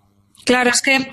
Claro, 0.44 0.68
es 0.68 0.82
que 0.82 1.10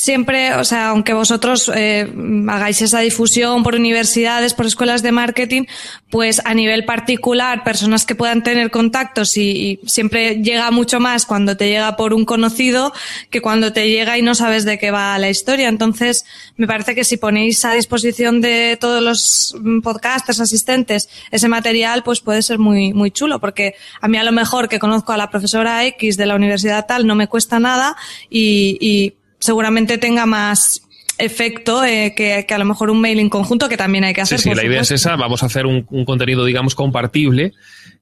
siempre, 0.00 0.54
o 0.54 0.64
sea, 0.64 0.88
aunque 0.88 1.12
vosotros 1.12 1.70
eh, 1.74 2.10
hagáis 2.48 2.80
esa 2.80 3.00
difusión 3.00 3.62
por 3.62 3.74
universidades, 3.74 4.54
por 4.54 4.66
escuelas 4.66 5.02
de 5.02 5.12
marketing, 5.12 5.64
pues 6.10 6.40
a 6.44 6.54
nivel 6.54 6.84
particular, 6.84 7.62
personas 7.64 8.06
que 8.06 8.14
puedan 8.14 8.42
tener 8.42 8.70
contactos 8.70 9.36
y, 9.36 9.50
y 9.50 9.80
siempre 9.86 10.36
llega 10.36 10.70
mucho 10.70 11.00
más 11.00 11.26
cuando 11.26 11.56
te 11.56 11.68
llega 11.68 11.96
por 11.96 12.14
un 12.14 12.24
conocido 12.24 12.92
que 13.30 13.42
cuando 13.42 13.72
te 13.72 13.88
llega 13.88 14.16
y 14.16 14.22
no 14.22 14.34
sabes 14.34 14.64
de 14.64 14.78
qué 14.78 14.90
va 14.90 15.18
la 15.18 15.28
historia. 15.28 15.68
Entonces, 15.68 16.24
me 16.56 16.66
parece 16.66 16.94
que 16.94 17.04
si 17.04 17.16
ponéis 17.16 17.64
a 17.64 17.74
disposición 17.74 18.40
de 18.40 18.78
todos 18.80 19.02
los 19.02 19.54
mm, 19.60 19.80
podcasters 19.80 20.40
asistentes 20.40 21.08
ese 21.30 21.48
material, 21.48 22.02
pues 22.02 22.20
puede 22.20 22.42
ser 22.42 22.58
muy, 22.58 22.94
muy 22.94 23.10
chulo, 23.10 23.38
porque 23.38 23.74
a 24.00 24.08
mí 24.08 24.16
a 24.16 24.24
lo 24.24 24.32
mejor 24.32 24.68
que 24.68 24.78
conozco 24.78 25.12
a 25.12 25.16
la 25.16 25.30
profesora 25.30 25.84
X 25.84 26.16
de 26.16 26.26
la 26.26 26.36
universidad 26.36 26.86
tal 26.86 27.06
no 27.06 27.14
me 27.14 27.28
cuesta 27.28 27.60
nada 27.60 27.96
y, 28.30 28.78
y 28.80 29.19
seguramente 29.40 29.98
tenga 29.98 30.26
más 30.26 30.82
efecto 31.18 31.84
eh, 31.84 32.14
que, 32.16 32.46
que 32.46 32.54
a 32.54 32.58
lo 32.58 32.64
mejor 32.64 32.90
un 32.90 33.00
mail 33.00 33.18
en 33.18 33.28
conjunto 33.28 33.68
que 33.68 33.76
también 33.76 34.04
hay 34.04 34.14
que 34.14 34.20
Sí, 34.24 34.34
hacer. 34.36 34.38
sí, 34.40 34.48
por 34.50 34.56
la 34.56 34.64
idea 34.64 34.80
es 34.80 34.90
esa. 34.90 35.16
Vamos 35.16 35.42
a 35.42 35.46
hacer 35.46 35.66
un, 35.66 35.86
un 35.90 36.04
contenido, 36.04 36.44
digamos, 36.44 36.74
compartible 36.74 37.52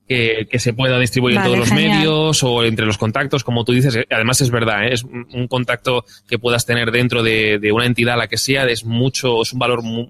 que, 0.07 0.47
que 0.51 0.59
se 0.61 0.73
pueda 0.73 0.99
distribuir 1.01 1.35
Vale, 1.37 1.49
en 1.49 1.55
todos 1.55 1.69
los 1.69 1.77
medios 1.77 2.43
o 2.45 2.63
entre 2.65 2.87
los 2.87 2.97
contactos, 2.97 3.43
como 3.45 3.65
tú 3.65 3.73
dices. 3.73 3.99
Además 4.11 4.41
es 4.41 4.51
verdad, 4.51 4.85
¿eh? 4.85 4.91
es 4.95 5.03
un 5.05 5.49
contacto 5.49 6.05
que 6.29 6.39
puedas 6.39 6.65
tener 6.65 6.93
dentro 6.93 7.23
de, 7.23 7.59
de 7.59 7.73
una 7.73 7.87
entidad, 7.87 8.17
la 8.17 8.29
que 8.29 8.37
sea, 8.39 8.65
es 8.67 8.85
mucho, 8.85 9.43
es 9.43 9.53
un 9.53 9.59
valor, 9.59 9.83
mu- 9.83 10.07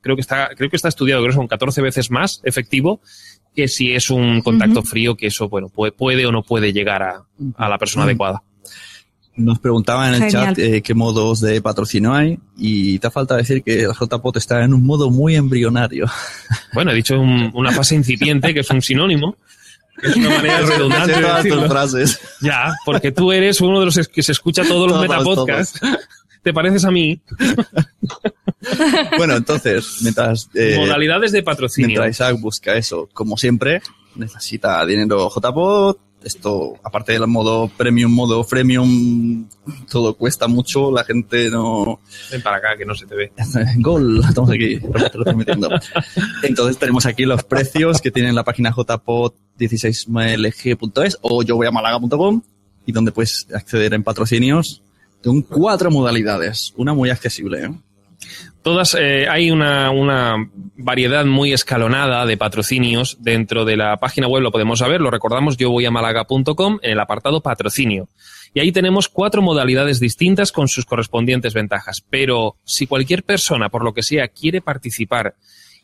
creo 0.00 0.14
que 0.16 0.22
está, 0.22 0.50
creo 0.56 0.70
que 0.70 0.76
está 0.76 0.88
estudiado, 0.88 1.22
creo 1.22 1.32
que 1.32 1.36
son 1.36 1.48
14 1.48 1.82
veces 1.82 2.10
más 2.10 2.40
efectivo 2.44 3.00
que 3.56 3.68
si 3.68 3.92
es 3.92 4.10
un 4.10 4.40
contacto 4.42 4.82
frío, 4.82 5.16
que 5.16 5.26
eso, 5.28 5.48
bueno, 5.48 5.68
puede, 5.68 5.92
puede 5.92 6.24
o 6.26 6.32
no 6.32 6.42
puede 6.42 6.72
llegar 6.72 7.02
a, 7.02 7.22
a 7.56 7.68
la 7.68 7.78
persona 7.78 8.04
adecuada. 8.04 8.42
Nos 9.36 9.58
preguntaban 9.58 10.14
en 10.14 10.22
el 10.22 10.30
Genial. 10.30 10.54
chat 10.54 10.58
eh, 10.58 10.80
qué 10.82 10.94
modos 10.94 11.40
de 11.40 11.60
patrocinio 11.60 12.12
hay 12.14 12.38
y 12.56 12.98
te 13.00 13.10
falta 13.10 13.36
decir 13.36 13.62
que 13.64 13.82
el 13.82 13.90
JPOT 13.92 14.36
está 14.36 14.62
en 14.62 14.72
un 14.74 14.84
modo 14.86 15.10
muy 15.10 15.34
embrionario. 15.36 16.06
Bueno, 16.72 16.90
he 16.90 16.94
dicho 16.94 17.18
un- 17.20 17.50
una 17.54 17.70
fase 17.72 17.94
incipiente, 17.94 18.52
que 18.54 18.60
es 18.60 18.70
un 18.70 18.80
sinónimo, 18.82 19.36
que 20.00 20.08
es 20.08 20.16
una 20.16 20.30
manera 20.30 20.60
redundante 20.66 21.12
de 21.20 21.32
decirlo. 21.34 21.68
frases. 21.68 22.20
Ya, 22.40 22.74
porque 22.84 23.12
tú 23.12 23.30
eres 23.32 23.60
uno 23.60 23.78
de 23.80 23.86
los 23.86 24.08
que 24.08 24.22
se 24.22 24.32
escucha 24.32 24.62
todos 24.64 24.88
los 24.90 24.96
Todos, 25.06 25.08
metapodcasts. 25.08 25.80
Te 26.42 26.52
pareces 26.52 26.84
a 26.84 26.90
mí. 26.90 27.20
Bueno, 29.18 29.36
entonces, 29.36 29.98
mientras, 30.02 30.48
eh, 30.54 30.76
Modalidades 30.78 31.32
de 31.32 31.42
patrocinio. 31.42 31.88
mientras 31.88 32.10
Isaac 32.16 32.40
busca 32.40 32.74
eso, 32.74 33.08
como 33.12 33.36
siempre, 33.36 33.82
necesita 34.16 34.84
dinero 34.86 35.28
JPOT. 35.28 35.98
Esto, 36.24 36.74
aparte 36.82 37.12
del 37.12 37.26
modo 37.26 37.68
premium, 37.68 38.10
modo 38.10 38.42
freemium, 38.44 39.46
todo 39.90 40.14
cuesta 40.14 40.48
mucho. 40.48 40.90
La 40.90 41.04
gente 41.04 41.50
no, 41.50 42.00
Ven 42.30 42.40
para 42.42 42.56
acá, 42.56 42.78
que 42.78 42.86
no 42.86 42.94
se 42.94 43.04
te 43.06 43.14
ve. 43.14 43.30
Gol, 43.76 44.22
estamos 44.26 44.50
aquí. 44.50 44.80
Entonces 46.42 46.78
tenemos 46.78 47.04
aquí 47.04 47.26
los 47.26 47.44
precios 47.44 48.00
que 48.00 48.10
tiene 48.10 48.30
en 48.30 48.34
la 48.34 48.44
página 48.44 48.72
jpot16mlg.es 48.72 51.18
o 51.20 51.42
yo 51.42 51.56
voy 51.56 51.66
a 51.66 51.70
malaga.com 51.70 52.40
y 52.86 52.92
donde 52.92 53.12
puedes 53.12 53.46
acceder 53.54 53.92
en 53.94 54.02
patrocinios 54.02 54.82
con 55.22 55.42
cuatro 55.42 55.90
modalidades. 55.90 56.72
Una 56.76 56.94
muy 56.94 57.10
accesible. 57.10 57.64
¿eh? 57.64 57.70
Todas, 58.64 58.96
eh, 58.98 59.28
hay 59.28 59.50
una, 59.50 59.90
una 59.90 60.36
variedad 60.78 61.26
muy 61.26 61.52
escalonada 61.52 62.24
de 62.24 62.38
patrocinios 62.38 63.18
dentro 63.20 63.66
de 63.66 63.76
la 63.76 63.98
página 63.98 64.26
web, 64.26 64.42
lo 64.42 64.52
podemos 64.52 64.78
saber, 64.78 65.02
lo 65.02 65.10
recordamos, 65.10 65.58
yo 65.58 65.70
voy 65.70 65.84
a 65.84 65.90
malaga.com 65.90 66.78
en 66.80 66.92
el 66.92 66.98
apartado 66.98 67.42
patrocinio. 67.42 68.08
Y 68.54 68.60
ahí 68.60 68.72
tenemos 68.72 69.10
cuatro 69.10 69.42
modalidades 69.42 70.00
distintas 70.00 70.50
con 70.50 70.68
sus 70.68 70.86
correspondientes 70.86 71.52
ventajas. 71.52 72.02
Pero 72.08 72.56
si 72.64 72.86
cualquier 72.86 73.22
persona, 73.22 73.68
por 73.68 73.84
lo 73.84 73.92
que 73.92 74.02
sea, 74.02 74.28
quiere 74.28 74.62
participar 74.62 75.34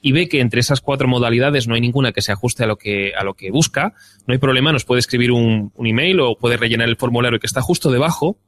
y 0.01 0.13
ve 0.13 0.27
que 0.27 0.41
entre 0.41 0.61
esas 0.61 0.81
cuatro 0.81 1.07
modalidades 1.07 1.69
no 1.69 1.75
hay 1.75 1.83
ninguna 1.83 2.13
que 2.13 2.23
se 2.23 2.33
ajuste 2.33 2.65
a 2.65 2.67
lo 2.67 2.77
que, 2.77 3.13
a 3.15 3.25
lo 3.25 3.35
que 3.35 3.51
busca, 3.51 3.93
no 4.27 4.33
hay 4.33 4.39
problema, 4.39 4.73
nos 4.73 4.87
puede 4.87 5.01
escribir 5.01 5.33
un, 5.33 5.71
un 5.75 5.87
email 5.87 6.21
o 6.21 6.35
puede 6.35 6.57
rellenar 6.57 6.89
el 6.89 6.97
formulario 6.97 7.41
que 7.41 7.47
está 7.47 7.61
justo 7.61 7.91
debajo 7.91 8.39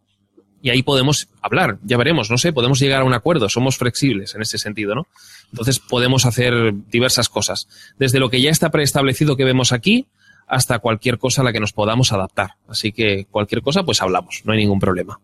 y 0.63 0.71
ahí 0.71 0.83
podemos 0.83 1.29
hablar, 1.43 1.79
ya 1.83 1.97
veremos, 1.97 2.31
no 2.31 2.39
sé, 2.39 2.53
podemos 2.53 2.79
llegar 2.79 3.03
a 3.03 3.05
un 3.05 3.15
acuerdo, 3.15 3.49
somos 3.49 3.77
flexibles 3.77 4.35
en 4.35 4.43
ese 4.43 4.59
sentido, 4.59 4.95
¿no? 4.95 5.07
Entonces 5.51 5.81
podemos 5.81 6.25
hacer 6.25 6.73
diversas 6.89 7.29
cosas, 7.29 7.69
desde 7.99 8.21
lo 8.21 8.31
que 8.31 8.41
ya 8.41 8.51
está 8.51 8.71
preestablecido 8.71 9.37
que 9.37 9.45
vemos 9.45 9.73
aquí 9.73 10.07
hasta 10.47 10.79
cualquier 10.79 11.19
cosa 11.19 11.43
a 11.43 11.45
la 11.45 11.53
que 11.53 11.61
nos 11.61 11.73
podamos 11.73 12.13
adaptar. 12.13 12.53
Así 12.69 12.93
que 12.93 13.27
cualquier 13.31 13.63
cosa, 13.63 13.83
pues 13.83 14.01
hablamos, 14.03 14.43
no 14.45 14.53
hay 14.53 14.59
ningún 14.59 14.81
problema. 14.81 15.19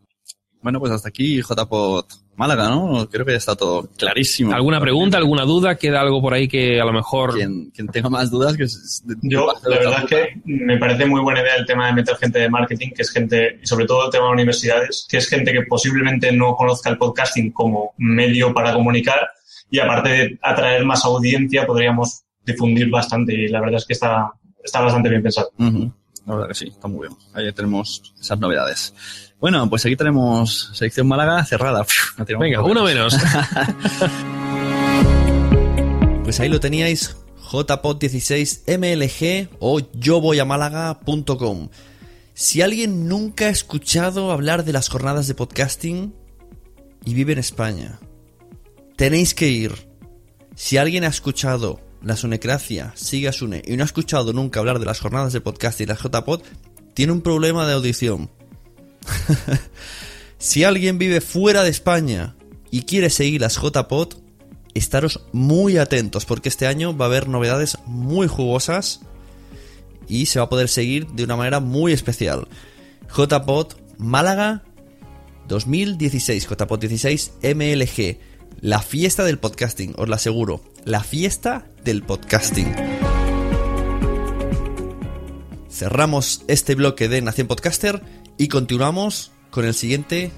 Bueno, 0.60 0.80
pues 0.80 0.90
hasta 0.92 1.08
aquí 1.08 1.40
JPOT 1.40 2.06
Málaga, 2.36 2.68
¿no? 2.68 3.08
Creo 3.08 3.24
que 3.24 3.32
ya 3.32 3.38
está 3.38 3.56
todo 3.56 3.88
clarísimo. 3.96 4.52
¿Alguna 4.52 4.80
pregunta, 4.80 5.16
alguna 5.16 5.44
duda? 5.44 5.76
¿Queda 5.76 6.00
algo 6.00 6.20
por 6.20 6.34
ahí 6.34 6.46
que 6.46 6.80
a 6.80 6.84
lo 6.84 6.92
mejor... 6.92 7.34
Quien, 7.34 7.70
quien 7.70 7.88
tenga 7.88 8.08
más 8.08 8.30
dudas, 8.30 8.56
que 8.56 8.64
es- 8.64 9.02
Yo, 9.22 9.48
la 9.64 9.76
verdad 9.78 10.04
es 10.04 10.08
que 10.08 10.40
me 10.44 10.76
parece 10.78 11.04
muy 11.06 11.20
buena 11.20 11.40
idea 11.40 11.56
el 11.56 11.66
tema 11.66 11.86
de 11.88 11.94
meter 11.94 12.16
gente 12.16 12.38
de 12.38 12.48
marketing, 12.48 12.90
que 12.94 13.02
es 13.02 13.10
gente, 13.10 13.58
y 13.62 13.66
sobre 13.66 13.86
todo 13.86 14.06
el 14.06 14.12
tema 14.12 14.26
de 14.26 14.32
universidades, 14.32 15.06
que 15.08 15.16
es 15.16 15.28
gente 15.28 15.52
que 15.52 15.62
posiblemente 15.62 16.30
no 16.32 16.54
conozca 16.54 16.90
el 16.90 16.98
podcasting 16.98 17.50
como 17.52 17.92
medio 17.96 18.52
para 18.54 18.72
comunicar 18.72 19.28
y 19.70 19.78
aparte 19.80 20.08
de 20.10 20.38
atraer 20.42 20.84
más 20.84 21.04
audiencia 21.04 21.66
podríamos 21.66 22.22
difundir 22.44 22.88
bastante 22.88 23.34
y 23.34 23.48
la 23.48 23.60
verdad 23.60 23.76
es 23.78 23.84
que 23.86 23.92
está, 23.94 24.32
está 24.64 24.80
bastante 24.80 25.08
bien 25.08 25.22
pensado. 25.22 25.50
La 26.26 26.34
verdad 26.34 26.48
que 26.48 26.54
sí, 26.54 26.68
está 26.68 26.88
muy 26.88 27.08
bien. 27.08 27.18
Ahí 27.34 27.50
tenemos 27.52 28.14
esas 28.20 28.38
novedades. 28.38 28.94
Bueno, 29.40 29.68
pues 29.70 29.86
aquí 29.86 29.94
tenemos 29.96 30.70
selección 30.74 31.06
Málaga 31.06 31.44
cerrada. 31.44 31.86
No 32.18 32.24
Venga, 32.24 32.60
problemas. 32.62 32.70
uno 32.70 32.82
menos. 32.84 33.16
Pues 36.24 36.40
ahí 36.40 36.48
lo 36.50 36.60
teníais, 36.60 37.16
jpod16mlg 37.50 39.48
o 39.60 39.80
yo 39.94 40.20
voy 40.20 40.40
a 40.40 40.44
málaga.com. 40.44 41.70
Si 42.34 42.60
alguien 42.60 43.08
nunca 43.08 43.46
ha 43.46 43.48
escuchado 43.48 44.30
hablar 44.30 44.66
de 44.66 44.74
las 44.74 44.90
jornadas 44.90 45.26
de 45.26 45.34
podcasting 45.34 46.14
y 47.02 47.14
vive 47.14 47.32
en 47.32 47.38
España, 47.38 47.98
tenéis 48.96 49.32
que 49.32 49.48
ir. 49.48 49.72
Si 50.54 50.76
alguien 50.76 51.04
ha 51.04 51.08
escuchado 51.08 51.80
la 52.02 52.14
Sunecracia, 52.14 52.92
sigue 52.94 53.28
a 53.28 53.32
Sune, 53.32 53.62
y 53.64 53.78
no 53.78 53.84
ha 53.84 53.86
escuchado 53.86 54.34
nunca 54.34 54.60
hablar 54.60 54.80
de 54.80 54.84
las 54.84 55.00
jornadas 55.00 55.32
de 55.32 55.40
podcasting 55.40 55.84
y 55.84 55.88
las 55.88 56.02
JPod, 56.02 56.42
tiene 56.92 57.12
un 57.12 57.22
problema 57.22 57.66
de 57.66 57.72
audición. 57.72 58.28
si 60.38 60.64
alguien 60.64 60.98
vive 60.98 61.20
fuera 61.20 61.62
de 61.62 61.70
España 61.70 62.36
y 62.70 62.82
quiere 62.82 63.10
seguir 63.10 63.40
las 63.40 63.56
JPod, 63.56 64.14
estaros 64.74 65.20
muy 65.32 65.78
atentos 65.78 66.24
porque 66.24 66.48
este 66.48 66.66
año 66.66 66.96
va 66.96 67.06
a 67.06 67.08
haber 67.08 67.28
novedades 67.28 67.78
muy 67.86 68.28
jugosas 68.28 69.00
y 70.08 70.26
se 70.26 70.38
va 70.38 70.46
a 70.46 70.48
poder 70.48 70.68
seguir 70.68 71.06
de 71.08 71.24
una 71.24 71.36
manera 71.36 71.60
muy 71.60 71.92
especial. 71.92 72.48
JPod 73.14 73.74
Málaga 73.98 74.62
2016, 75.48 76.48
JPod 76.48 76.78
16 76.78 77.32
MLG, 77.42 78.18
la 78.60 78.80
fiesta 78.80 79.24
del 79.24 79.38
podcasting, 79.38 79.94
os 79.96 80.08
lo 80.08 80.14
aseguro, 80.14 80.62
la 80.84 81.02
fiesta 81.02 81.66
del 81.84 82.02
podcasting. 82.02 82.74
Cerramos 85.70 86.42
este 86.48 86.74
bloque 86.74 87.08
de 87.08 87.22
Nación 87.22 87.46
Podcaster 87.46 88.02
y 88.38 88.48
continuamos 88.48 89.32
con 89.50 89.64
el 89.64 89.74
siguiente 89.74 90.30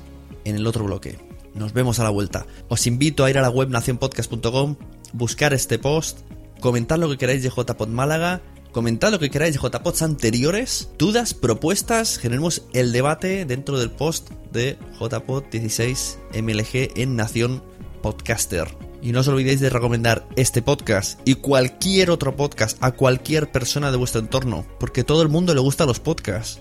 en 0.45 0.57
el 0.57 0.67
otro 0.67 0.85
bloque. 0.85 1.19
Nos 1.55 1.73
vemos 1.73 2.01
a 2.01 2.05
la 2.05 2.11
vuelta. 2.11 2.47
Os 2.69 2.87
invito 2.87 3.25
a 3.25 3.31
ir 3.31 3.39
a 3.39 3.43
la 3.43 3.51
web 3.51 3.69
nacionpodcast.com, 3.69 4.77
buscar 5.13 5.53
este 5.53 5.79
post, 5.79 6.21
comentar 6.61 6.99
lo 6.99 7.11
que 7.11 7.19
queráis 7.19 7.43
de 7.43 7.51
JPod 7.51 7.89
Málaga, 7.89 8.41
comentad 8.73 9.11
lo 9.11 9.19
que 9.19 9.31
queráis 9.31 9.55
de 9.55 9.61
JPods 9.61 10.03
anteriores, 10.03 10.91
dudas, 10.99 11.35
propuestas, 11.35 12.19
generemos 12.19 12.63
el 12.73 12.93
debate 12.93 13.45
dentro 13.45 13.79
del 13.79 13.91
post 13.91 14.31
de 14.53 14.79
JPod 14.99 15.45
16 15.51 16.19
MLG 16.41 16.93
en 16.97 17.17
Nación 17.17 17.63
Podcaster. 18.03 18.69
Y 19.03 19.13
no 19.13 19.21
os 19.21 19.29
olvidéis 19.29 19.61
de 19.61 19.71
recomendar 19.71 20.27
este 20.37 20.63
podcast 20.63 21.21
y 21.27 21.35
cualquier 21.35 22.11
otro 22.11 22.37
podcast 22.37 22.77
a 22.83 22.93
cualquier 22.93 23.51
persona 23.51 23.91
de 23.91 23.97
vuestro 23.97 24.21
entorno, 24.21 24.67
porque 24.79 25.05
todo 25.05 25.23
el 25.23 25.29
mundo 25.29 25.55
le 25.55 25.61
gusta 25.61 25.87
los 25.87 26.01
podcasts, 26.01 26.61